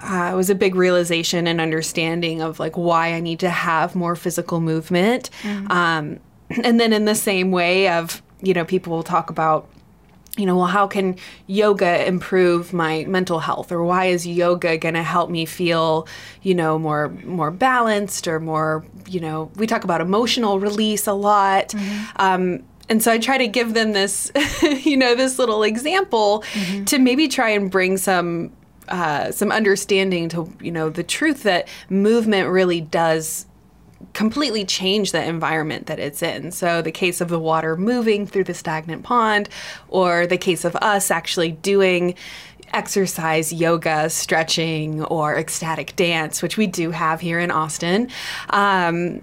uh, 0.03 0.31
it 0.33 0.37
was 0.37 0.51
a 0.51 0.55
big 0.55 0.75
realization 0.75 1.47
and 1.47 1.61
understanding 1.61 2.41
of 2.41 2.59
like 2.59 2.77
why 2.77 3.15
I 3.15 3.21
need 3.21 3.41
to 3.41 3.51
have 3.51 3.95
more 3.95 4.17
physical 4.17 4.61
movement. 4.61 5.31
Mm-hmm. 5.43 5.71
Um, 5.71 6.21
and 6.65 6.81
then 6.81 6.93
in 6.93 7.05
the 7.05 7.15
same 7.15 7.51
way 7.51 7.89
of 7.89 8.23
you 8.43 8.55
know 8.55 8.65
people 8.65 8.93
will 8.93 9.03
talk 9.03 9.31
about 9.31 9.69
you 10.37 10.47
know 10.47 10.57
well 10.57 10.67
how 10.67 10.87
can 10.87 11.17
yoga 11.47 12.07
improve 12.07 12.73
my 12.73 13.05
mental 13.05 13.41
health 13.41 13.71
or 13.71 13.85
why 13.85 14.07
is 14.07 14.27
yoga 14.27 14.79
going 14.79 14.95
to 14.95 15.03
help 15.03 15.29
me 15.29 15.45
feel 15.45 16.07
you 16.43 16.55
know 16.55 16.79
more 16.79 17.11
more 17.25 17.51
balanced 17.51 18.27
or 18.27 18.41
more 18.41 18.85
you 19.09 19.21
know 19.21 19.51
we 19.57 19.67
talk 19.67 19.85
about 19.85 20.01
emotional 20.01 20.59
release 20.59 21.07
a 21.07 21.13
lot 21.13 21.69
mm-hmm. 21.69 22.05
um, 22.17 22.63
and 22.89 23.01
so 23.01 23.13
I 23.13 23.19
try 23.19 23.39
to 23.39 23.47
give 23.47 23.75
them 23.75 23.93
this, 23.93 24.33
you 24.83 24.97
know, 24.97 25.15
this 25.15 25.39
little 25.39 25.63
example 25.63 26.43
mm-hmm. 26.53 26.85
to 26.87 26.99
maybe 26.99 27.29
try 27.29 27.51
and 27.51 27.71
bring 27.71 27.97
some 27.97 28.51
uh, 28.91 29.30
some 29.30 29.53
understanding 29.53 30.28
to 30.30 30.53
you 30.61 30.72
know 30.72 30.91
the 30.91 31.03
truth 31.05 31.43
that 31.45 31.68
movement 31.88 32.49
really 32.49 32.80
does 32.80 33.47
completely 34.12 34.64
change 34.64 35.12
the 35.12 35.22
environment 35.22 35.86
that 35.86 35.99
it's 35.99 36.22
in. 36.22 36.51
So, 36.53 36.82
the 36.82 36.93
case 36.93 37.20
of 37.20 37.28
the 37.28 37.38
water 37.38 37.76
moving 37.76 38.26
through 38.26 38.45
the 38.45 38.55
stagnant 38.55 39.03
pond, 39.03 39.49
or 39.88 40.26
the 40.26 40.38
case 40.38 40.64
of 40.64 40.76
us 40.76 41.11
actually 41.11 41.53
doing 41.53 42.14
exercise, 42.72 43.53
yoga, 43.53 44.09
stretching, 44.11 45.03
or 45.05 45.36
ecstatic 45.36 45.97
dance, 45.97 46.43
which 46.43 46.57
we 46.57 46.66
do 46.66 46.91
have 46.91 47.20
here 47.20 47.38
in 47.41 47.51
Austin, 47.51 48.09
um, 48.51 49.20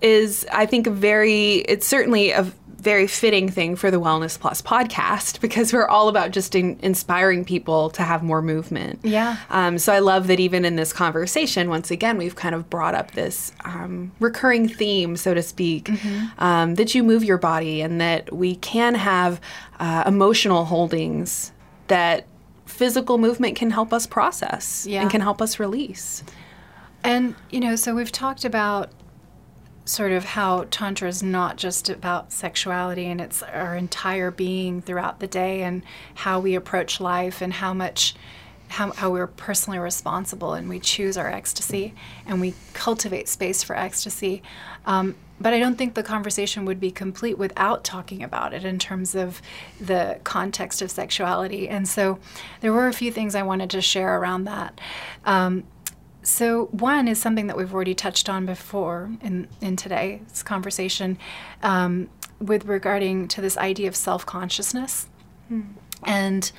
is 0.00 0.46
I 0.52 0.66
think 0.66 0.86
a 0.86 0.90
very, 0.90 1.56
it's 1.56 1.86
certainly 1.86 2.30
a 2.30 2.50
very 2.80 3.06
fitting 3.06 3.48
thing 3.48 3.76
for 3.76 3.90
the 3.90 4.00
Wellness 4.00 4.38
Plus 4.38 4.62
podcast 4.62 5.40
because 5.40 5.72
we're 5.72 5.86
all 5.86 6.08
about 6.08 6.30
just 6.30 6.54
in, 6.54 6.78
inspiring 6.82 7.44
people 7.44 7.90
to 7.90 8.02
have 8.02 8.22
more 8.22 8.42
movement. 8.42 9.00
Yeah. 9.02 9.36
Um, 9.50 9.78
so 9.78 9.92
I 9.92 9.98
love 9.98 10.26
that 10.28 10.40
even 10.40 10.64
in 10.64 10.76
this 10.76 10.92
conversation, 10.92 11.68
once 11.68 11.90
again, 11.90 12.16
we've 12.18 12.36
kind 12.36 12.54
of 12.54 12.68
brought 12.70 12.94
up 12.94 13.12
this 13.12 13.52
um, 13.64 14.12
recurring 14.18 14.68
theme, 14.68 15.16
so 15.16 15.34
to 15.34 15.42
speak, 15.42 15.84
mm-hmm. 15.84 16.42
um, 16.42 16.74
that 16.76 16.94
you 16.94 17.02
move 17.02 17.22
your 17.22 17.38
body 17.38 17.82
and 17.82 18.00
that 18.00 18.32
we 18.32 18.56
can 18.56 18.94
have 18.94 19.40
uh, 19.78 20.04
emotional 20.06 20.64
holdings 20.64 21.52
that 21.88 22.26
physical 22.66 23.18
movement 23.18 23.56
can 23.56 23.70
help 23.70 23.92
us 23.92 24.06
process 24.06 24.86
yeah. 24.88 25.02
and 25.02 25.10
can 25.10 25.20
help 25.20 25.42
us 25.42 25.58
release. 25.58 26.22
And, 27.02 27.34
you 27.50 27.60
know, 27.60 27.76
so 27.76 27.94
we've 27.94 28.12
talked 28.12 28.44
about 28.44 28.90
sort 29.84 30.12
of 30.12 30.24
how 30.24 30.66
Tantra 30.70 31.08
is 31.08 31.22
not 31.22 31.56
just 31.56 31.88
about 31.88 32.32
sexuality 32.32 33.06
and 33.06 33.20
it's 33.20 33.42
our 33.42 33.74
entire 33.76 34.30
being 34.30 34.82
throughout 34.82 35.20
the 35.20 35.26
day 35.26 35.62
and 35.62 35.82
how 36.14 36.38
we 36.38 36.54
approach 36.54 37.00
life 37.00 37.40
and 37.40 37.52
how 37.54 37.74
much 37.74 38.14
how, 38.68 38.92
how 38.92 39.10
we're 39.10 39.26
personally 39.26 39.80
responsible 39.80 40.54
and 40.54 40.68
we 40.68 40.78
choose 40.78 41.16
our 41.16 41.28
ecstasy 41.28 41.92
and 42.24 42.40
we 42.40 42.54
cultivate 42.72 43.28
space 43.28 43.64
for 43.64 43.76
ecstasy. 43.76 44.44
Um, 44.86 45.16
but 45.40 45.52
I 45.52 45.58
don't 45.58 45.76
think 45.76 45.94
the 45.94 46.04
conversation 46.04 46.64
would 46.66 46.78
be 46.78 46.92
complete 46.92 47.36
without 47.36 47.82
talking 47.82 48.22
about 48.22 48.54
it 48.54 48.64
in 48.64 48.78
terms 48.78 49.16
of 49.16 49.42
the 49.80 50.20
context 50.22 50.82
of 50.82 50.90
sexuality. 50.90 51.68
And 51.68 51.88
so 51.88 52.20
there 52.60 52.72
were 52.72 52.86
a 52.86 52.92
few 52.92 53.10
things 53.10 53.34
I 53.34 53.42
wanted 53.42 53.70
to 53.70 53.80
share 53.80 54.18
around 54.18 54.44
that. 54.44 54.80
Um, 55.24 55.64
so 56.22 56.66
one 56.66 57.08
is 57.08 57.20
something 57.20 57.46
that 57.46 57.56
we've 57.56 57.72
already 57.72 57.94
touched 57.94 58.28
on 58.28 58.46
before 58.46 59.10
in, 59.22 59.48
in 59.60 59.76
today's 59.76 60.42
conversation 60.42 61.18
um, 61.62 62.08
with 62.38 62.64
regarding 62.66 63.28
to 63.28 63.40
this 63.40 63.56
idea 63.56 63.88
of 63.88 63.96
self-consciousness. 63.96 65.08
Mm. 65.50 65.66
And 66.04 66.52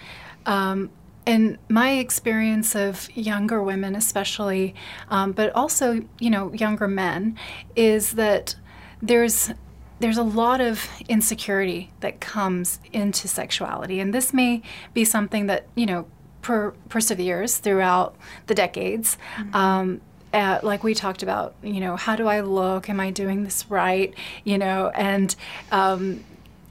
um, 0.45 0.89
in 1.25 1.57
my 1.69 1.91
experience 1.91 2.75
of 2.75 3.07
younger 3.15 3.61
women 3.61 3.95
especially 3.95 4.73
um, 5.09 5.31
but 5.31 5.53
also 5.55 6.03
you 6.19 6.29
know 6.29 6.51
younger 6.53 6.87
men 6.87 7.37
is 7.75 8.13
that 8.13 8.55
there's 9.01 9.51
there's 9.99 10.17
a 10.17 10.23
lot 10.23 10.59
of 10.59 10.87
insecurity 11.07 11.91
that 11.99 12.19
comes 12.19 12.79
into 12.91 13.27
sexuality 13.27 13.99
and 13.99 14.13
this 14.13 14.33
may 14.33 14.61
be 14.93 15.05
something 15.05 15.45
that 15.45 15.67
you 15.75 15.85
know 15.85 16.05
per- 16.41 16.73
perseveres 16.89 17.57
throughout 17.57 18.15
the 18.47 18.55
decades. 18.55 19.17
Mm-hmm. 19.37 19.55
um, 19.55 20.01
uh, 20.33 20.59
like 20.63 20.81
we 20.81 20.93
talked 20.93 21.23
about 21.23 21.55
you 21.61 21.81
know 21.81 21.97
how 21.97 22.15
do 22.15 22.27
i 22.27 22.39
look? 22.39 22.89
Am 22.89 22.99
i 22.99 23.11
doing 23.11 23.43
this 23.43 23.65
right? 23.69 24.13
You 24.45 24.57
know 24.57 24.89
and 24.95 25.35
um, 25.71 26.23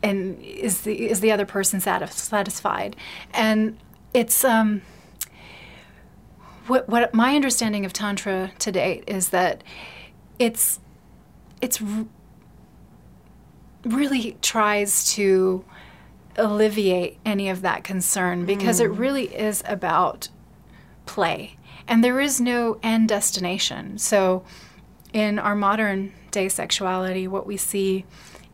and 0.03 0.41
is 0.43 0.81
the 0.83 1.11
is 1.11 1.21
the 1.21 1.31
other 1.33 1.45
person 1.45 1.81
satisfied? 1.81 2.97
And 3.35 3.79
it's 4.15 4.45
um 4.45 4.83
what 6.67 6.89
what 6.89 7.13
my 7.13 7.35
understanding 7.35 7.85
of 7.85 7.93
tantra 7.93 8.53
to 8.61 8.73
date 8.73 9.05
is 9.07 9.29
that 9.31 9.63
it's 10.39 10.81
it's 11.61 11.83
really 13.85 14.37
tries 14.41 15.13
to 15.15 15.65
alleviate 16.43 17.19
any 17.25 17.49
of 17.49 17.63
that 17.63 17.85
concern 17.85 18.47
because 18.47 18.81
mm. 18.81 18.85
it 18.85 18.89
really 18.89 19.35
is 19.35 19.63
about 19.67 20.29
play. 21.07 21.57
And 21.89 22.05
there 22.05 22.21
is 22.21 22.41
no 22.41 22.79
end 22.83 23.09
destination. 23.09 23.99
So 23.99 24.45
in 25.13 25.39
our 25.39 25.57
modern 25.57 26.13
day 26.31 26.49
sexuality 26.49 27.27
what 27.27 27.47
we 27.47 27.57
see 27.57 28.05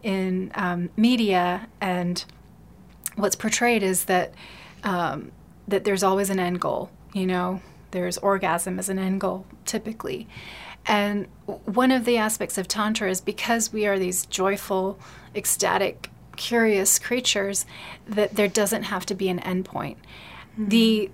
in 0.03 0.51
um, 0.55 0.89
media 0.97 1.69
and 1.81 2.25
what's 3.17 3.37
portrayed 3.37 3.83
is 3.83 4.07
that 4.07 4.33
um, 4.85 5.33
that 5.69 5.85
there's 5.85 6.03
always 6.03 6.31
an 6.31 6.39
end 6.39 6.61
goal 6.61 6.91
you 7.17 7.27
know? 7.27 7.63
There's 7.93 8.19
orgasm 8.19 8.79
as 8.79 8.91
an 8.91 8.99
end 8.99 9.23
goal 9.23 9.47
typically. 9.65 10.29
And 10.85 11.27
one 11.47 11.91
of 11.91 12.05
the 12.05 12.19
aspects 12.19 12.59
of 12.59 12.69
Tantra 12.69 13.11
is 13.11 13.21
because 13.21 13.73
we 13.73 13.87
are 13.87 13.99
these 13.99 14.27
joyful, 14.27 14.99
ecstatic, 15.35 16.11
curious 16.37 16.99
creatures, 16.99 17.67
that 18.07 18.35
there 18.37 18.49
doesn't 18.49 18.85
have 18.85 19.07
to 19.07 19.15
be 19.15 19.29
an 19.29 19.41
endpoint. 19.41 19.97
Mm-hmm. 20.53 20.69
The 20.69 21.11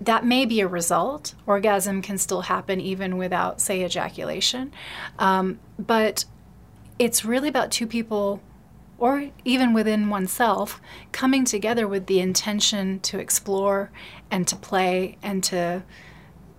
that 0.00 0.24
may 0.24 0.46
be 0.46 0.60
a 0.60 0.68
result. 0.68 1.34
Orgasm 1.46 2.02
can 2.02 2.16
still 2.18 2.42
happen 2.42 2.80
even 2.80 3.16
without, 3.16 3.60
say, 3.60 3.84
ejaculation. 3.84 4.72
Um, 5.18 5.58
but 5.76 6.24
it's 6.98 7.24
really 7.24 7.48
about 7.48 7.72
two 7.72 7.86
people, 7.88 8.40
or 8.98 9.30
even 9.44 9.72
within 9.72 10.08
oneself, 10.08 10.80
coming 11.10 11.44
together 11.44 11.88
with 11.88 12.06
the 12.06 12.20
intention 12.20 13.00
to 13.00 13.18
explore 13.18 13.90
and 14.30 14.46
to 14.46 14.54
play 14.54 15.18
and 15.22 15.42
to 15.44 15.82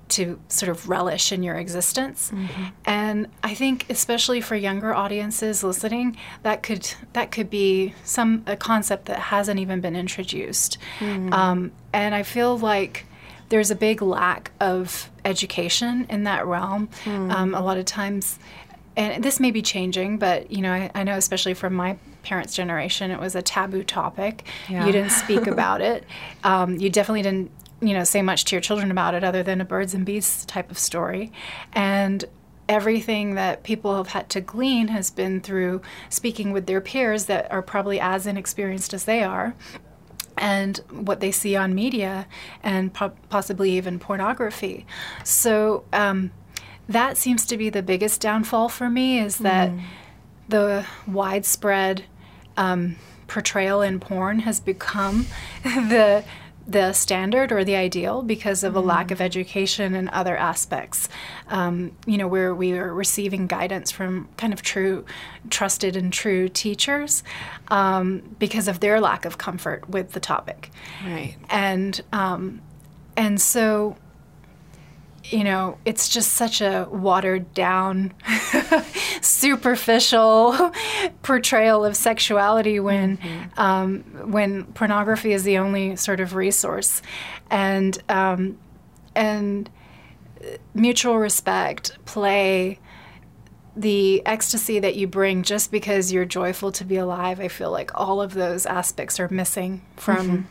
to 0.10 0.40
sort 0.48 0.70
of 0.70 0.90
relish 0.90 1.32
in 1.32 1.44
your 1.44 1.56
existence. 1.56 2.32
Mm-hmm. 2.32 2.64
And 2.86 3.28
I 3.42 3.54
think 3.54 3.86
especially 3.90 4.42
for 4.42 4.56
younger 4.56 4.94
audiences 4.94 5.64
listening, 5.64 6.18
that 6.44 6.64
could 6.64 6.94
that 7.14 7.32
could 7.32 7.50
be 7.50 7.94
some 8.04 8.44
a 8.46 8.56
concept 8.56 9.06
that 9.06 9.20
hasn't 9.20 9.60
even 9.60 9.82
been 9.82 9.96
introduced. 9.96 10.78
Mm-hmm. 11.00 11.34
Um, 11.34 11.72
and 11.94 12.14
I 12.14 12.24
feel 12.24 12.58
like 12.58 13.06
there's 13.50 13.72
a 13.72 13.76
big 13.76 14.02
lack 14.02 14.52
of 14.60 15.12
education 15.26 16.08
in 16.10 16.24
that 16.24 16.46
realm. 16.46 16.88
Mm-hmm. 17.04 17.32
Um, 17.32 17.56
a 17.56 17.62
lot 17.62 17.78
of 17.78 17.86
times, 17.86 18.40
and 18.98 19.24
this 19.24 19.40
may 19.40 19.52
be 19.52 19.62
changing, 19.62 20.18
but 20.18 20.52
you 20.52 20.62
know, 20.62 20.72
I, 20.72 20.92
I, 20.96 21.04
know 21.04 21.16
especially 21.18 21.54
from 21.54 21.74
my 21.74 21.98
parents' 22.24 22.56
generation, 22.56 23.12
it 23.12 23.20
was 23.20 23.36
a 23.36 23.42
taboo 23.42 23.84
topic. 23.84 24.46
Yeah. 24.70 24.86
You 24.86 24.92
didn't 24.92 25.12
speak 25.12 25.48
about 25.48 25.82
it. 25.82 26.04
Um, 26.44 26.80
you 26.80 26.90
definitely 26.90 27.22
didn't 27.22 27.52
you 27.88 27.94
know 27.94 28.04
say 28.04 28.22
much 28.22 28.46
to 28.46 28.56
your 28.56 28.62
children 28.62 28.92
about 28.92 29.14
it 29.14 29.24
other 29.24 29.44
than 29.44 29.62
a 29.62 29.66
birds 29.66 29.94
and 29.94 30.06
bees 30.06 30.46
type 30.46 30.72
of 30.72 30.78
story 30.78 31.32
and 31.74 32.26
everything 32.70 33.36
that 33.36 33.64
people 33.64 33.98
have 33.98 34.08
had 34.08 34.30
to 34.30 34.40
glean 34.40 34.88
has 34.88 35.12
been 35.12 35.42
through 35.42 35.82
speaking 36.10 36.52
with 36.52 36.66
their 36.66 36.82
peers 36.82 37.26
that 37.26 37.52
are 37.52 37.62
probably 37.62 38.00
as 38.00 38.26
inexperienced 38.26 38.94
as 38.94 39.04
they 39.04 39.22
are 39.22 39.54
and 40.38 40.78
what 40.90 41.20
they 41.20 41.32
see 41.32 41.56
on 41.56 41.76
media 41.76 42.26
and 42.64 42.94
po- 42.94 43.14
possibly 43.30 43.72
even 43.72 44.00
pornography 44.00 44.86
so 45.24 45.84
um, 45.92 46.32
that 46.88 47.18
seems 47.18 47.46
to 47.46 47.58
be 47.58 47.70
the 47.70 47.84
biggest 47.84 48.22
downfall 48.22 48.70
for 48.70 48.90
me 48.90 49.20
is 49.20 49.40
that 49.40 49.70
mm. 49.70 49.82
the 50.48 50.86
widespread 51.06 52.04
um, 52.58 52.96
portrayal 53.28 53.82
in 53.82 54.00
porn 54.00 54.40
has 54.40 54.60
become 54.60 55.26
the 55.64 56.24
the 56.66 56.94
standard 56.94 57.52
or 57.52 57.64
the 57.64 57.76
ideal 57.76 58.22
because 58.22 58.64
of 58.64 58.76
a 58.76 58.80
lack 58.80 59.12
of 59.12 59.20
education 59.20 59.96
and 59.96 60.10
other 60.10 60.38
aspects. 60.38 61.10
Um, 61.50 61.92
you 62.06 62.18
know, 62.18 62.28
where 62.28 62.56
we 62.56 62.72
are 62.74 62.94
receiving 62.94 63.48
guidance 63.48 63.92
from 63.92 64.30
kind 64.38 64.54
of 64.54 64.62
true, 64.62 65.06
trusted 65.50 65.96
and 65.96 66.12
true 66.12 66.48
teachers 66.48 67.24
um, 67.68 68.36
because 68.40 68.68
of 68.68 68.80
their 68.80 69.02
lack 69.02 69.26
of 69.26 69.38
comfort 69.38 69.90
with 69.90 70.14
the 70.14 70.20
topic. 70.20 70.70
Right. 71.06 71.36
And 71.50 72.00
um, 72.14 72.62
and 73.16 73.40
so 73.40 73.98
you 75.26 75.44
know, 75.44 75.78
it's 75.86 76.10
just 76.10 76.34
such 76.34 76.62
a 76.62 76.88
watered 76.92 77.54
down, 77.54 78.14
superficial 79.22 80.72
portrayal 81.24 81.86
of 81.86 81.96
sexuality 81.96 82.80
when 82.80 83.18
mm-hmm. 83.18 83.60
um, 83.60 84.04
when 84.32 84.66
pornography 84.74 85.32
is 85.32 85.44
the 85.44 85.58
only 85.58 85.96
sort 85.96 86.20
of 86.20 86.36
resource, 86.36 87.02
and 87.50 88.02
um, 88.10 88.58
and 89.16 89.70
mutual 90.74 91.18
respect, 91.18 91.98
play, 92.06 92.80
the 93.76 94.26
ecstasy 94.26 94.80
that 94.80 94.96
you 94.96 95.08
bring 95.08 95.44
just 95.44 95.72
because 95.72 96.12
you're 96.12 96.26
joyful 96.26 96.72
to 96.74 96.84
be 96.84 96.98
alive. 96.98 97.40
I 97.40 97.48
feel 97.48 97.72
like 97.72 97.92
all 97.96 98.22
of 98.22 98.34
those 98.34 98.66
aspects 98.66 99.20
are 99.20 99.30
missing 99.30 99.84
from. 99.96 100.28
Mm-hmm 100.28 100.42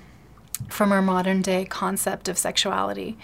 from 0.69 0.93
our 0.93 1.03
modern 1.03 1.43
day 1.43 1.65
concept 1.65 2.29
of 2.29 2.39
sexuality, 2.39 3.17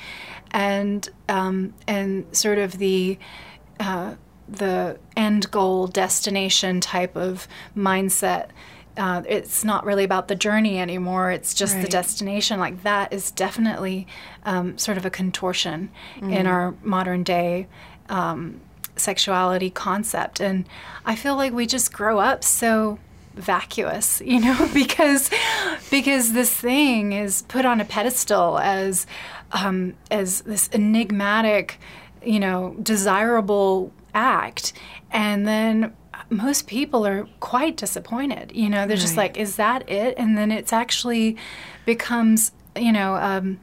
and 0.51 1.09
um, 1.29 1.75
and 1.87 2.25
sort 2.37 2.59
of 2.59 2.79
the 2.79 3.19
uh, 3.81 4.15
the 4.49 4.99
end 5.17 5.51
goal 5.51 5.87
destination 5.87 6.81
type 6.81 7.17
of 7.17 7.49
mindset. 7.77 8.49
Uh, 8.97 9.23
it's 9.29 9.65
not 9.65 9.85
really 9.85 10.03
about 10.03 10.27
the 10.27 10.35
journey 10.35 10.81
anymore. 10.81 11.31
It's 11.31 11.55
just 11.55 11.77
right. 11.77 11.85
the 11.85 11.89
destination. 11.89 12.59
Like 12.59 12.83
that 12.83 13.13
is 13.13 13.31
definitely 13.31 14.09
um, 14.45 14.77
sort 14.77 14.99
of 14.99 15.07
a 15.07 15.11
contortion 15.11 15.91
mm. 16.17 16.35
in 16.35 16.49
our 16.49 16.75
modern 16.83 17.23
day 17.23 17.69
um, 18.09 18.61
sexuality 18.97 19.71
concept. 19.71 20.41
And 20.41 20.69
I 21.05 21.15
feel 21.15 21.37
like 21.37 21.53
we 21.53 21.67
just 21.67 21.93
grow 21.93 22.19
up 22.19 22.43
so 22.43 22.99
vacuous, 23.39 24.21
you 24.25 24.41
know, 24.41 24.69
because 24.73 25.31
because 25.91 26.33
this 26.33 26.53
thing 26.53 27.13
is 27.13 27.43
put 27.43 27.65
on 27.65 27.81
a 27.81 27.85
pedestal 27.85 28.59
as 28.59 29.07
um, 29.53 29.95
as 30.11 30.43
this 30.43 30.69
enigmatic, 30.73 31.79
you 32.25 32.41
know, 32.41 32.77
desirable 32.83 33.93
act, 34.15 34.73
and 35.11 35.47
then 35.47 35.95
most 36.31 36.67
people 36.67 37.07
are 37.07 37.27
quite 37.41 37.77
disappointed. 37.77 38.53
You 38.55 38.69
know, 38.69 38.87
they're 38.87 38.97
right. 38.97 38.99
just 38.99 39.17
like, 39.17 39.37
"Is 39.37 39.57
that 39.57 39.89
it?" 39.89 40.15
And 40.19 40.37
then 40.37 40.51
it's 40.51 40.73
actually 40.73 41.37
becomes, 41.87 42.53
you 42.77 42.93
know. 42.93 43.17
Um, 43.17 43.61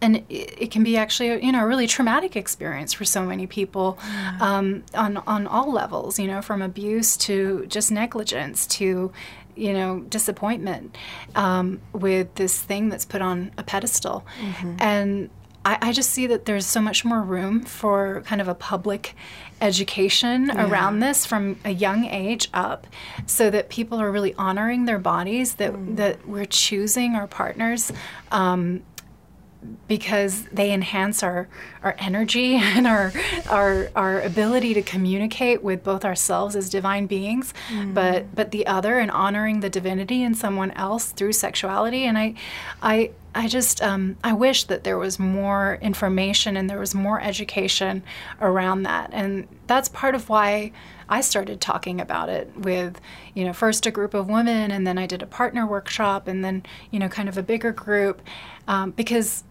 and 0.00 0.24
it, 0.28 0.70
can 0.70 0.82
be 0.82 0.96
actually 0.96 1.30
a, 1.30 1.38
you 1.38 1.52
know 1.52 1.62
a 1.62 1.66
really 1.66 1.86
traumatic 1.86 2.36
experience 2.36 2.92
for 2.92 3.04
so 3.04 3.24
many 3.24 3.46
people 3.46 3.98
um, 4.40 4.84
on 4.94 5.16
on 5.18 5.46
all 5.46 5.72
levels 5.72 6.18
you 6.18 6.26
know 6.26 6.42
from 6.42 6.62
abuse 6.62 7.16
to 7.16 7.66
just 7.66 7.90
negligence 7.90 8.66
to 8.66 9.12
you 9.56 9.72
know 9.72 10.00
disappointment 10.00 10.96
um, 11.34 11.80
with 11.92 12.34
this 12.36 12.60
thing 12.60 12.88
that's 12.88 13.04
put 13.04 13.22
on 13.22 13.50
a 13.58 13.62
pedestal 13.62 14.24
mm-hmm. 14.40 14.76
and 14.78 15.30
I, 15.64 15.78
I, 15.82 15.92
just 15.92 16.10
see 16.10 16.26
that 16.28 16.46
there's 16.46 16.64
so 16.64 16.80
much 16.80 17.04
more 17.04 17.20
room 17.20 17.60
for 17.60 18.22
kind 18.24 18.40
of 18.40 18.48
a 18.48 18.54
public 18.54 19.14
education 19.60 20.46
yeah. 20.46 20.68
around 20.68 21.00
this 21.00 21.26
from 21.26 21.58
a 21.64 21.70
young 21.70 22.04
age 22.06 22.48
up 22.54 22.86
so 23.26 23.50
that 23.50 23.68
people 23.68 24.00
are 24.00 24.10
really 24.10 24.34
honoring 24.34 24.84
their 24.84 25.00
bodies 25.00 25.56
that 25.56 25.72
mm. 25.72 25.96
that 25.96 26.26
we're 26.26 26.46
choosing 26.46 27.16
our 27.16 27.26
partners 27.26 27.92
um, 28.30 28.82
because 29.88 30.44
they 30.52 30.72
enhance 30.72 31.22
our, 31.22 31.48
our 31.82 31.96
energy 31.98 32.54
and 32.60 32.86
our, 32.86 33.12
our, 33.48 33.90
our 33.96 34.20
ability 34.20 34.74
to 34.74 34.82
communicate 34.82 35.62
with 35.62 35.82
both 35.82 36.04
ourselves 36.04 36.54
as 36.54 36.70
divine 36.70 37.06
beings, 37.06 37.52
mm. 37.68 37.92
but, 37.92 38.34
but 38.34 38.50
the 38.50 38.66
other 38.66 38.98
and 38.98 39.10
honoring 39.10 39.60
the 39.60 39.70
divinity 39.70 40.22
in 40.22 40.34
someone 40.34 40.70
else 40.72 41.10
through 41.12 41.32
sexuality. 41.32 42.04
And 42.04 42.16
I, 42.16 42.34
I, 42.82 43.10
I 43.34 43.46
just 43.46 43.80
um, 43.82 44.16
I 44.24 44.32
wish 44.32 44.64
that 44.64 44.84
there 44.84 44.98
was 44.98 45.18
more 45.18 45.78
information 45.80 46.56
and 46.56 46.68
there 46.68 46.78
was 46.78 46.94
more 46.94 47.20
education 47.20 48.02
around 48.40 48.82
that, 48.82 49.10
and 49.12 49.46
that's 49.68 49.88
part 49.88 50.16
of 50.16 50.28
why 50.28 50.72
I 51.08 51.20
started 51.20 51.60
talking 51.60 52.00
about 52.00 52.28
it 52.28 52.50
with, 52.56 53.00
you 53.34 53.44
know, 53.44 53.52
first 53.52 53.86
a 53.86 53.90
group 53.90 54.12
of 54.12 54.28
women, 54.28 54.70
and 54.70 54.86
then 54.86 54.98
I 54.98 55.06
did 55.06 55.22
a 55.22 55.26
partner 55.26 55.66
workshop, 55.66 56.26
and 56.26 56.44
then 56.44 56.64
you 56.90 56.98
know, 56.98 57.08
kind 57.08 57.28
of 57.28 57.38
a 57.38 57.42
bigger 57.42 57.70
group, 57.70 58.22
um, 58.66 58.90
because 58.90 59.44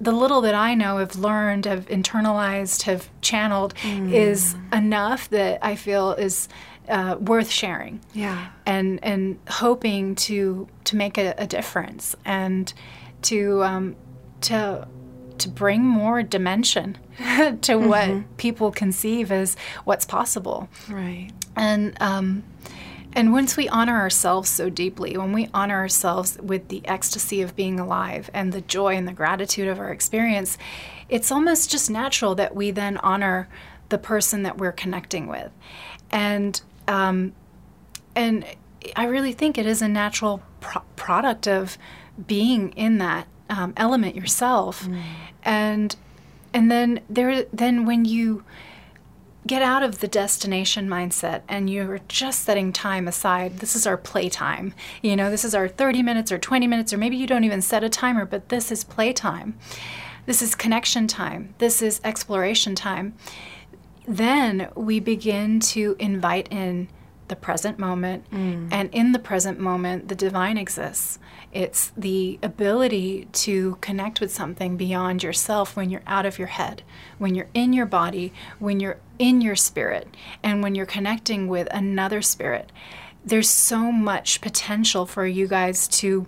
the 0.00 0.12
little 0.12 0.40
that 0.42 0.54
I 0.54 0.74
know, 0.74 0.98
have 0.98 1.16
learned, 1.16 1.64
have 1.64 1.86
internalized, 1.86 2.82
have 2.82 3.08
channeled, 3.20 3.74
mm. 3.76 4.12
is 4.12 4.54
enough 4.72 5.28
that 5.30 5.58
I 5.64 5.74
feel 5.76 6.12
is 6.12 6.48
uh, 6.88 7.16
worth 7.18 7.50
sharing. 7.50 8.00
Yeah, 8.12 8.48
and 8.66 9.02
and 9.02 9.38
hoping 9.48 10.14
to 10.16 10.68
to 10.84 10.96
make 10.96 11.18
a, 11.18 11.34
a 11.38 11.46
difference 11.46 12.14
and 12.24 12.72
to 13.22 13.62
um, 13.64 13.96
to 14.42 14.86
to 15.38 15.48
bring 15.48 15.82
more 15.82 16.22
dimension 16.22 16.98
to 17.18 17.22
mm-hmm. 17.22 17.88
what 17.88 18.36
people 18.36 18.70
conceive 18.70 19.32
as 19.32 19.56
what's 19.84 20.04
possible. 20.04 20.68
Right. 20.88 21.30
And 21.56 21.96
um, 22.00 22.44
and 23.16 23.32
once 23.32 23.56
we 23.56 23.66
honor 23.70 23.96
ourselves 23.98 24.50
so 24.50 24.68
deeply, 24.68 25.16
when 25.16 25.32
we 25.32 25.48
honor 25.54 25.76
ourselves 25.76 26.36
with 26.38 26.68
the 26.68 26.86
ecstasy 26.86 27.40
of 27.40 27.56
being 27.56 27.80
alive 27.80 28.28
and 28.34 28.52
the 28.52 28.60
joy 28.60 28.94
and 28.94 29.08
the 29.08 29.14
gratitude 29.14 29.68
of 29.68 29.78
our 29.78 29.90
experience, 29.90 30.58
it's 31.08 31.32
almost 31.32 31.70
just 31.70 31.88
natural 31.88 32.34
that 32.34 32.54
we 32.54 32.70
then 32.70 32.98
honor 32.98 33.48
the 33.88 33.96
person 33.96 34.42
that 34.42 34.58
we're 34.58 34.70
connecting 34.70 35.28
with. 35.28 35.50
And 36.10 36.60
um, 36.88 37.32
and 38.14 38.44
I 38.94 39.06
really 39.06 39.32
think 39.32 39.56
it 39.56 39.64
is 39.64 39.80
a 39.80 39.88
natural 39.88 40.42
pro- 40.60 40.82
product 40.96 41.48
of 41.48 41.78
being 42.26 42.72
in 42.72 42.98
that 42.98 43.28
um, 43.48 43.72
element 43.78 44.14
yourself, 44.14 44.84
mm. 44.84 45.00
and 45.42 45.96
and 46.52 46.70
then 46.70 47.00
there 47.08 47.44
then 47.50 47.86
when 47.86 48.04
you 48.04 48.44
get 49.46 49.62
out 49.62 49.82
of 49.82 50.00
the 50.00 50.08
destination 50.08 50.88
mindset 50.88 51.42
and 51.48 51.70
you're 51.70 52.00
just 52.08 52.42
setting 52.42 52.72
time 52.72 53.06
aside 53.06 53.58
this 53.58 53.76
is 53.76 53.86
our 53.86 53.96
playtime 53.96 54.74
you 55.02 55.16
know 55.16 55.30
this 55.30 55.44
is 55.44 55.54
our 55.54 55.68
30 55.68 56.02
minutes 56.02 56.32
or 56.32 56.38
20 56.38 56.66
minutes 56.66 56.92
or 56.92 56.98
maybe 56.98 57.16
you 57.16 57.26
don't 57.26 57.44
even 57.44 57.62
set 57.62 57.84
a 57.84 57.88
timer 57.88 58.24
but 58.24 58.48
this 58.48 58.70
is 58.72 58.84
playtime 58.84 59.56
this 60.26 60.42
is 60.42 60.54
connection 60.54 61.06
time 61.06 61.54
this 61.58 61.82
is 61.82 62.00
exploration 62.04 62.74
time 62.74 63.14
then 64.06 64.68
we 64.74 65.00
begin 65.00 65.58
to 65.60 65.96
invite 65.98 66.48
in 66.50 66.88
the 67.28 67.36
present 67.36 67.78
moment. 67.78 68.28
Mm. 68.30 68.68
And 68.70 68.88
in 68.92 69.12
the 69.12 69.18
present 69.18 69.58
moment, 69.58 70.08
the 70.08 70.14
divine 70.14 70.56
exists. 70.56 71.18
It's 71.52 71.92
the 71.96 72.38
ability 72.42 73.28
to 73.32 73.78
connect 73.80 74.20
with 74.20 74.32
something 74.32 74.76
beyond 74.76 75.22
yourself 75.22 75.76
when 75.76 75.90
you're 75.90 76.02
out 76.06 76.26
of 76.26 76.38
your 76.38 76.48
head, 76.48 76.82
when 77.18 77.34
you're 77.34 77.48
in 77.54 77.72
your 77.72 77.86
body, 77.86 78.32
when 78.58 78.80
you're 78.80 78.98
in 79.18 79.40
your 79.40 79.56
spirit, 79.56 80.08
and 80.42 80.62
when 80.62 80.74
you're 80.74 80.86
connecting 80.86 81.48
with 81.48 81.68
another 81.70 82.22
spirit. 82.22 82.70
There's 83.24 83.48
so 83.48 83.90
much 83.90 84.40
potential 84.40 85.04
for 85.04 85.26
you 85.26 85.48
guys 85.48 85.88
to 85.88 86.26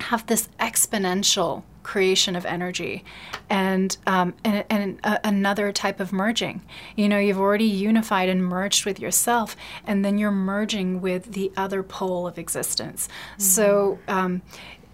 have 0.00 0.26
this 0.26 0.48
exponential 0.60 1.62
creation 1.84 2.34
of 2.34 2.44
energy 2.46 3.04
and 3.48 3.96
um, 4.06 4.34
and, 4.42 4.64
and 4.70 4.98
a, 5.04 5.28
another 5.28 5.70
type 5.70 6.00
of 6.00 6.12
merging 6.12 6.62
you 6.96 7.08
know 7.08 7.18
you've 7.18 7.38
already 7.38 7.66
unified 7.66 8.28
and 8.28 8.42
merged 8.42 8.86
with 8.86 8.98
yourself 8.98 9.54
and 9.86 10.04
then 10.04 10.18
you're 10.18 10.30
merging 10.30 11.00
with 11.00 11.32
the 11.32 11.52
other 11.56 11.82
pole 11.82 12.26
of 12.26 12.38
existence 12.38 13.06
mm-hmm. 13.06 13.42
so 13.42 13.98
um, 14.08 14.42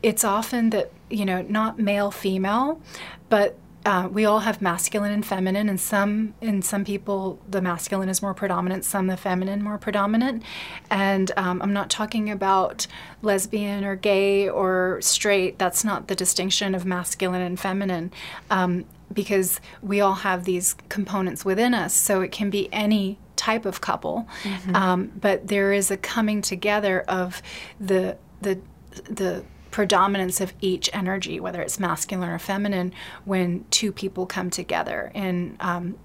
it's 0.02 0.24
often 0.24 0.70
that 0.70 0.90
you 1.08 1.24
know 1.24 1.40
not 1.42 1.78
male 1.78 2.10
female 2.10 2.82
but 3.28 3.56
uh, 3.86 4.08
we 4.10 4.24
all 4.24 4.40
have 4.40 4.60
masculine 4.60 5.12
and 5.12 5.24
feminine, 5.24 5.68
and 5.68 5.80
some 5.80 6.34
in 6.40 6.62
some 6.62 6.84
people 6.84 7.38
the 7.48 7.62
masculine 7.62 8.08
is 8.08 8.20
more 8.20 8.34
predominant, 8.34 8.84
some 8.84 9.06
the 9.06 9.16
feminine 9.16 9.62
more 9.62 9.78
predominant. 9.78 10.42
And 10.90 11.32
um, 11.36 11.62
I'm 11.62 11.72
not 11.72 11.88
talking 11.88 12.30
about 12.30 12.86
lesbian 13.22 13.84
or 13.84 13.96
gay 13.96 14.48
or 14.48 14.98
straight. 15.00 15.58
That's 15.58 15.84
not 15.84 16.08
the 16.08 16.14
distinction 16.14 16.74
of 16.74 16.84
masculine 16.84 17.42
and 17.42 17.58
feminine, 17.58 18.12
um, 18.50 18.84
because 19.12 19.60
we 19.82 20.00
all 20.00 20.14
have 20.14 20.44
these 20.44 20.76
components 20.88 21.44
within 21.44 21.72
us. 21.72 21.94
So 21.94 22.20
it 22.20 22.32
can 22.32 22.50
be 22.50 22.68
any 22.72 23.18
type 23.36 23.64
of 23.64 23.80
couple, 23.80 24.28
mm-hmm. 24.42 24.76
um, 24.76 25.12
but 25.18 25.48
there 25.48 25.72
is 25.72 25.90
a 25.90 25.96
coming 25.96 26.42
together 26.42 27.00
of 27.08 27.40
the 27.80 28.18
the 28.42 28.60
the 29.04 29.44
predominance 29.70 30.40
of 30.40 30.52
each 30.60 30.90
energy, 30.92 31.40
whether 31.40 31.62
it's 31.62 31.78
masculine 31.78 32.28
or 32.28 32.38
feminine, 32.38 32.92
when 33.24 33.64
two 33.70 33.92
people 33.92 34.26
come 34.26 34.50
together. 34.50 35.10
In 35.14 35.56
um, 35.60 35.96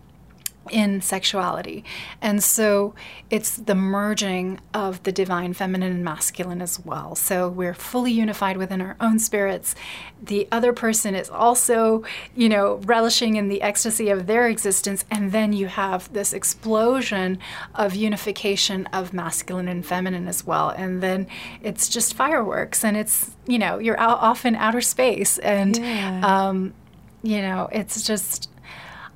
in 0.70 1.01
sexuality. 1.01 1.84
And 2.22 2.43
so 2.43 2.95
it's 3.30 3.57
the 3.57 3.76
merging 3.76 4.59
of 4.74 5.03
the 5.03 5.11
divine 5.11 5.53
feminine 5.53 5.91
and 5.91 6.03
masculine 6.03 6.61
as 6.61 6.80
well. 6.80 7.16
So 7.16 7.49
we're 7.49 7.74
fully 7.74 8.11
unified 8.11 8.57
within 8.57 8.82
our 8.82 8.95
own 8.99 9.20
spirits. 9.20 9.76
The 10.22 10.47
other 10.51 10.74
person 10.74 11.13
is 11.13 11.30
also, 11.30 12.03
you 12.36 12.49
know, 12.49 12.76
relishing 12.86 13.36
in 13.36 13.47
the 13.47 13.61
ecstasy 13.61 14.09
of 14.09 14.28
their 14.28 14.47
existence. 14.47 15.05
And 15.11 15.32
then 15.32 15.53
you 15.53 15.68
have 15.68 16.11
this 16.13 16.34
explosion 16.34 17.38
of 17.76 17.95
unification 17.95 18.88
of 18.88 19.13
masculine 19.13 19.68
and 19.68 19.86
feminine 19.86 20.28
as 20.28 20.45
well. 20.45 20.70
And 20.70 21.01
then 21.01 21.28
it's 21.61 21.89
just 21.89 22.13
fireworks 22.16 22.84
and 22.84 22.97
it's, 22.97 23.36
you 23.47 23.59
know, 23.59 23.78
you're 23.78 23.99
out, 23.99 24.20
off 24.20 24.45
in 24.45 24.55
outer 24.55 24.82
space. 24.82 25.38
And, 25.39 25.78
yeah. 25.78 26.22
um, 26.24 26.74
you 27.22 27.41
know, 27.41 27.70
it's 27.72 28.03
just 28.03 28.49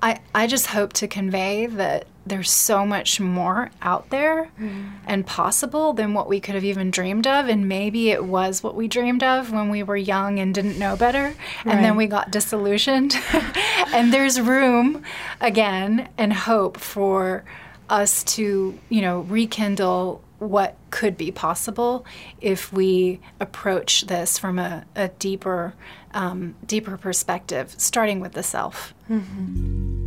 I, 0.02 0.20
I 0.34 0.48
just 0.48 0.68
hope 0.68 0.94
to 0.94 1.08
convey 1.08 1.66
that 1.66 2.06
there's 2.26 2.52
so 2.52 2.86
much 2.86 3.20
more 3.20 3.72
out 3.82 4.10
there 4.10 4.50
mm. 4.60 4.92
and 5.06 5.26
possible 5.26 5.94
than 5.94 6.14
what 6.14 6.30
we 6.30 6.40
could 6.40 6.56
have 6.56 6.64
even 6.64 6.92
dreamed 6.92 7.28
of. 7.28 7.48
And 7.48 7.68
maybe 7.68 8.12
it 8.12 8.24
was 8.24 8.64
what 8.64 8.76
we 8.76 8.88
dreamed 8.88 9.24
of 9.24 9.52
when 9.52 9.70
we 9.70 9.84
were 9.84 9.98
young 9.98 10.40
and 10.40 10.54
didn't 10.54 10.78
know 10.78 10.96
better. 10.96 11.34
Right. 11.66 11.76
And 11.76 11.84
then 11.84 11.96
we 11.96 12.08
got 12.08 12.32
disillusioned. 12.32 13.16
and 13.88 14.14
there's 14.14 14.40
room 14.40 15.04
again 15.42 16.10
and 16.18 16.32
hope 16.32 16.78
for 16.78 17.44
us 17.90 18.24
to, 18.24 18.78
you 18.90 19.02
know, 19.02 19.22
rekindle 19.22 20.22
what 20.40 20.76
could 20.90 21.18
be 21.18 21.32
possible 21.32 22.06
if 22.42 22.72
we 22.74 23.20
approach 23.40 24.08
this 24.08 24.38
from 24.38 24.58
a, 24.58 24.86
a 24.96 25.10
deeper 25.10 25.74
um, 26.14 26.56
deeper 26.66 26.98
perspective, 26.98 27.76
starting 27.78 28.20
with 28.20 28.34
the 28.34 28.44
self. 28.44 28.94
Mm-hmm. 29.10 30.00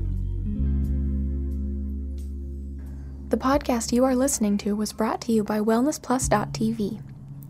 The 3.29 3.37
podcast 3.39 3.93
you 3.93 4.05
are 4.05 4.15
listening 4.15 4.59
to 4.59 4.77
was 4.77 4.93
brought 4.93 5.23
to 5.23 5.33
you 5.33 5.43
by 5.43 5.61
WellnessPlus.tv, 5.61 7.03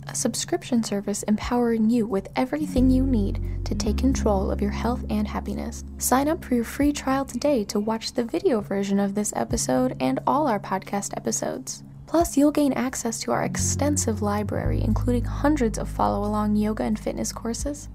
a 0.06 0.14
subscription 0.14 0.84
service 0.84 1.24
empowering 1.24 1.90
you 1.90 2.06
with 2.06 2.28
everything 2.36 2.88
you 2.88 3.04
need 3.04 3.64
to 3.64 3.74
take 3.74 3.98
control 3.98 4.50
of 4.50 4.60
your 4.60 4.70
health 4.70 5.04
and 5.10 5.26
happiness. 5.26 5.82
Sign 5.98 6.28
up 6.28 6.44
for 6.44 6.54
your 6.54 6.62
free 6.62 6.92
trial 6.92 7.24
today 7.24 7.64
to 7.64 7.80
watch 7.80 8.12
the 8.12 8.22
video 8.22 8.60
version 8.60 9.00
of 9.00 9.14
this 9.14 9.32
episode 9.34 9.96
and 9.98 10.20
all 10.24 10.46
our 10.46 10.60
podcast 10.60 11.16
episodes. 11.16 11.82
Plus, 12.12 12.36
you'll 12.36 12.50
gain 12.52 12.74
access 12.74 13.18
to 13.20 13.32
our 13.32 13.42
extensive 13.42 14.20
library, 14.20 14.82
including 14.84 15.24
hundreds 15.24 15.78
of 15.78 15.88
follow 15.88 16.28
along 16.28 16.54
yoga 16.56 16.82
and 16.82 16.98
fitness 16.98 17.32
courses, 17.32 17.88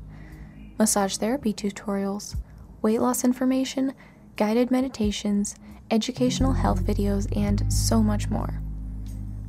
massage 0.79 1.17
therapy 1.17 1.53
tutorials, 1.53 2.35
weight 2.81 2.99
loss 2.99 3.23
information, 3.23 3.93
guided 4.35 4.71
meditations, 4.71 5.55
educational 5.91 6.53
health 6.53 6.81
videos, 6.81 7.27
and 7.37 7.71
so 7.71 8.01
much 8.01 8.27
more. 8.27 8.59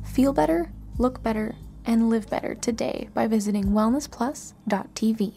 Feel 0.03 0.33
better, 0.33 0.71
look 0.99 1.23
better, 1.23 1.55
and 1.83 2.07
live 2.07 2.29
better 2.29 2.53
today 2.53 3.09
by 3.15 3.25
visiting 3.25 3.69
wellnessplus.tv. 3.71 5.33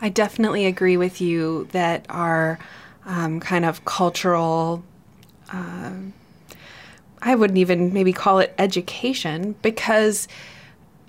I 0.00 0.08
definitely 0.08 0.64
agree 0.64 0.96
with 0.96 1.20
you 1.20 1.68
that 1.72 2.06
our 2.08 2.58
um, 3.04 3.40
kind 3.40 3.66
of 3.66 3.84
cultural 3.84 4.82
uh, 5.52 5.92
I 7.22 7.34
wouldn't 7.34 7.58
even 7.58 7.92
maybe 7.92 8.12
call 8.12 8.38
it 8.38 8.54
education 8.58 9.54
because 9.62 10.28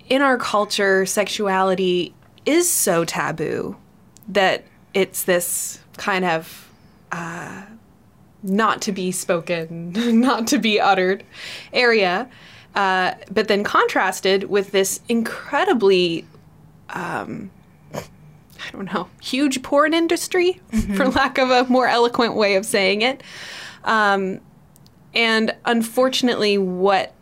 in 0.08 0.22
our 0.22 0.36
culture, 0.36 1.06
sexuality 1.06 2.14
is 2.44 2.70
so 2.70 3.04
taboo 3.04 3.76
that 4.28 4.64
it's 4.92 5.24
this 5.24 5.78
kind 5.96 6.24
of 6.24 6.68
uh, 7.12 7.62
not 8.42 8.82
to 8.82 8.92
be 8.92 9.12
spoken, 9.12 9.92
not 10.20 10.46
to 10.48 10.58
be 10.58 10.80
uttered 10.80 11.22
area. 11.72 12.28
Uh, 12.74 13.14
but 13.30 13.48
then 13.48 13.64
contrasted 13.64 14.44
with 14.44 14.70
this 14.70 15.00
incredibly 15.08 16.24
um, 16.90 17.50
I 17.92 18.70
don't 18.72 18.92
know, 18.92 19.08
huge 19.22 19.62
porn 19.62 19.94
industry, 19.94 20.60
for 20.96 21.08
lack 21.08 21.38
of 21.38 21.50
a 21.50 21.64
more 21.64 21.88
eloquent 21.88 22.34
way 22.34 22.56
of 22.56 22.66
saying 22.66 23.02
it. 23.02 23.22
Um, 23.84 24.40
and 25.14 25.54
unfortunately, 25.64 26.58
what 26.58 27.14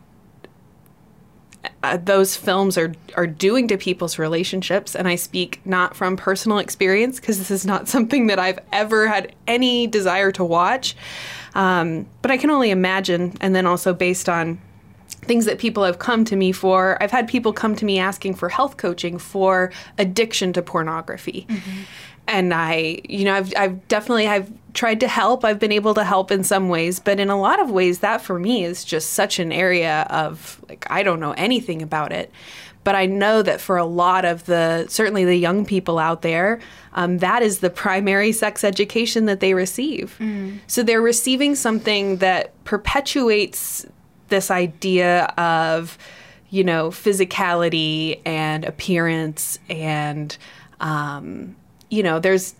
uh, 1.83 1.97
those 1.97 2.35
films 2.35 2.77
are 2.77 2.93
are 3.15 3.27
doing 3.27 3.67
to 3.67 3.77
people's 3.77 4.17
relationships 4.17 4.95
and 4.95 5.07
I 5.07 5.15
speak 5.15 5.61
not 5.65 5.95
from 5.95 6.17
personal 6.17 6.57
experience 6.57 7.19
because 7.19 7.37
this 7.37 7.51
is 7.51 7.65
not 7.65 7.87
something 7.95 8.27
that 8.27 8.39
I've 8.39 8.59
ever 8.71 9.07
had 9.07 9.33
any 9.47 9.87
desire 9.87 10.31
to 10.33 10.43
watch. 10.43 10.95
Um, 11.55 12.05
but 12.21 12.31
I 12.31 12.37
can 12.37 12.51
only 12.51 12.69
imagine 12.69 13.35
and 13.41 13.55
then 13.55 13.65
also 13.65 13.93
based 13.93 14.29
on 14.29 14.59
things 15.09 15.45
that 15.45 15.59
people 15.59 15.83
have 15.83 15.99
come 15.99 16.23
to 16.25 16.35
me 16.35 16.51
for 16.51 17.01
I've 17.01 17.11
had 17.11 17.27
people 17.27 17.53
come 17.53 17.75
to 17.75 17.85
me 17.85 17.99
asking 17.99 18.35
for 18.35 18.49
health 18.49 18.77
coaching 18.77 19.17
for 19.17 19.71
addiction 19.97 20.53
to 20.53 20.61
pornography 20.61 21.45
and 22.29 22.53
I, 22.53 23.01
you 23.09 23.25
know, 23.25 23.33
I've, 23.33 23.53
I've 23.57 23.87
definitely 23.87 24.27
I've 24.27 24.51
tried 24.73 24.99
to 24.99 25.07
help. 25.07 25.43
I've 25.43 25.59
been 25.59 25.71
able 25.71 25.95
to 25.95 26.03
help 26.03 26.31
in 26.31 26.43
some 26.43 26.69
ways, 26.69 26.99
but 26.99 27.19
in 27.19 27.29
a 27.29 27.39
lot 27.39 27.59
of 27.59 27.71
ways, 27.71 27.99
that 27.99 28.21
for 28.21 28.39
me 28.39 28.63
is 28.63 28.83
just 28.83 29.11
such 29.11 29.39
an 29.39 29.51
area 29.51 30.05
of 30.09 30.63
like 30.69 30.85
I 30.89 31.03
don't 31.03 31.19
know 31.19 31.33
anything 31.33 31.81
about 31.81 32.13
it. 32.13 32.31
But 32.83 32.95
I 32.95 33.07
know 33.07 33.41
that 33.41 33.59
for 33.59 33.77
a 33.77 33.85
lot 33.85 34.25
of 34.25 34.45
the 34.45 34.85
certainly 34.87 35.25
the 35.25 35.35
young 35.35 35.65
people 35.65 35.99
out 35.99 36.21
there, 36.21 36.59
um, 36.93 37.17
that 37.17 37.41
is 37.41 37.59
the 37.59 37.69
primary 37.69 38.31
sex 38.31 38.63
education 38.63 39.25
that 39.25 39.39
they 39.41 39.53
receive. 39.53 40.15
So 40.67 40.83
they're 40.83 41.01
receiving 41.01 41.55
something 41.55 42.17
that 42.17 42.63
perpetuates 42.63 43.85
this 44.29 44.49
idea 44.51 45.25
of, 45.37 45.97
you 46.51 46.63
know, 46.63 46.89
physicality 46.89 48.21
and 48.25 48.63
appearance 48.63 49.59
and 49.69 50.37
um, 50.79 51.55
you 51.89 52.03
know, 52.03 52.19
there's 52.19 52.55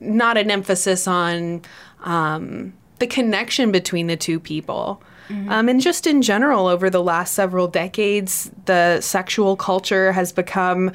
not 0.00 0.36
an 0.36 0.50
emphasis 0.50 1.06
on 1.08 1.62
um, 2.04 2.72
the 2.98 3.06
connection 3.06 3.72
between 3.72 4.06
the 4.06 4.16
two 4.16 4.38
people. 4.40 5.02
Um, 5.50 5.68
and 5.68 5.78
just 5.78 6.06
in 6.06 6.22
general, 6.22 6.66
over 6.68 6.88
the 6.88 7.02
last 7.02 7.34
several 7.34 7.68
decades, 7.68 8.50
the 8.64 9.02
sexual 9.02 9.56
culture 9.56 10.10
has 10.12 10.32
become, 10.32 10.90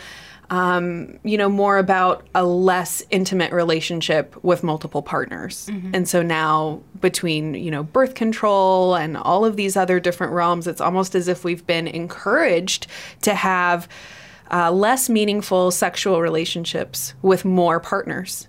um, 0.50 1.20
you 1.24 1.38
know, 1.38 1.50
more 1.50 1.78
about 1.78 2.26
a 2.34 2.44
less 2.44 3.04
intimate 3.12 3.52
relationship 3.52 4.36
with 4.44 4.64
multiple 4.64 5.04
partners. 5.04 5.70
And 5.94 6.10
so 6.10 6.24
now, 6.24 6.82
between, 7.00 7.54
you 7.54 7.70
know, 7.70 7.84
birth 7.84 8.16
control 8.16 8.96
and 8.96 9.18
all 9.18 9.46
of 9.46 9.56
these 9.56 9.78
other 9.78 10.00
different 10.00 10.34
realms, 10.34 10.66
it's 10.66 10.82
almost 10.82 11.14
as 11.14 11.28
if 11.28 11.44
we've 11.44 11.68
been 11.68 11.88
encouraged 11.88 12.88
to 13.22 13.36
have 13.36 13.88
uh, 14.52 14.72
less 14.72 15.10
meaningful 15.10 15.72
sexual 15.72 16.22
relationships 16.22 17.14
with 17.22 17.46
more 17.46 17.80
partners. 17.80 18.46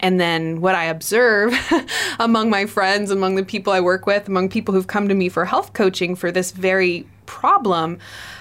And 0.00 0.20
then 0.20 0.60
what 0.60 0.74
I 0.74 0.84
observe 0.84 1.54
among 2.18 2.50
my 2.50 2.66
friends, 2.66 3.10
among 3.10 3.36
the 3.36 3.44
people 3.44 3.72
I 3.72 3.80
work 3.80 4.06
with, 4.06 4.28
among 4.28 4.48
people 4.48 4.74
who've 4.74 4.86
come 4.86 5.08
to 5.08 5.14
me 5.14 5.28
for 5.28 5.44
health 5.44 5.72
coaching 5.72 6.14
for 6.14 6.30
this 6.30 6.50
very 6.52 7.06
problem, 7.26 7.98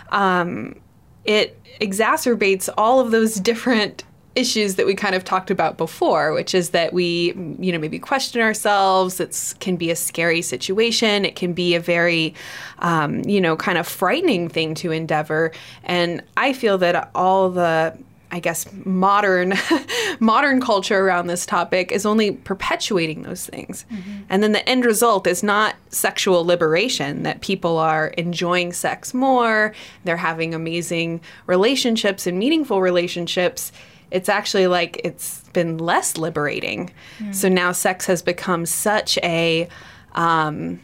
um, 0.09 0.79
it 1.23 1.59
exacerbates 1.79 2.69
all 2.77 2.99
of 2.99 3.11
those 3.11 3.35
different 3.35 4.03
issues 4.35 4.75
that 4.75 4.85
we 4.85 4.93
kind 4.93 5.15
of 5.15 5.23
talked 5.23 5.49
about 5.49 5.77
before, 5.77 6.33
which 6.33 6.53
is 6.53 6.71
that 6.71 6.93
we, 6.93 7.33
you 7.59 7.71
know, 7.71 7.79
maybe 7.79 7.99
question 7.99 8.41
ourselves. 8.41 9.19
It 9.19 9.53
can 9.59 9.75
be 9.75 9.91
a 9.91 9.95
scary 9.95 10.41
situation. 10.41 11.25
It 11.25 11.35
can 11.35 11.53
be 11.53 11.75
a 11.75 11.79
very, 11.79 12.35
um, 12.79 13.21
you 13.23 13.39
know, 13.39 13.55
kind 13.55 13.77
of 13.77 13.87
frightening 13.87 14.49
thing 14.49 14.75
to 14.75 14.91
endeavor. 14.91 15.51
And 15.83 16.21
I 16.37 16.53
feel 16.53 16.77
that 16.79 17.09
all 17.15 17.49
the 17.49 17.97
I 18.31 18.39
guess 18.39 18.65
modern 18.83 19.53
modern 20.19 20.59
culture 20.59 20.99
around 20.99 21.27
this 21.27 21.45
topic 21.45 21.91
is 21.93 22.05
only 22.05 22.31
perpetuating 22.31 23.21
those 23.21 23.45
things. 23.45 23.85
And 24.29 24.43
then 24.43 24.51
the 24.51 24.67
end 24.67 24.83
result 24.83 25.25
is 25.25 25.41
not 25.41 25.75
sexual 25.89 26.43
liberation 26.43 27.23
that 27.23 27.39
people 27.39 27.77
are 27.77 28.07
enjoying 28.07 28.73
sex 28.73 29.13
more, 29.13 29.73
they're 30.03 30.17
having 30.17 30.53
amazing 30.53 31.21
relationships 31.45 32.27
and 32.27 32.37
meaningful 32.37 32.81
relationships. 32.81 33.71
It's 34.11 34.29
actually 34.29 34.67
like 34.67 35.01
it's 35.03 35.41
been 35.53 35.77
less 35.77 36.17
liberating. 36.17 36.91
So 37.31 37.49
now 37.49 37.71
sex 37.71 38.05
has 38.05 38.21
become 38.21 38.65
such 38.65 39.17
a 39.23 39.67
um, 40.13 40.79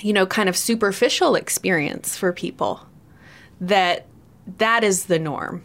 you 0.00 0.12
know, 0.12 0.26
kind 0.26 0.48
of 0.48 0.56
superficial 0.56 1.34
experience 1.34 2.16
for 2.16 2.32
people 2.32 2.86
that 3.60 4.06
that 4.58 4.84
is 4.84 5.06
the 5.06 5.18
norm. 5.18 5.62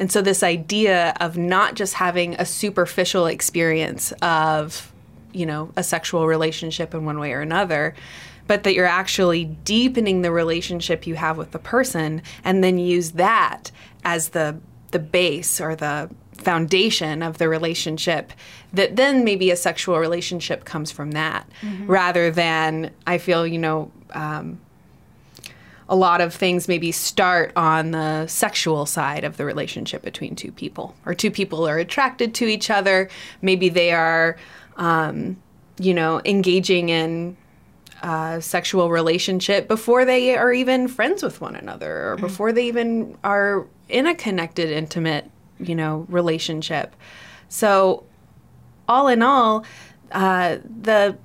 And 0.00 0.12
so 0.12 0.22
this 0.22 0.42
idea 0.42 1.12
of 1.20 1.36
not 1.36 1.74
just 1.74 1.94
having 1.94 2.34
a 2.34 2.46
superficial 2.46 3.26
experience 3.26 4.12
of, 4.22 4.92
you 5.32 5.44
know, 5.44 5.72
a 5.76 5.82
sexual 5.82 6.26
relationship 6.26 6.94
in 6.94 7.04
one 7.04 7.18
way 7.18 7.32
or 7.32 7.40
another, 7.40 7.94
but 8.46 8.62
that 8.62 8.74
you're 8.74 8.86
actually 8.86 9.44
deepening 9.44 10.22
the 10.22 10.30
relationship 10.30 11.06
you 11.06 11.16
have 11.16 11.36
with 11.36 11.50
the 11.50 11.58
person 11.58 12.22
and 12.44 12.62
then 12.62 12.78
use 12.78 13.12
that 13.12 13.72
as 14.04 14.28
the 14.30 14.56
the 14.90 14.98
base 14.98 15.60
or 15.60 15.74
the 15.74 16.10
foundation 16.32 17.22
of 17.22 17.38
the 17.38 17.48
relationship 17.48 18.32
that 18.72 18.96
then 18.96 19.24
maybe 19.24 19.50
a 19.50 19.56
sexual 19.56 19.98
relationship 19.98 20.64
comes 20.64 20.92
from 20.92 21.12
that 21.12 21.48
rather 21.86 22.30
than 22.30 22.90
i 23.06 23.16
feel 23.16 23.46
you 23.46 23.58
know 23.58 23.90
um, 24.12 24.60
a 25.88 25.96
lot 25.96 26.20
of 26.20 26.34
things 26.34 26.68
maybe 26.68 26.90
start 26.90 27.52
on 27.54 27.92
the 27.92 28.26
sexual 28.26 28.86
side 28.86 29.24
of 29.24 29.36
the 29.36 29.44
relationship 29.44 30.02
between 30.02 30.34
two 30.34 30.50
people, 30.50 30.94
or 31.04 31.14
two 31.14 31.30
people 31.30 31.66
are 31.66 31.78
attracted 31.78 32.34
to 32.34 32.46
each 32.46 32.70
other. 32.70 33.08
Maybe 33.40 33.68
they 33.68 33.92
are, 33.92 34.36
um, 34.76 35.36
you 35.78 35.94
know, 35.94 36.20
engaging 36.24 36.88
in 36.88 37.36
a 38.02 38.40
sexual 38.40 38.90
relationship 38.90 39.68
before 39.68 40.04
they 40.04 40.36
are 40.36 40.52
even 40.52 40.88
friends 40.88 41.22
with 41.22 41.40
one 41.40 41.56
another, 41.56 42.10
or 42.12 42.16
before 42.16 42.52
they 42.52 42.66
even 42.66 43.16
are 43.24 43.66
in 43.88 44.06
a 44.06 44.14
connected, 44.14 44.70
intimate, 44.70 45.30
you 45.58 45.74
know, 45.74 46.06
relationship. 46.08 46.94
So, 47.48 48.04
all 48.88 49.08
in 49.08 49.22
all, 49.22 49.64
uh, 50.12 50.58
the, 50.82 51.16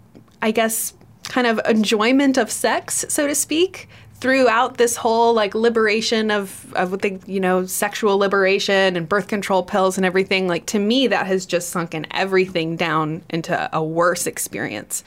I 0.42 0.52
guess, 0.52 0.94
kind 1.24 1.48
of 1.48 1.60
enjoyment 1.68 2.38
of 2.38 2.52
sex, 2.52 3.06
so 3.10 3.28
to 3.28 3.36
speak, 3.36 3.88
throughout 4.22 4.78
this 4.78 4.96
whole 4.96 5.34
like 5.34 5.56
liberation 5.56 6.30
of 6.30 6.72
of 6.76 7.00
the 7.00 7.20
you 7.26 7.40
know 7.40 7.66
sexual 7.66 8.20
liberation 8.20 8.96
and 8.96 9.10
birth 9.10 9.28
control 9.28 9.64
pills 9.64 9.98
and 9.98 10.06
everything 10.06 10.48
like 10.48 10.68
to 10.68 10.78
me 10.78 11.08
that 11.08 11.26
has 11.26 11.46
just 11.46 11.70
sunken 11.70 12.06
everything 12.12 12.76
down 12.76 13.24
into 13.32 13.70
a 13.76 13.84
worse 13.84 14.28
experience 14.28 15.04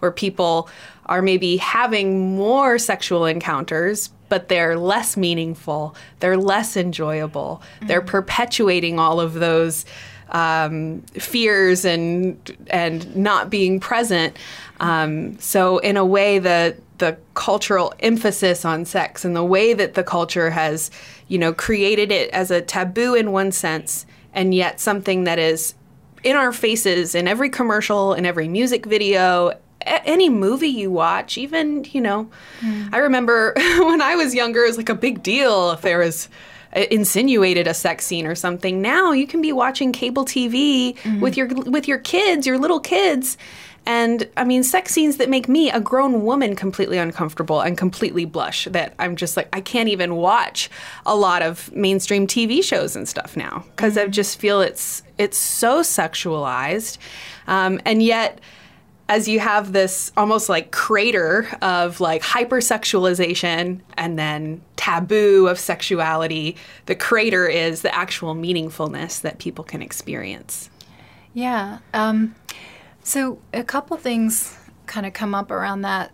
where 0.00 0.12
people 0.12 0.68
are 1.08 1.22
maybe 1.22 1.56
having 1.56 2.36
more 2.36 2.78
sexual 2.78 3.24
encounters 3.26 4.10
but 4.28 4.48
they're 4.48 4.76
less 4.76 5.16
meaningful 5.16 5.94
they're 6.20 6.36
less 6.36 6.76
enjoyable 6.76 7.62
they're 7.82 8.02
perpetuating 8.02 8.98
all 8.98 9.20
of 9.20 9.34
those 9.34 9.84
um, 10.30 11.00
fears 11.12 11.84
and 11.84 12.56
and 12.68 13.14
not 13.16 13.50
being 13.50 13.80
present. 13.80 14.36
Um, 14.80 15.38
so 15.38 15.78
in 15.78 15.96
a 15.96 16.04
way, 16.04 16.38
the 16.38 16.76
the 16.98 17.16
cultural 17.34 17.94
emphasis 18.00 18.64
on 18.64 18.84
sex 18.84 19.24
and 19.24 19.34
the 19.34 19.44
way 19.44 19.72
that 19.72 19.94
the 19.94 20.02
culture 20.02 20.50
has, 20.50 20.90
you 21.28 21.38
know, 21.38 21.52
created 21.52 22.10
it 22.10 22.28
as 22.30 22.50
a 22.50 22.60
taboo 22.60 23.14
in 23.14 23.32
one 23.32 23.52
sense, 23.52 24.04
and 24.32 24.54
yet 24.54 24.80
something 24.80 25.24
that 25.24 25.38
is 25.38 25.74
in 26.24 26.36
our 26.36 26.52
faces 26.52 27.14
in 27.14 27.28
every 27.28 27.48
commercial, 27.48 28.14
in 28.14 28.26
every 28.26 28.48
music 28.48 28.86
video. 28.86 29.52
A- 29.82 30.06
Any 30.06 30.28
movie 30.28 30.68
you 30.68 30.90
watch, 30.90 31.38
even 31.38 31.84
you 31.84 32.00
know, 32.00 32.30
hmm. 32.60 32.88
I 32.92 32.98
remember 32.98 33.52
when 33.56 34.02
I 34.02 34.16
was 34.16 34.34
younger, 34.34 34.64
it 34.64 34.68
was 34.68 34.76
like 34.76 34.88
a 34.88 34.94
big 34.94 35.22
deal 35.22 35.70
if 35.70 35.82
there 35.82 35.98
was 35.98 36.28
uh, 36.76 36.80
insinuated 36.90 37.66
a 37.66 37.74
sex 37.74 38.04
scene 38.04 38.26
or 38.26 38.34
something. 38.34 38.82
Now 38.82 39.12
you 39.12 39.26
can 39.26 39.40
be 39.40 39.52
watching 39.52 39.92
cable 39.92 40.24
TV 40.24 40.96
mm-hmm. 40.96 41.20
with 41.20 41.36
your 41.36 41.48
with 41.48 41.88
your 41.88 41.98
kids, 41.98 42.46
your 42.46 42.58
little 42.58 42.80
kids. 42.80 43.38
And 43.86 44.28
I 44.36 44.44
mean, 44.44 44.64
sex 44.64 44.92
scenes 44.92 45.16
that 45.16 45.30
make 45.30 45.48
me, 45.48 45.70
a 45.70 45.80
grown 45.80 46.22
woman, 46.22 46.54
completely 46.54 46.98
uncomfortable 46.98 47.62
and 47.62 47.78
completely 47.78 48.26
blush. 48.26 48.66
That 48.70 48.92
I'm 48.98 49.16
just 49.16 49.34
like, 49.34 49.48
I 49.50 49.62
can't 49.62 49.88
even 49.88 50.16
watch 50.16 50.68
a 51.06 51.16
lot 51.16 51.40
of 51.40 51.72
mainstream 51.74 52.26
TV 52.26 52.62
shows 52.62 52.94
and 52.94 53.08
stuff 53.08 53.34
now 53.34 53.64
because 53.70 53.96
I 53.96 54.02
mm-hmm. 54.02 54.10
just 54.10 54.38
feel 54.38 54.60
it's 54.60 55.02
it's 55.16 55.38
so 55.38 55.80
sexualized, 55.80 56.98
um, 57.46 57.80
and 57.86 58.02
yet 58.02 58.42
as 59.08 59.26
you 59.26 59.40
have 59.40 59.72
this 59.72 60.12
almost 60.16 60.48
like 60.48 60.70
crater 60.70 61.48
of 61.62 62.00
like 62.00 62.22
hypersexualization 62.22 63.80
and 63.96 64.18
then 64.18 64.60
taboo 64.76 65.46
of 65.46 65.58
sexuality, 65.58 66.56
the 66.86 66.94
crater 66.94 67.46
is 67.46 67.82
the 67.82 67.94
actual 67.94 68.34
meaningfulness 68.34 69.22
that 69.22 69.38
people 69.38 69.64
can 69.64 69.80
experience. 69.80 70.68
Yeah. 71.32 71.78
Um, 71.94 72.34
so 73.02 73.38
a 73.54 73.64
couple 73.64 73.96
things 73.96 74.58
kind 74.86 75.06
of 75.06 75.14
come 75.14 75.34
up 75.34 75.50
around 75.50 75.82
that. 75.82 76.12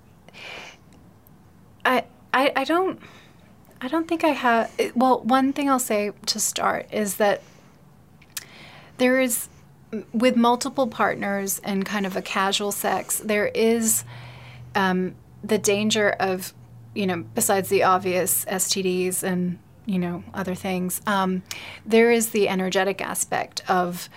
I, 1.85 2.05
I 2.33 2.53
I 2.57 2.65
don't 2.65 3.01
I 3.81 3.89
don't 3.89 4.09
think 4.09 4.25
I 4.25 4.29
have. 4.29 4.71
Well, 4.95 5.21
one 5.21 5.53
thing 5.53 5.69
I'll 5.69 5.79
say 5.79 6.13
to 6.27 6.41
start 6.41 6.87
is 6.93 7.17
that 7.17 7.43
there 8.99 9.21
is 9.21 9.49
with 10.13 10.37
multiple 10.37 10.87
partners 10.87 11.61
and 11.65 11.85
kind 11.85 12.07
of 12.07 12.17
a 12.17 12.23
casual 12.23 12.73
sex, 12.73 13.19
there 13.19 13.47
is 13.47 14.05
um, 14.75 15.15
the 15.43 15.59
danger 15.59 16.11
of, 16.11 16.53
you 16.95 17.07
know, 17.07 17.25
besides 17.35 17.69
the 17.69 17.83
obvious 17.83 18.45
STDs 18.47 19.23
and 19.23 19.59
you 19.87 19.99
know 19.99 20.25
other 20.33 20.55
things, 20.55 21.03
um, 21.07 21.43
there 21.85 22.11
is 22.11 22.31
the 22.31 22.49
energetic 22.49 23.03
aspect 23.03 23.63
of, 23.69 24.09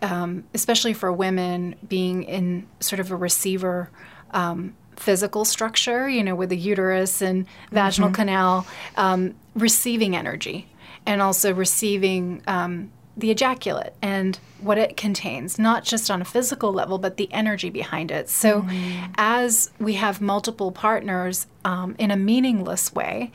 um, 0.00 0.44
especially 0.54 0.92
for 0.92 1.12
women, 1.12 1.74
being 1.88 2.22
in 2.22 2.66
sort 2.80 3.00
of 3.00 3.10
a 3.10 3.16
receiver. 3.16 3.90
Um, 4.30 4.74
physical 4.96 5.44
structure, 5.44 6.08
you 6.08 6.24
know, 6.24 6.34
with 6.34 6.48
the 6.48 6.56
uterus 6.56 7.22
and 7.22 7.46
vaginal 7.70 8.08
mm-hmm. 8.08 8.16
canal, 8.16 8.66
um, 8.96 9.32
receiving 9.54 10.16
energy 10.16 10.66
and 11.06 11.22
also 11.22 11.54
receiving 11.54 12.42
um, 12.46 12.90
the 13.18 13.30
ejaculate 13.32 13.92
and 14.00 14.38
what 14.60 14.78
it 14.78 14.96
contains, 14.96 15.58
not 15.58 15.84
just 15.84 16.10
on 16.10 16.22
a 16.22 16.24
physical 16.24 16.72
level, 16.72 16.98
but 16.98 17.16
the 17.16 17.30
energy 17.32 17.68
behind 17.68 18.10
it. 18.10 18.28
So, 18.28 18.62
mm. 18.62 19.14
as 19.16 19.70
we 19.78 19.94
have 19.94 20.20
multiple 20.20 20.70
partners 20.70 21.46
um, 21.64 21.96
in 21.98 22.10
a 22.10 22.16
meaningless 22.16 22.94
way, 22.94 23.32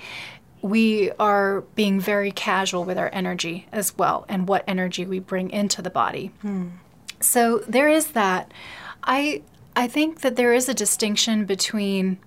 we 0.61 1.11
are 1.19 1.61
being 1.75 1.99
very 1.99 2.31
casual 2.31 2.85
with 2.85 2.97
our 2.97 3.09
energy 3.11 3.67
as 3.73 3.97
well 3.97 4.25
and 4.29 4.47
what 4.47 4.63
energy 4.67 5.05
we 5.05 5.19
bring 5.19 5.49
into 5.49 5.81
the 5.81 5.89
body. 5.89 6.31
Mm. 6.43 6.71
So, 7.19 7.59
there 7.67 7.89
is 7.89 8.07
that. 8.07 8.51
I, 9.03 9.41
I 9.75 9.87
think 9.87 10.21
that 10.21 10.37
there 10.37 10.53
is 10.53 10.69
a 10.69 10.73
distinction 10.73 11.45
between 11.45 12.19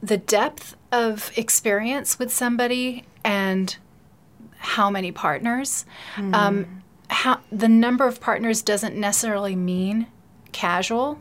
the 0.00 0.16
depth 0.16 0.76
of 0.92 1.32
experience 1.36 2.20
with 2.20 2.32
somebody 2.32 3.04
and 3.24 3.76
how 4.58 4.90
many 4.90 5.12
partners. 5.12 5.84
Mm. 6.16 6.34
Um, 6.34 6.82
how, 7.10 7.40
the 7.50 7.68
number 7.68 8.06
of 8.06 8.20
partners 8.20 8.60
doesn't 8.62 8.94
necessarily 8.94 9.56
mean 9.56 10.06
casual. 10.52 11.18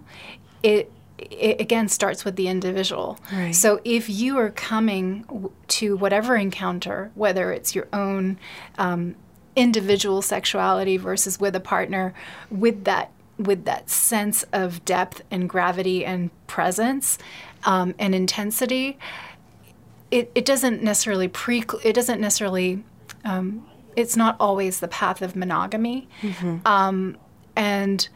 It, 0.64 0.92
it 1.18 1.60
again 1.62 1.88
starts 1.88 2.26
with 2.26 2.36
the 2.36 2.48
individual. 2.48 3.20
Right. 3.32 3.56
So 3.56 3.80
if 3.84 4.10
you 4.10 4.38
are 4.38 4.52
coming 4.52 5.50
to 5.68 5.96
whatever 5.96 6.36
encounter, 6.36 7.12
whether 7.16 7.52
it's 7.52 7.74
your 7.74 7.88
own 7.94 8.38
um, 8.78 9.16
individual 9.56 10.22
sexuality 10.22 10.98
versus 10.98 11.40
with 11.40 11.56
a 11.56 11.60
partner, 11.60 12.14
with 12.52 12.84
that 12.84 13.12
with 13.38 13.66
that 13.66 13.88
sense 13.88 14.44
of 14.52 14.84
depth 14.84 15.22
and 15.30 15.48
gravity 15.48 16.04
and 16.04 16.32
presence 16.48 17.20
um, 17.66 17.94
and 18.00 18.16
intensity, 18.16 18.98
it, 20.10 20.32
it 20.34 20.44
doesn't 20.46 20.82
necessarily 20.82 21.28
pre 21.28 21.64
it 21.84 21.94
doesn't 21.94 22.22
necessarily 22.22 22.84
um, 23.28 23.66
it's 23.96 24.16
not 24.16 24.38
always 24.40 24.80
the 24.80 24.88
path 24.88 25.22
of 25.22 25.36
monogamy. 25.36 26.08
Mm-hmm. 26.22 26.66
Um, 26.66 27.18
and 27.56 28.08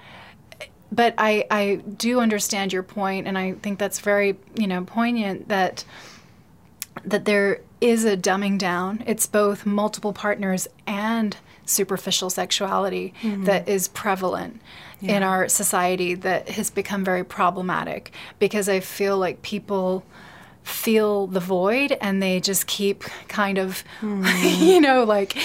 but 0.92 1.16
I, 1.18 1.46
I 1.50 1.76
do 1.98 2.20
understand 2.20 2.74
your 2.74 2.84
point, 2.84 3.28
and 3.28 3.38
I 3.38 3.54
think 3.54 3.80
that's 3.80 4.00
very 4.00 4.38
you 4.56 4.68
know 4.68 4.84
poignant 4.84 5.50
that 5.50 5.84
that 7.06 7.26
there 7.26 7.62
is 7.80 8.06
a 8.06 8.16
dumbing 8.16 8.58
down. 8.58 9.04
It's 9.06 9.26
both 9.26 9.66
multiple 9.66 10.14
partners 10.14 10.68
and 10.86 11.36
superficial 11.66 12.30
sexuality 12.30 13.14
mm-hmm. 13.22 13.46
that 13.46 13.68
is 13.68 13.88
prevalent 13.88 14.62
yeah. 15.00 15.18
in 15.18 15.24
our 15.24 15.48
society 15.48 16.14
that 16.16 16.50
has 16.50 16.70
become 16.70 17.04
very 17.04 17.24
problematic 17.24 18.12
because 18.40 18.68
I 18.68 18.82
feel 18.82 19.18
like 19.18 19.42
people 19.42 20.04
feel 20.64 21.28
the 21.28 21.40
void 21.40 21.98
and 22.02 22.22
they 22.22 22.40
just 22.40 22.68
keep 22.68 23.04
kind 23.28 23.58
of 23.58 23.84
mm. 24.00 24.60
you 24.60 24.80
know 24.80 25.04
like 25.04 25.38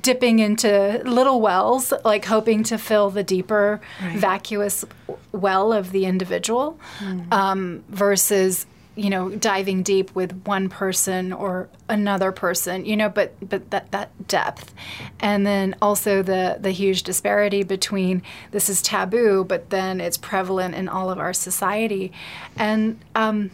dipping 0.00 0.38
into 0.38 1.00
little 1.04 1.40
wells 1.40 1.92
like 2.04 2.24
hoping 2.24 2.62
to 2.62 2.76
fill 2.76 3.10
the 3.10 3.22
deeper 3.22 3.80
right. 4.02 4.18
vacuous 4.18 4.84
well 5.32 5.72
of 5.72 5.92
the 5.92 6.04
individual 6.04 6.78
mm. 6.98 7.32
um, 7.32 7.82
versus 7.88 8.66
you 8.96 9.08
know 9.08 9.30
diving 9.30 9.82
deep 9.82 10.14
with 10.14 10.32
one 10.44 10.68
person 10.68 11.32
or 11.32 11.68
another 11.88 12.32
person 12.32 12.84
you 12.84 12.96
know 12.96 13.08
but 13.08 13.32
but 13.48 13.70
that 13.70 13.90
that 13.92 14.10
depth 14.28 14.74
and 15.20 15.46
then 15.46 15.74
also 15.80 16.22
the 16.22 16.58
the 16.60 16.70
huge 16.70 17.02
disparity 17.02 17.62
between 17.62 18.22
this 18.50 18.68
is 18.68 18.82
taboo 18.82 19.44
but 19.44 19.70
then 19.70 20.00
it's 20.00 20.18
prevalent 20.18 20.74
in 20.74 20.88
all 20.88 21.08
of 21.08 21.18
our 21.18 21.32
society 21.32 22.12
and 22.56 22.98
um, 23.14 23.50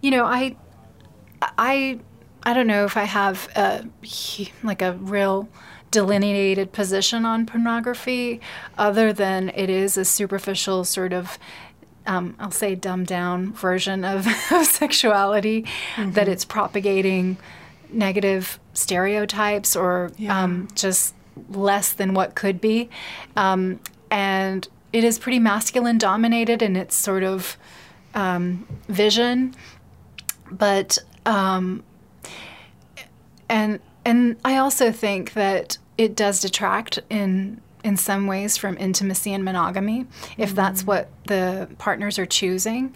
you 0.00 0.10
know, 0.10 0.24
I, 0.24 0.56
I, 1.42 1.98
I 2.42 2.54
don't 2.54 2.66
know 2.66 2.84
if 2.84 2.96
I 2.96 3.04
have 3.04 3.48
a, 3.56 3.84
like 4.62 4.82
a 4.82 4.92
real 4.94 5.48
delineated 5.90 6.72
position 6.72 7.24
on 7.24 7.46
pornography, 7.46 8.40
other 8.76 9.12
than 9.12 9.50
it 9.50 9.70
is 9.70 9.96
a 9.96 10.04
superficial 10.04 10.84
sort 10.84 11.12
of. 11.12 11.38
Um, 12.08 12.36
I'll 12.38 12.52
say 12.52 12.76
dumbed 12.76 13.08
down 13.08 13.52
version 13.52 14.04
of, 14.04 14.28
of 14.52 14.64
sexuality, 14.64 15.62
mm-hmm. 15.96 16.12
that 16.12 16.28
it's 16.28 16.44
propagating 16.44 17.36
negative 17.90 18.60
stereotypes 18.74 19.74
or 19.74 20.12
yeah. 20.16 20.42
um, 20.42 20.68
just 20.76 21.14
less 21.48 21.92
than 21.92 22.14
what 22.14 22.34
could 22.34 22.60
be. 22.60 22.88
Um, 23.36 23.80
and 24.10 24.68
it 24.92 25.04
is 25.04 25.18
pretty 25.18 25.38
masculine 25.38 25.98
dominated 25.98 26.62
in 26.62 26.76
its 26.76 26.94
sort 26.94 27.22
of 27.22 27.56
um, 28.14 28.66
vision, 28.88 29.54
but 30.50 30.98
um, 31.24 31.82
and 33.48 33.80
and 34.04 34.36
I 34.44 34.56
also 34.56 34.92
think 34.92 35.32
that 35.34 35.78
it 35.98 36.14
does 36.14 36.40
detract 36.40 36.98
in 37.10 37.60
in 37.84 37.96
some 37.96 38.26
ways 38.26 38.56
from 38.56 38.76
intimacy 38.78 39.32
and 39.32 39.44
monogamy 39.44 40.06
if 40.36 40.48
mm-hmm. 40.48 40.56
that's 40.56 40.84
what 40.84 41.08
the 41.26 41.68
partners 41.78 42.18
are 42.18 42.26
choosing. 42.26 42.94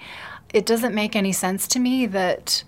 It 0.53 0.67
doesn't 0.67 0.95
make 0.95 1.15
any 1.15 1.33
sense 1.33 1.69
to 1.69 1.79
me 1.79 2.07
that 2.07 2.65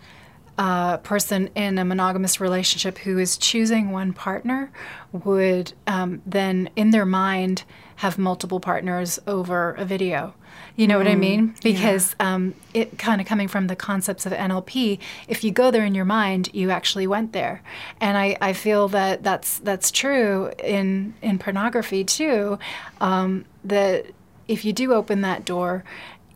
a 0.59 1.01
person 1.03 1.49
in 1.55 1.78
a 1.78 1.85
monogamous 1.85 2.41
relationship 2.41 2.99
who 2.99 3.18
is 3.18 3.37
choosing 3.37 3.91
one 3.91 4.12
partner 4.12 4.70
would 5.11 5.72
um, 5.87 6.22
then, 6.26 6.70
in 6.76 6.91
their 6.91 7.07
mind, 7.07 7.64
have 7.97 8.18
multiple 8.18 8.61
partners 8.61 9.18
over 9.26 9.72
a 9.72 9.85
video. 9.85 10.35
You 10.76 10.86
know 10.86 10.96
mm, 10.96 10.98
what 10.98 11.08
I 11.08 11.14
mm, 11.14 11.18
mean? 11.20 11.54
Because 11.62 12.14
yeah. 12.18 12.34
um, 12.34 12.54
it 12.72 12.98
kind 12.98 13.20
of 13.20 13.26
coming 13.26 13.48
from 13.48 13.66
the 13.66 13.76
concepts 13.76 14.26
of 14.26 14.32
NLP, 14.32 14.98
if 15.28 15.44
you 15.44 15.50
go 15.50 15.70
there 15.70 15.84
in 15.84 15.94
your 15.94 16.04
mind, 16.04 16.48
you 16.52 16.70
actually 16.70 17.06
went 17.06 17.32
there, 17.32 17.62
and 18.00 18.16
I, 18.16 18.36
I 18.40 18.52
feel 18.52 18.88
that 18.88 19.22
that's 19.22 19.58
that's 19.58 19.90
true 19.90 20.52
in 20.62 21.14
in 21.22 21.38
pornography 21.38 22.04
too. 22.04 22.58
Um, 23.00 23.44
that 23.64 24.06
if 24.48 24.64
you 24.64 24.72
do 24.72 24.92
open 24.92 25.20
that 25.22 25.44
door 25.44 25.84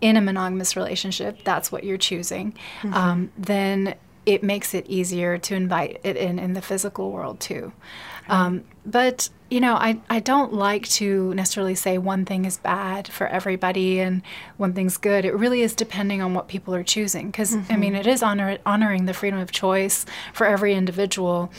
in 0.01 0.17
a 0.17 0.21
monogamous 0.21 0.77
relationship, 0.77 1.43
that's 1.45 1.73
what 1.73 1.85
you're 1.85 1.99
choosing, 1.99 2.53
mm-hmm. 2.81 2.95
um, 2.95 3.33
then 3.39 3.95
it 4.27 4.43
makes 4.43 4.75
it 4.75 4.87
easier 4.87 5.39
to 5.39 5.55
invite 5.55 6.01
it 6.03 6.17
in 6.17 6.39
in 6.39 6.53
the 6.53 6.63
physical 6.63 7.11
world 7.11 7.41
too. 7.41 7.73
Um, 8.29 8.65
but 8.85 9.29
you 9.49 9.61
know, 9.61 9.75
I, 9.75 10.01
I 10.11 10.19
don't 10.21 10.53
like 10.53 10.89
to 10.89 11.33
necessarily 11.35 11.77
say 11.77 11.99
one 11.99 12.25
thing 12.25 12.45
is 12.45 12.57
bad 12.57 13.07
for 13.07 13.29
everybody 13.29 14.01
and 14.01 14.23
one 14.57 14.73
thing's 14.73 14.97
good. 14.97 15.25
It 15.25 15.35
really 15.35 15.63
is 15.63 15.75
depending 15.75 16.21
on 16.21 16.35
what 16.35 16.49
people 16.49 16.75
are 16.75 16.83
choosing. 16.83 17.27
Because, 17.31 17.55
mm-hmm. 17.55 17.73
I 17.73 17.77
mean, 17.77 17.95
it 17.95 18.07
is 18.07 18.23
honor, 18.23 18.59
honoring 18.67 19.07
the 19.07 19.15
freedom 19.15 19.39
of 19.39 19.53
choice 19.53 20.05
for 20.33 20.47
every 20.47 20.75
individual. 20.75 21.53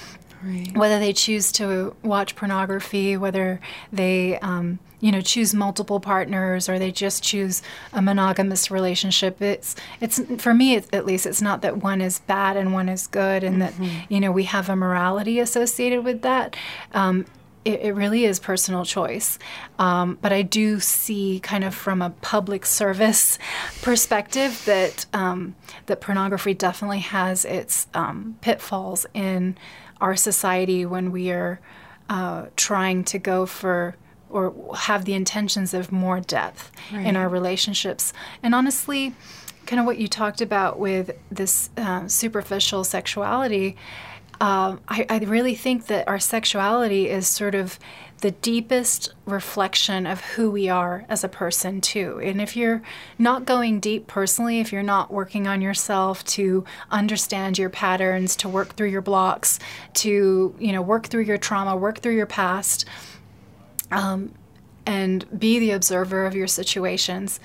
Right. 0.44 0.76
Whether 0.76 1.00
they 1.00 1.14
choose 1.14 1.52
to 1.54 1.96
watch 2.04 2.36
pornography, 2.36 3.16
whether 3.16 3.60
they, 3.92 4.38
um, 4.40 4.80
you 5.00 5.12
know, 5.12 5.22
choose 5.22 5.54
multiple 5.54 6.00
partners, 6.00 6.68
or 6.68 6.78
they 6.78 6.92
just 6.92 7.24
choose 7.24 7.62
a 7.94 8.02
monogamous 8.02 8.70
relationship. 8.70 9.42
It's, 9.42 9.76
it's 10.02 10.20
for 10.38 10.54
me 10.54 10.76
it's, 10.76 10.88
at 10.92 11.06
least, 11.06 11.26
it's 11.26 11.42
not 11.42 11.62
that 11.62 11.78
one 11.78 12.02
is 12.02 12.20
bad 12.20 12.58
and 12.58 12.74
one 12.74 12.90
is 12.90 13.08
good, 13.08 13.44
and 13.44 13.62
mm-hmm. 13.62 13.84
that 13.84 14.12
you 14.12 14.20
know 14.20 14.32
we 14.32 14.44
have 14.44 14.70
a 14.70 14.76
morality 14.76 15.40
associated 15.40 16.04
with 16.04 16.24
that. 16.24 16.56
Um, 16.94 17.26
it, 17.68 17.82
it 17.82 17.91
really 17.95 18.24
is 18.24 18.39
personal 18.39 18.86
choice. 18.86 19.38
Um, 19.78 20.18
but 20.22 20.32
I 20.32 20.41
do 20.41 20.80
see, 20.80 21.41
kind 21.41 21.65
of 21.65 21.76
from 21.76 22.01
a 22.01 22.11
public 22.22 22.65
service 22.65 23.38
perspective, 23.82 24.63
that 24.65 25.05
um, 25.13 25.55
that 25.88 25.99
pornography 25.99 26.53
definitely 26.53 26.99
has 26.99 27.43
its 27.43 27.88
um, 27.93 28.38
pitfalls 28.41 29.05
in 29.13 29.57
our 29.99 30.15
society 30.15 30.86
when 30.86 31.11
we 31.11 31.30
are 31.32 31.59
uh, 32.09 32.45
trying 32.55 33.03
to 33.03 33.20
go 33.20 33.45
for 33.45 33.95
or 34.30 34.53
have 34.76 35.05
the 35.05 35.13
intentions 35.13 35.74
of 35.74 35.91
more 35.91 36.20
depth 36.20 36.72
right. 36.93 37.05
in 37.05 37.15
our 37.15 37.30
relationships. 37.30 38.13
And 38.43 38.53
honestly, 38.53 39.13
kind 39.65 39.80
of 39.80 39.86
what 39.86 39.97
you 39.97 40.07
talked 40.07 40.41
about 40.41 40.80
with 40.80 41.11
this 41.30 41.70
uh, 41.78 42.07
superficial 42.07 42.84
sexuality 42.84 43.76
um, 44.40 44.80
I, 44.88 45.06
I, 45.10 45.18
really 45.20 45.56
think 45.56 45.88
that 45.88 46.08
our 46.08 46.20
sexuality 46.20 47.10
is 47.10 47.28
sort 47.28 47.56
of 47.56 47.80
the 48.22 48.32
deepest 48.32 49.14
reflection 49.26 50.06
of 50.06 50.22
who 50.22 50.52
we 50.52 50.70
are 50.70 51.06
as 51.10 51.24
a 51.24 51.28
person 51.28 51.82
too. 51.82 52.20
And 52.24 52.40
if 52.40 52.56
you're 52.56 52.84
not 53.18 53.46
going 53.46 53.80
deep 53.80 54.06
personally, 54.06 54.60
if 54.60 54.72
you're 54.72 54.84
not 54.84 55.12
working 55.12 55.48
on 55.48 55.62
yourself 55.62 56.24
to 56.26 56.66
understand 56.92 57.58
your 57.58 57.70
patterns, 57.70 58.36
to 58.38 58.50
work 58.50 58.76
through 58.76 58.90
your 58.90 59.02
blocks, 59.02 59.60
to 59.96 60.56
you 60.60 60.72
know 60.72 60.84
work 60.84 61.08
through 61.08 61.24
your 61.24 61.38
trauma, 61.38 61.76
work 61.76 62.00
through 62.00 62.16
your 62.16 62.28
past, 62.28 62.86
um, 63.92 64.34
and 64.86 65.26
be 65.40 65.58
the 65.58 65.72
observer 65.72 66.28
of 66.28 66.36
your 66.36 66.48
situations, 66.48 67.40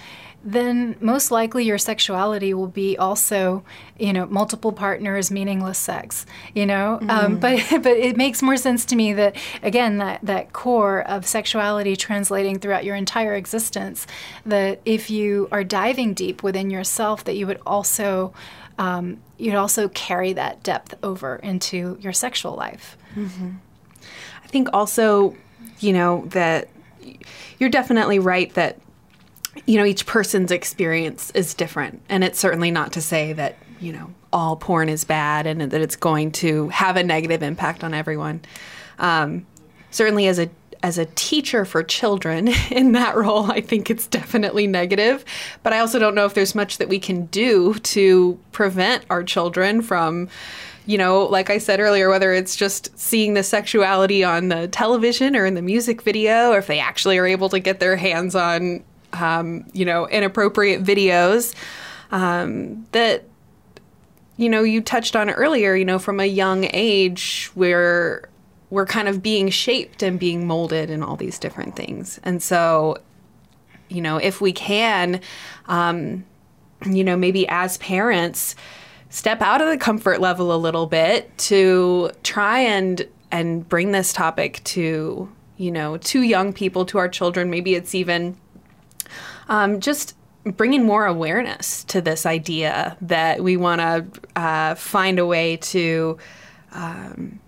then 0.45 0.97
most 1.01 1.30
likely 1.30 1.64
your 1.64 1.78
sexuality 1.78 2.53
will 2.53 2.66
be 2.66 2.97
also, 2.97 3.64
you 3.99 4.12
know, 4.12 4.26
multiple 4.26 4.72
partners, 4.72 5.30
meaningless 5.30 5.78
sex. 5.78 6.26
You 6.55 6.66
know, 6.66 6.99
mm. 7.01 7.11
um, 7.11 7.38
but 7.38 7.61
but 7.82 7.97
it 7.97 8.16
makes 8.16 8.43
more 8.43 8.57
sense 8.57 8.84
to 8.86 8.97
me 8.97 9.12
that 9.12 9.36
again 9.62 9.99
that 9.99 10.20
that 10.22 10.53
core 10.53 11.03
of 11.03 11.26
sexuality 11.26 11.97
translating 11.97 12.59
throughout 12.59 12.84
your 12.84 12.97
entire 12.97 13.34
existence. 13.34 14.07
That 14.45 14.80
if 14.84 15.11
you 15.11 15.49
are 15.53 15.64
diving 15.64 16.14
deep 16.14 16.43
within 16.43 16.70
yourself, 16.70 17.24
that 17.24 17.36
you 17.36 17.47
would 17.47 17.61
also 17.64 18.34
um, 18.78 19.18
you'd 19.38 19.55
also 19.55 19.88
carry 19.88 20.32
that 20.32 20.62
depth 20.62 20.95
over 21.03 21.36
into 21.36 21.99
your 22.01 22.12
sexual 22.12 22.55
life. 22.55 22.97
Mm-hmm. 23.14 23.51
I 24.43 24.47
think 24.49 24.68
also, 24.72 25.36
you 25.78 25.93
know, 25.93 26.24
that 26.28 26.68
you're 27.59 27.70
definitely 27.70 28.18
right 28.18 28.53
that 28.55 28.78
you 29.66 29.76
know, 29.76 29.84
each 29.84 30.07
person's 30.07 30.50
experience 30.50 31.30
is 31.32 31.55
different. 31.55 32.03
And 32.09 32.24
it's 32.24 32.38
certainly 32.38 32.70
not 32.70 32.92
to 32.92 33.03
say 33.03 33.32
that, 33.34 33.57
you 33.80 33.92
know, 33.92 34.12
all 34.32 34.57
porn 34.57 34.88
is 34.88 35.05
bad 35.05 35.46
and 35.46 35.61
that 35.61 35.80
it's 35.80 35.96
going 35.96 36.32
to 36.32 36.68
have 36.68 36.96
a 36.96 37.03
negative 37.03 37.42
impact 37.42 37.84
on 37.84 37.92
everyone. 37.92 38.40
Um, 38.98 39.46
certainly, 39.90 40.26
as 40.26 40.38
a 40.38 40.48
as 40.82 40.98
a 40.98 41.07
teacher 41.07 41.64
for 41.64 41.82
children 41.82 42.48
in 42.70 42.92
that 42.92 43.16
role, 43.16 43.50
I 43.50 43.61
think 43.61 43.90
it's 43.90 44.07
definitely 44.07 44.66
negative. 44.66 45.24
But 45.62 45.72
I 45.72 45.78
also 45.78 45.98
don't 45.98 46.14
know 46.14 46.24
if 46.24 46.34
there's 46.34 46.55
much 46.55 46.78
that 46.78 46.88
we 46.88 46.98
can 46.98 47.26
do 47.26 47.74
to 47.74 48.38
prevent 48.50 49.05
our 49.09 49.22
children 49.22 49.82
from, 49.82 50.28
you 50.86 50.98
know, 50.98 51.24
like 51.24 51.50
I 51.50 51.59
said 51.59 51.78
earlier, 51.78 52.09
whether 52.09 52.32
it's 52.32 52.57
just 52.57 52.96
seeing 52.98 53.34
the 53.34 53.42
sexuality 53.42 54.24
on 54.24 54.48
the 54.48 54.66
television 54.68 55.36
or 55.36 55.46
in 55.46 55.55
the 55.55 55.62
music 55.62 56.03
video, 56.03 56.50
or 56.50 56.59
if 56.59 56.66
they 56.66 56.80
actually 56.80 57.18
are 57.18 57.26
able 57.26 57.48
to 57.50 57.61
get 57.61 57.78
their 57.78 57.96
hands 57.96 58.34
on 58.34 58.82
um, 59.12 59.64
you 59.72 59.84
know, 59.84 60.08
inappropriate 60.08 60.82
videos 60.82 61.54
um, 62.10 62.86
that, 62.92 63.24
you 64.36 64.48
know, 64.48 64.62
you 64.62 64.80
touched 64.80 65.16
on 65.16 65.30
earlier, 65.30 65.74
you 65.74 65.84
know, 65.84 65.98
from 65.98 66.20
a 66.20 66.26
young 66.26 66.68
age 66.72 67.50
where 67.54 68.28
we're 68.70 68.86
kind 68.86 69.08
of 69.08 69.22
being 69.22 69.50
shaped 69.50 70.02
and 70.02 70.18
being 70.18 70.46
molded 70.46 70.90
in 70.90 71.02
all 71.02 71.16
these 71.16 71.38
different 71.38 71.76
things. 71.76 72.18
And 72.24 72.42
so, 72.42 72.98
you 73.88 74.00
know, 74.00 74.16
if 74.16 74.40
we 74.40 74.52
can, 74.52 75.20
um, 75.66 76.24
you 76.86 77.04
know, 77.04 77.16
maybe 77.16 77.46
as 77.48 77.76
parents, 77.78 78.54
step 79.12 79.42
out 79.42 79.60
of 79.60 79.68
the 79.68 79.76
comfort 79.76 80.20
level 80.20 80.54
a 80.54 80.56
little 80.56 80.86
bit 80.86 81.36
to 81.36 82.10
try 82.22 82.60
and 82.60 83.06
and 83.30 83.68
bring 83.68 83.92
this 83.92 84.12
topic 84.12 84.62
to 84.64 85.30
you 85.58 85.70
know 85.70 85.98
to 85.98 86.22
young 86.22 86.52
people 86.52 86.86
to 86.86 86.96
our 86.96 87.10
children 87.10 87.50
maybe 87.50 87.74
it's 87.74 87.94
even 87.94 88.34
um, 89.53 89.80
just 89.80 90.16
bringing 90.44 90.82
more 90.82 91.05
awareness 91.05 91.84
to 91.84 92.00
this 92.00 92.24
idea 92.24 92.96
that 93.03 93.44
we 93.44 93.59
want 93.59 93.80
to 93.82 94.40
uh, 94.40 94.74
find 94.74 95.18
a 95.18 95.26
way 95.26 95.59
to. 95.59 96.18
Um, 96.72 97.38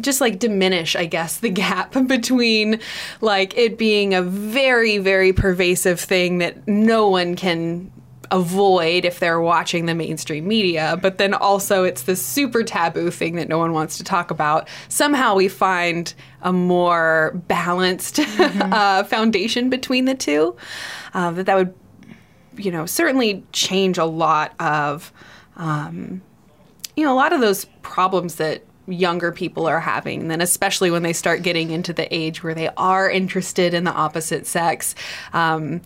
just 0.00 0.20
like 0.20 0.38
diminish, 0.38 0.94
I 0.94 1.06
guess, 1.06 1.38
the 1.38 1.48
gap 1.48 1.92
between 2.06 2.78
like 3.20 3.58
it 3.58 3.76
being 3.76 4.14
a 4.14 4.22
very, 4.22 4.98
very 4.98 5.32
pervasive 5.32 5.98
thing 5.98 6.38
that 6.38 6.68
no 6.68 7.08
one 7.08 7.34
can 7.34 7.90
avoid 8.30 9.04
if 9.04 9.20
they're 9.20 9.40
watching 9.40 9.86
the 9.86 9.94
mainstream 9.94 10.46
media, 10.46 10.98
but 11.00 11.18
then 11.18 11.34
also 11.34 11.84
it's 11.84 12.02
this 12.02 12.24
super 12.24 12.62
taboo 12.62 13.10
thing 13.10 13.36
that 13.36 13.48
no 13.48 13.58
one 13.58 13.72
wants 13.72 13.96
to 13.98 14.04
talk 14.04 14.30
about. 14.30 14.68
Somehow 14.88 15.34
we 15.34 15.48
find 15.48 16.12
a 16.42 16.52
more 16.52 17.32
balanced 17.48 18.16
mm-hmm. 18.16 18.72
uh, 18.72 19.04
foundation 19.04 19.70
between 19.70 20.04
the 20.04 20.14
two. 20.14 20.56
Uh, 21.14 21.30
that 21.32 21.46
that 21.46 21.56
would, 21.56 21.74
you 22.56 22.70
know, 22.70 22.86
certainly 22.86 23.44
change 23.52 23.98
a 23.98 24.04
lot 24.04 24.54
of, 24.60 25.12
um, 25.56 26.20
you 26.96 27.04
know, 27.04 27.12
a 27.12 27.16
lot 27.16 27.32
of 27.32 27.40
those 27.40 27.64
problems 27.82 28.36
that 28.36 28.62
younger 28.86 29.32
people 29.32 29.66
are 29.66 29.80
having. 29.80 30.22
And 30.22 30.30
then 30.30 30.40
especially 30.40 30.90
when 30.90 31.02
they 31.02 31.12
start 31.12 31.42
getting 31.42 31.70
into 31.70 31.92
the 31.92 32.12
age 32.14 32.42
where 32.42 32.54
they 32.54 32.68
are 32.76 33.10
interested 33.10 33.74
in 33.74 33.84
the 33.84 33.92
opposite 33.92 34.46
sex. 34.46 34.94
Um, 35.32 35.82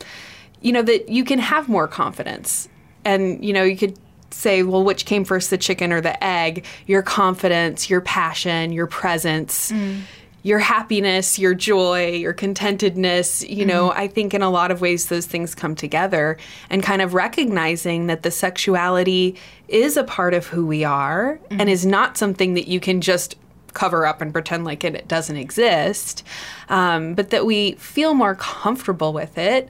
you 0.62 0.72
know, 0.72 0.82
that 0.82 1.08
you 1.08 1.24
can 1.24 1.38
have 1.38 1.68
more 1.68 1.88
confidence. 1.88 2.68
And, 3.04 3.44
you 3.44 3.52
know, 3.52 3.64
you 3.64 3.76
could 3.76 3.98
say, 4.30 4.62
well, 4.62 4.84
which 4.84 5.04
came 5.04 5.24
first, 5.24 5.50
the 5.50 5.58
chicken 5.58 5.92
or 5.92 6.00
the 6.00 6.22
egg? 6.22 6.64
Your 6.86 7.02
confidence, 7.02 7.90
your 7.90 8.00
passion, 8.00 8.72
your 8.72 8.86
presence. 8.86 9.72
Mm. 9.72 10.02
Your 10.44 10.58
happiness, 10.58 11.38
your 11.38 11.54
joy, 11.54 12.14
your 12.14 12.34
contentedness, 12.34 13.48
you 13.48 13.64
know, 13.64 13.90
mm 13.90 13.94
I 13.94 14.08
think 14.08 14.34
in 14.34 14.42
a 14.42 14.50
lot 14.50 14.72
of 14.72 14.80
ways 14.80 15.06
those 15.06 15.24
things 15.24 15.54
come 15.54 15.76
together 15.76 16.36
and 16.68 16.82
kind 16.82 17.00
of 17.00 17.14
recognizing 17.14 18.08
that 18.08 18.24
the 18.24 18.32
sexuality 18.32 19.36
is 19.68 19.96
a 19.96 20.02
part 20.02 20.34
of 20.34 20.48
who 20.48 20.66
we 20.66 20.82
are 20.82 21.38
mm 21.48 21.60
and 21.60 21.70
is 21.70 21.86
not 21.86 22.16
something 22.16 22.54
that 22.54 22.66
you 22.66 22.80
can 22.80 23.00
just 23.00 23.36
cover 23.72 24.04
up 24.04 24.20
and 24.20 24.32
pretend 24.32 24.64
like 24.64 24.82
it, 24.82 24.96
it 24.96 25.06
doesn't 25.06 25.36
exist, 25.36 26.24
um, 26.68 27.14
but 27.14 27.30
that 27.30 27.46
we 27.46 27.72
feel 27.72 28.12
more 28.12 28.34
comfortable 28.34 29.12
with 29.12 29.38
it 29.38 29.68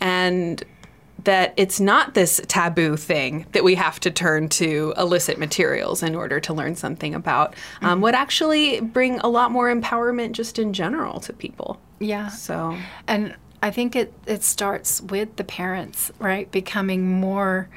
and 0.00 0.64
that 1.24 1.52
it's 1.56 1.80
not 1.80 2.14
this 2.14 2.40
taboo 2.46 2.96
thing 2.96 3.46
that 3.52 3.64
we 3.64 3.74
have 3.74 3.98
to 3.98 4.10
turn 4.10 4.48
to 4.48 4.94
illicit 4.96 5.38
materials 5.38 6.02
in 6.02 6.14
order 6.14 6.38
to 6.38 6.54
learn 6.54 6.76
something 6.76 7.14
about 7.14 7.54
um, 7.82 7.94
mm-hmm. 7.94 8.02
would 8.02 8.14
actually 8.14 8.80
bring 8.80 9.18
a 9.20 9.28
lot 9.28 9.50
more 9.50 9.74
empowerment 9.74 10.32
just 10.32 10.58
in 10.58 10.72
general 10.72 11.18
to 11.20 11.32
people. 11.32 11.80
Yeah. 11.98 12.28
So 12.28 12.76
and 13.08 13.34
i 13.62 13.70
think 13.70 13.96
it, 13.96 14.12
it 14.26 14.42
starts 14.42 15.00
with 15.00 15.34
the 15.36 15.44
parents 15.44 16.12
right? 16.18 16.50
Becoming 16.50 17.08
more 17.08 17.68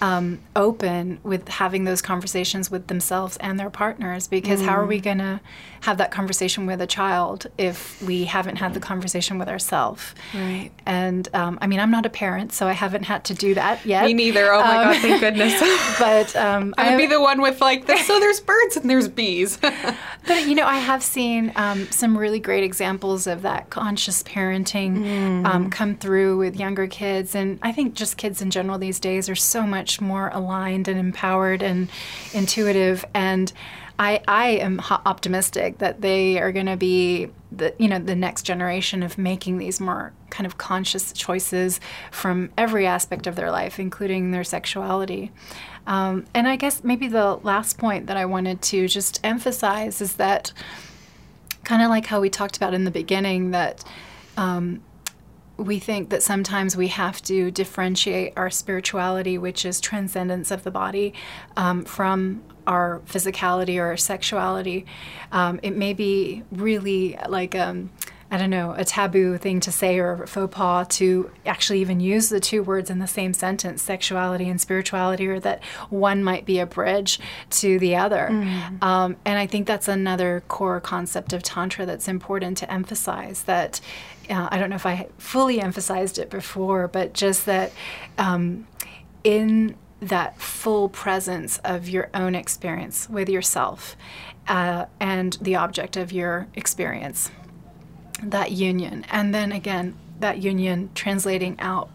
um, 0.00 0.38
open 0.54 1.18
with 1.22 1.48
having 1.48 1.84
those 1.84 2.00
conversations 2.00 2.70
with 2.70 2.86
themselves 2.86 3.36
and 3.38 3.58
their 3.58 3.70
partners 3.70 4.28
because 4.28 4.60
mm. 4.60 4.66
how 4.66 4.76
are 4.76 4.86
we 4.86 5.00
mm. 5.00 5.04
going 5.04 5.18
to 5.18 5.40
have 5.80 5.98
that 5.98 6.10
conversation 6.10 6.66
with 6.66 6.80
a 6.80 6.86
child 6.86 7.46
if 7.56 8.00
we 8.02 8.24
haven't 8.24 8.56
had 8.56 8.74
the 8.74 8.80
conversation 8.80 9.38
with 9.38 9.48
ourselves 9.48 10.14
right 10.34 10.70
and 10.86 11.28
um, 11.34 11.58
i 11.62 11.66
mean 11.66 11.78
i'm 11.80 11.90
not 11.90 12.04
a 12.04 12.10
parent 12.10 12.52
so 12.52 12.66
i 12.66 12.72
haven't 12.72 13.04
had 13.04 13.24
to 13.24 13.34
do 13.34 13.54
that 13.54 13.84
yet 13.86 14.04
me 14.04 14.12
neither 14.12 14.52
oh 14.52 14.60
my 14.60 14.76
um, 14.78 14.92
god 14.92 15.02
thank 15.02 15.20
goodness 15.20 15.60
but 15.98 16.34
um, 16.36 16.74
i 16.78 16.90
would 16.90 16.98
be 16.98 17.06
the 17.06 17.20
one 17.20 17.40
with 17.40 17.60
like 17.60 17.86
this 17.86 18.06
so 18.06 18.18
there's 18.18 18.40
birds 18.40 18.76
and 18.76 18.90
there's 18.90 19.08
bees 19.08 19.56
but 20.26 20.46
you 20.48 20.54
know 20.54 20.66
i 20.66 20.78
have 20.78 21.02
seen 21.02 21.52
um, 21.56 21.86
some 21.90 22.16
really 22.16 22.40
great 22.40 22.64
examples 22.64 23.26
of 23.26 23.42
that 23.42 23.70
conscious 23.70 24.22
parenting 24.24 25.44
um, 25.44 25.66
mm. 25.66 25.72
come 25.72 25.96
through 25.96 26.38
with 26.38 26.56
younger 26.56 26.86
kids 26.86 27.34
and 27.34 27.58
i 27.62 27.72
think 27.72 27.94
just 27.94 28.16
kids 28.16 28.42
in 28.42 28.50
general 28.50 28.78
these 28.78 28.98
days 28.98 29.28
are 29.28 29.36
so 29.36 29.62
much 29.62 29.87
much 29.88 30.00
more 30.02 30.28
aligned 30.34 30.86
and 30.86 30.98
empowered 30.98 31.62
and 31.62 31.88
intuitive. 32.34 33.06
And 33.14 33.50
I, 33.98 34.20
I 34.28 34.48
am 34.48 34.80
optimistic 35.06 35.78
that 35.78 36.02
they 36.02 36.38
are 36.38 36.52
going 36.52 36.66
to 36.66 36.76
be 36.76 37.30
the 37.50 37.74
you 37.78 37.88
know 37.88 37.98
the 37.98 38.14
next 38.14 38.42
generation 38.42 39.02
of 39.02 39.16
making 39.16 39.56
these 39.56 39.80
more 39.80 40.12
kind 40.28 40.46
of 40.46 40.58
conscious 40.58 41.12
choices 41.14 41.80
from 42.10 42.50
every 42.58 42.86
aspect 42.86 43.26
of 43.26 43.34
their 43.34 43.50
life, 43.50 43.80
including 43.80 44.30
their 44.30 44.44
sexuality. 44.44 45.32
Um, 45.86 46.26
and 46.34 46.46
I 46.46 46.56
guess 46.56 46.84
maybe 46.84 47.08
the 47.08 47.36
last 47.36 47.78
point 47.78 48.08
that 48.08 48.18
I 48.18 48.26
wanted 48.26 48.60
to 48.62 48.88
just 48.88 49.20
emphasize 49.24 50.02
is 50.02 50.16
that 50.16 50.52
kind 51.64 51.82
of 51.82 51.88
like 51.88 52.04
how 52.04 52.20
we 52.20 52.28
talked 52.28 52.58
about 52.58 52.74
in 52.74 52.84
the 52.84 52.90
beginning 52.90 53.52
that 53.52 53.82
um, 54.36 54.82
we 55.58 55.80
think 55.80 56.10
that 56.10 56.22
sometimes 56.22 56.76
we 56.76 56.86
have 56.86 57.20
to 57.22 57.50
differentiate 57.50 58.32
our 58.36 58.48
spirituality, 58.48 59.36
which 59.36 59.64
is 59.64 59.80
transcendence 59.80 60.50
of 60.50 60.62
the 60.62 60.70
body, 60.70 61.12
um, 61.56 61.84
from 61.84 62.42
our 62.66 63.00
physicality 63.06 63.78
or 63.78 63.86
our 63.86 63.96
sexuality. 63.96 64.86
Um, 65.32 65.58
it 65.62 65.76
may 65.76 65.94
be 65.94 66.44
really 66.52 67.18
like, 67.28 67.56
um, 67.56 67.90
I 68.30 68.36
don't 68.36 68.50
know, 68.50 68.74
a 68.76 68.84
taboo 68.84 69.38
thing 69.38 69.58
to 69.60 69.72
say 69.72 69.98
or 69.98 70.22
a 70.22 70.26
faux 70.28 70.54
pas 70.54 70.86
to 70.98 71.30
actually 71.46 71.80
even 71.80 71.98
use 71.98 72.28
the 72.28 72.40
two 72.40 72.62
words 72.62 72.90
in 72.90 72.98
the 72.98 73.06
same 73.06 73.32
sentence, 73.32 73.82
sexuality 73.82 74.48
and 74.48 74.60
spirituality, 74.60 75.26
or 75.26 75.40
that 75.40 75.64
one 75.88 76.22
might 76.22 76.44
be 76.44 76.58
a 76.60 76.66
bridge 76.66 77.18
to 77.50 77.78
the 77.78 77.96
other. 77.96 78.28
Mm. 78.30 78.82
Um, 78.82 79.16
and 79.24 79.38
I 79.38 79.46
think 79.46 79.66
that's 79.66 79.88
another 79.88 80.42
core 80.46 80.78
concept 80.78 81.32
of 81.32 81.42
Tantra 81.42 81.86
that's 81.86 82.06
important 82.06 82.58
to 82.58 82.70
emphasize 82.70 83.44
that 83.44 83.80
uh, 84.30 84.48
I 84.50 84.58
don't 84.58 84.70
know 84.70 84.76
if 84.76 84.86
I 84.86 85.08
fully 85.18 85.60
emphasized 85.60 86.18
it 86.18 86.30
before, 86.30 86.88
but 86.88 87.12
just 87.12 87.46
that 87.46 87.72
um, 88.18 88.66
in 89.24 89.76
that 90.00 90.40
full 90.40 90.88
presence 90.88 91.58
of 91.64 91.88
your 91.88 92.08
own 92.14 92.34
experience 92.34 93.08
with 93.10 93.28
yourself 93.28 93.96
uh, 94.46 94.86
and 95.00 95.36
the 95.40 95.56
object 95.56 95.96
of 95.96 96.12
your 96.12 96.46
experience. 96.54 97.30
that 98.22 98.50
union. 98.50 99.04
And 99.10 99.34
then 99.34 99.52
again, 99.52 99.94
that 100.20 100.38
union 100.42 100.90
translating 100.94 101.58
out 101.60 101.88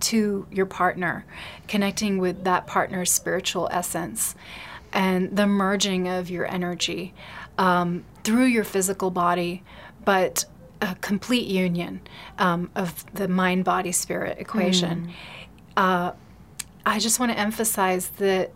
to 0.00 0.46
your 0.50 0.66
partner, 0.66 1.24
connecting 1.68 2.18
with 2.18 2.44
that 2.44 2.66
partner's 2.66 3.10
spiritual 3.10 3.68
essence, 3.70 4.34
and 4.92 5.34
the 5.34 5.46
merging 5.46 6.06
of 6.08 6.28
your 6.28 6.46
energy 6.46 7.14
um, 7.56 8.04
through 8.22 8.44
your 8.44 8.64
physical 8.64 9.10
body, 9.10 9.62
but 10.04 10.44
a 10.80 10.94
complete 10.96 11.46
union 11.46 12.00
um, 12.38 12.70
of 12.74 13.04
the 13.14 13.28
mind 13.28 13.64
body 13.64 13.92
spirit 13.92 14.38
equation. 14.38 15.06
Mm. 15.06 15.12
Uh, 15.76 16.12
I 16.86 16.98
just 16.98 17.18
want 17.18 17.32
to 17.32 17.38
emphasize 17.38 18.08
that 18.18 18.50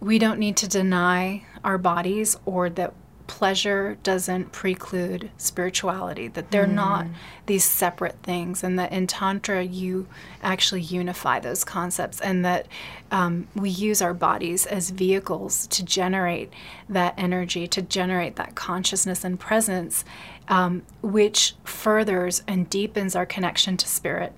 we 0.00 0.18
don't 0.18 0.38
need 0.38 0.56
to 0.58 0.68
deny 0.68 1.44
our 1.64 1.78
bodies 1.78 2.36
or 2.44 2.70
that 2.70 2.92
pleasure 3.26 3.96
doesn't 4.02 4.52
preclude 4.52 5.30
spirituality, 5.36 6.28
that 6.28 6.50
they're 6.50 6.66
mm. 6.66 6.74
not 6.74 7.06
these 7.46 7.64
separate 7.64 8.16
things, 8.22 8.62
and 8.62 8.78
that 8.78 8.92
in 8.92 9.06
Tantra 9.06 9.62
you 9.62 10.06
actually 10.42 10.80
unify 10.80 11.40
those 11.40 11.64
concepts, 11.64 12.20
and 12.20 12.44
that 12.44 12.66
um, 13.10 13.48
we 13.54 13.70
use 13.70 14.02
our 14.02 14.14
bodies 14.14 14.66
as 14.66 14.90
vehicles 14.90 15.66
to 15.68 15.84
generate 15.84 16.52
that 16.88 17.14
energy, 17.16 17.66
to 17.68 17.82
generate 17.82 18.36
that 18.36 18.54
consciousness 18.54 19.24
and 19.24 19.38
presence, 19.38 20.04
um, 20.48 20.82
which 21.02 21.54
furthers 21.64 22.42
and 22.46 22.68
deepens 22.70 23.16
our 23.16 23.26
connection 23.26 23.76
to 23.76 23.88
spirit. 23.88 24.32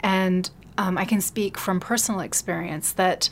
And 0.00 0.50
um, 0.76 0.96
I 0.96 1.04
can 1.04 1.20
speak 1.20 1.58
from 1.58 1.80
personal 1.80 2.20
experience 2.20 2.92
that 2.92 3.30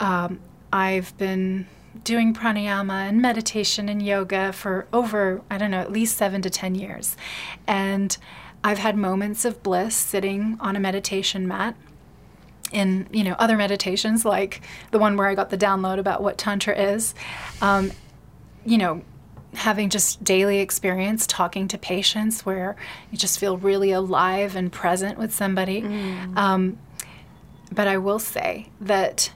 um, 0.00 0.40
I've 0.72 1.16
been 1.18 1.66
doing 2.04 2.34
pranayama 2.34 3.08
and 3.08 3.22
meditation 3.22 3.88
and 3.88 4.02
yoga 4.02 4.52
for 4.52 4.86
over, 4.92 5.40
I 5.50 5.58
don't 5.58 5.70
know, 5.70 5.80
at 5.80 5.92
least 5.92 6.16
seven 6.16 6.42
to 6.42 6.50
10 6.50 6.74
years. 6.74 7.16
And 7.66 8.16
I've 8.64 8.78
had 8.78 8.96
moments 8.96 9.44
of 9.44 9.62
bliss 9.62 9.94
sitting 9.94 10.56
on 10.60 10.76
a 10.76 10.80
meditation 10.80 11.46
mat 11.46 11.76
in 12.72 13.06
you 13.12 13.22
know 13.22 13.34
other 13.38 13.56
meditations 13.56 14.24
like 14.24 14.62
the 14.92 14.98
one 14.98 15.16
where 15.16 15.28
I 15.28 15.34
got 15.34 15.50
the 15.50 15.58
download 15.58 15.98
about 15.98 16.22
what 16.22 16.38
tantra 16.38 16.74
is, 16.74 17.14
um, 17.60 17.92
you 18.64 18.78
know, 18.78 19.02
having 19.54 19.90
just 19.90 20.24
daily 20.24 20.58
experience 20.58 21.26
talking 21.26 21.68
to 21.68 21.78
patients 21.78 22.46
where 22.46 22.76
you 23.10 23.18
just 23.18 23.38
feel 23.38 23.58
really 23.58 23.92
alive 23.92 24.56
and 24.56 24.72
present 24.72 25.18
with 25.18 25.34
somebody. 25.34 25.82
Mm. 25.82 26.36
Um, 26.36 26.78
but 27.70 27.86
I 27.88 27.98
will 27.98 28.18
say 28.18 28.68
that 28.80 29.32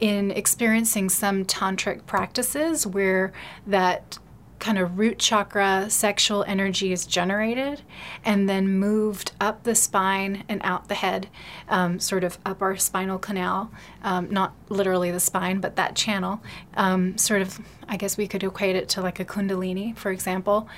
in 0.00 0.30
experiencing 0.30 1.08
some 1.08 1.44
tantric 1.44 2.06
practices 2.06 2.86
where 2.86 3.32
that 3.66 4.18
kind 4.58 4.78
of 4.78 4.98
root 4.98 5.18
chakra 5.18 5.88
sexual 5.90 6.42
energy 6.44 6.92
is 6.92 7.06
generated 7.06 7.82
and 8.24 8.48
then 8.48 8.68
moved 8.68 9.32
up 9.40 9.62
the 9.64 9.74
spine 9.74 10.44
and 10.48 10.60
out 10.64 10.88
the 10.88 10.94
head, 10.94 11.28
um, 11.68 12.00
sort 12.00 12.24
of 12.24 12.38
up 12.44 12.62
our 12.62 12.76
spinal 12.76 13.18
canal, 13.18 13.70
um, 14.02 14.30
not 14.30 14.54
literally 14.68 15.10
the 15.10 15.20
spine, 15.20 15.60
but 15.60 15.76
that 15.76 15.94
channel. 15.94 16.42
Um, 16.74 17.18
sort 17.18 17.42
of, 17.42 17.60
I 17.88 17.96
guess 17.96 18.16
we 18.16 18.26
could 18.26 18.42
equate 18.42 18.76
it 18.76 18.88
to 18.90 19.02
like 19.02 19.20
a 19.20 19.24
kundalini, 19.24 19.96
for 19.96 20.10
example. 20.10 20.68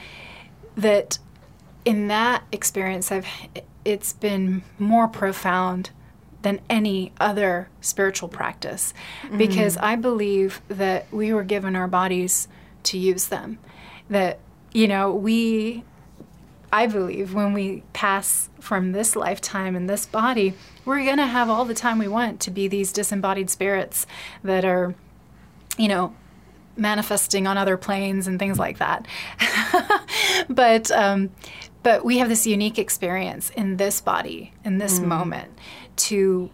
That 0.76 1.18
in 1.84 2.08
that 2.08 2.44
experience, 2.52 3.10
I've 3.10 3.26
it's 3.84 4.12
been 4.12 4.62
more 4.78 5.08
profound 5.08 5.90
than 6.42 6.60
any 6.70 7.12
other 7.20 7.68
spiritual 7.80 8.28
practice 8.28 8.94
mm. 9.24 9.38
because 9.38 9.76
I 9.76 9.96
believe 9.96 10.60
that 10.68 11.06
we 11.12 11.32
were 11.32 11.42
given 11.42 11.74
our 11.74 11.88
bodies 11.88 12.48
to 12.84 12.98
use 12.98 13.26
them. 13.26 13.58
That, 14.08 14.38
you 14.72 14.86
know, 14.86 15.12
we, 15.12 15.84
I 16.72 16.86
believe 16.86 17.34
when 17.34 17.52
we 17.52 17.82
pass 17.92 18.48
from 18.60 18.92
this 18.92 19.16
lifetime 19.16 19.74
in 19.74 19.86
this 19.86 20.06
body, 20.06 20.54
we're 20.84 21.04
going 21.04 21.18
to 21.18 21.26
have 21.26 21.50
all 21.50 21.64
the 21.64 21.74
time 21.74 21.98
we 21.98 22.08
want 22.08 22.40
to 22.40 22.50
be 22.50 22.68
these 22.68 22.92
disembodied 22.92 23.50
spirits 23.50 24.06
that 24.44 24.64
are, 24.64 24.94
you 25.76 25.88
know, 25.88 26.14
manifesting 26.76 27.46
on 27.48 27.58
other 27.58 27.76
planes 27.76 28.28
and 28.28 28.38
things 28.38 28.58
like 28.58 28.78
that. 28.78 29.06
but 30.48 30.90
um, 30.92 31.30
but 31.82 32.04
we 32.04 32.18
have 32.18 32.28
this 32.28 32.46
unique 32.46 32.78
experience 32.78 33.50
in 33.50 33.76
this 33.76 34.00
body 34.00 34.52
in 34.64 34.78
this 34.78 35.00
mm. 35.00 35.06
moment 35.06 35.50
to 35.98 36.50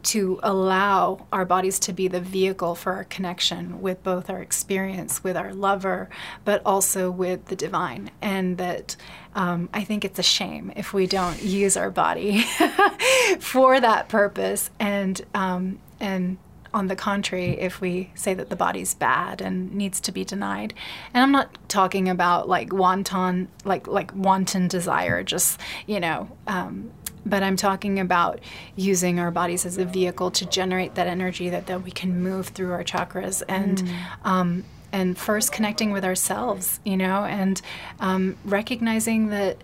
to 0.00 0.38
allow 0.42 1.26
our 1.32 1.44
bodies 1.44 1.78
to 1.78 1.92
be 1.92 2.08
the 2.08 2.20
vehicle 2.20 2.74
for 2.74 2.92
our 2.94 3.04
connection 3.04 3.80
with 3.82 4.02
both 4.02 4.30
our 4.30 4.40
experience 4.40 5.22
with 5.24 5.36
our 5.36 5.52
lover, 5.52 6.08
but 6.44 6.62
also 6.64 7.10
with 7.10 7.44
the 7.46 7.56
divine. 7.56 8.10
And 8.22 8.56
that 8.58 8.96
um, 9.34 9.68
I 9.74 9.84
think 9.84 10.04
it's 10.04 10.18
a 10.18 10.22
shame 10.22 10.72
if 10.76 10.94
we 10.94 11.06
don't 11.06 11.42
use 11.42 11.76
our 11.76 11.90
body 11.90 12.42
for 13.40 13.80
that 13.80 14.08
purpose. 14.08 14.70
And 14.78 15.20
um, 15.34 15.78
and 16.00 16.38
on 16.72 16.86
the 16.86 16.96
contrary, 16.96 17.58
if 17.58 17.80
we 17.80 18.10
say 18.14 18.34
that 18.34 18.50
the 18.50 18.56
body's 18.56 18.94
bad 18.94 19.40
and 19.40 19.72
needs 19.74 20.00
to 20.02 20.12
be 20.12 20.24
denied, 20.24 20.74
and 21.14 21.22
I'm 21.22 21.32
not 21.32 21.56
talking 21.68 22.08
about 22.08 22.48
like 22.48 22.72
wanton, 22.72 23.48
like 23.64 23.86
like 23.86 24.14
wanton 24.14 24.68
desire, 24.68 25.22
just 25.22 25.60
you 25.86 26.00
know, 26.00 26.28
um, 26.46 26.90
but 27.28 27.42
I'm 27.42 27.56
talking 27.56 28.00
about 28.00 28.40
using 28.76 29.18
our 29.18 29.30
bodies 29.30 29.66
as 29.66 29.78
a 29.78 29.84
vehicle 29.84 30.30
to 30.32 30.46
generate 30.46 30.94
that 30.94 31.06
energy 31.06 31.50
that, 31.50 31.66
that 31.66 31.82
we 31.82 31.90
can 31.90 32.22
move 32.22 32.48
through 32.48 32.72
our 32.72 32.84
chakras 32.84 33.42
and 33.48 33.78
mm. 33.78 33.96
um, 34.24 34.64
and 34.90 35.18
first 35.18 35.52
connecting 35.52 35.90
with 35.90 36.04
ourselves, 36.04 36.80
you 36.84 36.96
know, 36.96 37.24
and 37.24 37.60
um, 38.00 38.36
recognizing 38.44 39.28
that 39.28 39.62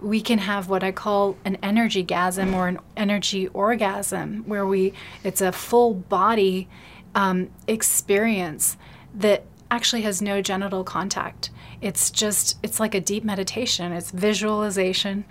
we 0.00 0.20
can 0.20 0.38
have 0.38 0.68
what 0.68 0.82
I 0.82 0.90
call 0.92 1.36
an 1.44 1.56
energy 1.62 2.04
gasm 2.04 2.54
or 2.54 2.68
an 2.68 2.78
energy 2.96 3.48
orgasm, 3.48 4.44
where 4.46 4.66
we 4.66 4.92
it's 5.22 5.40
a 5.40 5.52
full 5.52 5.94
body 5.94 6.68
um, 7.14 7.50
experience 7.66 8.76
that 9.14 9.44
actually 9.70 10.02
has 10.02 10.20
no 10.22 10.40
genital 10.40 10.84
contact. 10.84 11.50
It's 11.80 12.10
just 12.10 12.58
it's 12.62 12.80
like 12.80 12.94
a 12.94 13.00
deep 13.00 13.24
meditation. 13.24 13.92
It's 13.92 14.10
visualization 14.10 15.24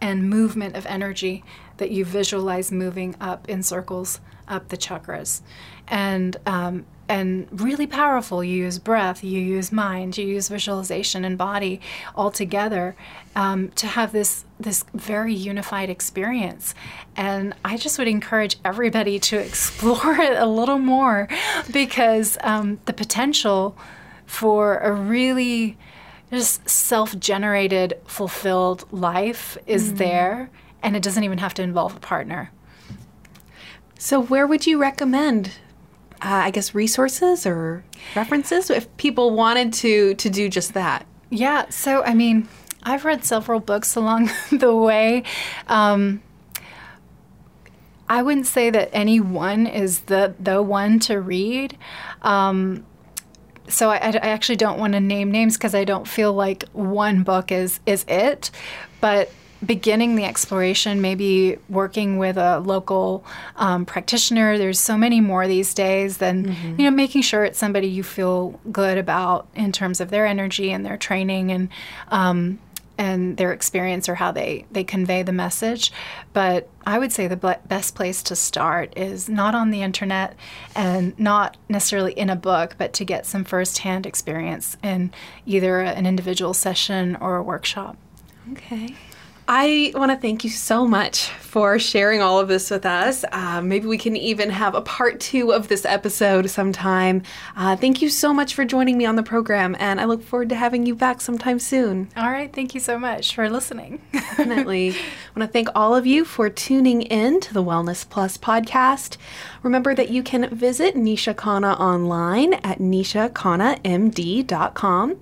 and 0.00 0.28
movement 0.28 0.76
of 0.76 0.86
energy 0.86 1.44
that 1.78 1.90
you 1.90 2.04
visualize 2.04 2.72
moving 2.72 3.14
up 3.20 3.48
in 3.48 3.62
circles 3.62 4.20
up 4.48 4.68
the 4.68 4.76
chakras. 4.76 5.42
And 5.88 6.36
um, 6.46 6.86
and 7.08 7.46
really 7.52 7.86
powerful. 7.86 8.42
You 8.42 8.64
use 8.64 8.78
breath 8.78 9.22
you 9.22 9.40
use 9.40 9.70
mind 9.70 10.18
you 10.18 10.26
use 10.26 10.48
visualization 10.48 11.24
and 11.24 11.38
body 11.38 11.80
all 12.14 12.30
together 12.30 12.96
um, 13.34 13.68
to 13.70 13.86
have 13.86 14.12
this 14.12 14.44
this 14.58 14.84
very 14.94 15.34
unified 15.34 15.90
experience. 15.90 16.74
And 17.16 17.54
i 17.64 17.76
just 17.76 17.98
would 17.98 18.08
encourage 18.08 18.56
everybody 18.64 19.18
to 19.20 19.38
explore 19.46 20.16
it 20.16 20.36
a 20.36 20.46
little 20.46 20.78
more 20.78 21.28
because 21.72 22.38
um, 22.42 22.80
the 22.86 22.92
potential 22.92 23.76
for 24.26 24.78
a 24.78 24.92
really 24.92 25.76
just 26.30 26.68
self-generated 26.68 27.94
fulfilled 28.06 28.84
life 28.92 29.56
is 29.66 29.92
mm. 29.92 29.98
there 29.98 30.50
and 30.82 30.96
it 30.96 31.02
doesn't 31.02 31.24
even 31.24 31.38
have 31.38 31.54
to 31.54 31.62
involve 31.62 31.96
a 31.96 32.00
partner 32.00 32.50
so 33.98 34.20
where 34.20 34.46
would 34.46 34.66
you 34.66 34.78
recommend 34.78 35.52
uh, 36.22 36.42
i 36.44 36.50
guess 36.50 36.74
resources 36.74 37.46
or 37.46 37.84
references 38.14 38.70
if 38.70 38.94
people 38.96 39.30
wanted 39.30 39.72
to 39.72 40.14
to 40.14 40.28
do 40.28 40.48
just 40.48 40.74
that 40.74 41.06
yeah 41.30 41.68
so 41.68 42.02
i 42.02 42.12
mean 42.12 42.48
i've 42.82 43.04
read 43.04 43.24
several 43.24 43.60
books 43.60 43.94
along 43.96 44.28
the 44.50 44.74
way 44.74 45.22
um, 45.68 46.20
I 48.08 48.22
wouldn't 48.22 48.46
say 48.46 48.70
that 48.70 48.90
any 48.92 49.20
one 49.20 49.66
is 49.66 50.00
the 50.00 50.34
the 50.38 50.62
one 50.62 50.98
to 51.00 51.20
read. 51.20 51.76
Um, 52.22 52.86
so 53.68 53.90
I, 53.90 53.96
I 53.96 54.28
actually 54.28 54.56
don't 54.56 54.78
want 54.78 54.92
to 54.94 55.00
name 55.00 55.30
names 55.30 55.56
because 55.56 55.74
I 55.74 55.84
don't 55.84 56.06
feel 56.06 56.32
like 56.32 56.64
one 56.72 57.22
book 57.22 57.50
is 57.52 57.80
is 57.86 58.04
it, 58.08 58.50
but 59.00 59.30
beginning 59.64 60.16
the 60.16 60.24
exploration, 60.24 61.00
maybe 61.00 61.56
working 61.68 62.18
with 62.18 62.36
a 62.36 62.58
local 62.60 63.24
um, 63.56 63.86
practitioner. 63.86 64.58
There's 64.58 64.78
so 64.78 64.96
many 64.96 65.20
more 65.20 65.46
these 65.46 65.72
days 65.74 66.18
than 66.18 66.46
mm-hmm. 66.46 66.80
you 66.80 66.90
know, 66.90 66.94
making 66.94 67.22
sure 67.22 67.44
it's 67.44 67.58
somebody 67.58 67.88
you 67.88 68.02
feel 68.02 68.60
good 68.70 68.98
about 68.98 69.48
in 69.54 69.72
terms 69.72 70.00
of 70.00 70.10
their 70.10 70.26
energy 70.26 70.72
and 70.72 70.84
their 70.84 70.96
training 70.96 71.52
and 71.52 71.68
um, 72.08 72.58
and 72.98 73.36
their 73.36 73.52
experience 73.52 74.08
or 74.08 74.14
how 74.14 74.32
they, 74.32 74.66
they 74.70 74.84
convey 74.84 75.22
the 75.22 75.32
message. 75.32 75.92
But 76.32 76.68
I 76.86 76.98
would 76.98 77.12
say 77.12 77.26
the 77.26 77.58
best 77.66 77.94
place 77.94 78.22
to 78.24 78.36
start 78.36 78.92
is 78.96 79.28
not 79.28 79.54
on 79.54 79.70
the 79.70 79.82
internet 79.82 80.34
and 80.74 81.18
not 81.18 81.56
necessarily 81.68 82.12
in 82.12 82.30
a 82.30 82.36
book, 82.36 82.76
but 82.78 82.92
to 82.94 83.04
get 83.04 83.26
some 83.26 83.44
firsthand 83.44 84.06
experience 84.06 84.76
in 84.82 85.12
either 85.44 85.80
an 85.80 86.06
individual 86.06 86.54
session 86.54 87.16
or 87.16 87.36
a 87.36 87.42
workshop. 87.42 87.96
Okay. 88.52 88.94
I 89.48 89.92
want 89.94 90.10
to 90.10 90.16
thank 90.16 90.42
you 90.42 90.50
so 90.50 90.88
much 90.88 91.28
for 91.28 91.78
sharing 91.78 92.20
all 92.20 92.40
of 92.40 92.48
this 92.48 92.68
with 92.68 92.84
us. 92.84 93.24
Uh, 93.30 93.60
maybe 93.62 93.86
we 93.86 93.96
can 93.96 94.16
even 94.16 94.50
have 94.50 94.74
a 94.74 94.80
part 94.80 95.20
two 95.20 95.52
of 95.52 95.68
this 95.68 95.84
episode 95.84 96.50
sometime. 96.50 97.22
Uh, 97.56 97.76
thank 97.76 98.02
you 98.02 98.08
so 98.08 98.34
much 98.34 98.54
for 98.54 98.64
joining 98.64 98.98
me 98.98 99.06
on 99.06 99.14
the 99.14 99.22
program, 99.22 99.76
and 99.78 100.00
I 100.00 100.04
look 100.04 100.24
forward 100.24 100.48
to 100.48 100.56
having 100.56 100.84
you 100.84 100.96
back 100.96 101.20
sometime 101.20 101.60
soon. 101.60 102.08
All 102.16 102.28
right. 102.30 102.52
Thank 102.52 102.74
you 102.74 102.80
so 102.80 102.98
much 102.98 103.36
for 103.36 103.48
listening. 103.48 104.00
Definitely. 104.12 104.90
I 104.90 104.96
want 105.36 105.48
to 105.48 105.52
thank 105.52 105.68
all 105.76 105.94
of 105.94 106.06
you 106.06 106.24
for 106.24 106.50
tuning 106.50 107.02
in 107.02 107.38
to 107.40 107.54
the 107.54 107.62
Wellness 107.62 108.04
Plus 108.08 108.36
podcast. 108.36 109.16
Remember 109.62 109.94
that 109.94 110.10
you 110.10 110.24
can 110.24 110.52
visit 110.54 110.96
Nisha 110.96 111.34
Khanna 111.34 111.78
online 111.78 112.54
at 112.54 112.80
nishakhannamd.com. 112.80 115.20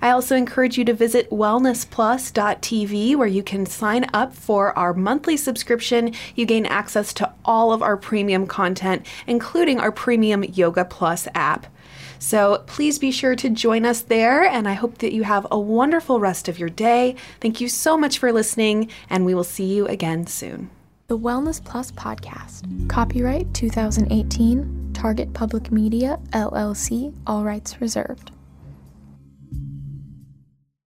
I 0.00 0.10
also 0.10 0.36
encourage 0.36 0.78
you 0.78 0.84
to 0.84 0.92
visit 0.94 1.30
wellnessplus.tv 1.30 3.16
where 3.16 3.28
you 3.28 3.42
can 3.42 3.66
sign 3.66 4.06
up 4.12 4.34
for 4.34 4.76
our 4.78 4.94
monthly 4.94 5.36
subscription. 5.36 6.14
You 6.34 6.46
gain 6.46 6.66
access 6.66 7.12
to 7.14 7.32
all 7.44 7.72
of 7.72 7.82
our 7.82 7.96
premium 7.96 8.46
content, 8.46 9.06
including 9.26 9.80
our 9.80 9.92
premium 9.92 10.44
Yoga 10.44 10.84
Plus 10.84 11.26
app. 11.34 11.66
So 12.18 12.64
please 12.66 12.98
be 12.98 13.10
sure 13.10 13.36
to 13.36 13.48
join 13.48 13.84
us 13.84 14.00
there, 14.00 14.44
and 14.44 14.68
I 14.68 14.72
hope 14.72 14.98
that 14.98 15.12
you 15.12 15.22
have 15.22 15.46
a 15.50 15.58
wonderful 15.58 16.18
rest 16.20 16.48
of 16.48 16.58
your 16.58 16.68
day. 16.68 17.14
Thank 17.40 17.60
you 17.60 17.68
so 17.68 17.96
much 17.96 18.18
for 18.18 18.32
listening, 18.32 18.90
and 19.08 19.24
we 19.24 19.34
will 19.34 19.44
see 19.44 19.74
you 19.74 19.86
again 19.86 20.26
soon. 20.26 20.70
The 21.06 21.18
Wellness 21.18 21.64
Plus 21.64 21.90
Podcast. 21.92 22.88
Copyright 22.88 23.52
2018, 23.54 24.90
Target 24.92 25.32
Public 25.32 25.70
Media, 25.70 26.18
LLC, 26.32 27.14
all 27.26 27.44
rights 27.44 27.80
reserved. 27.80 28.32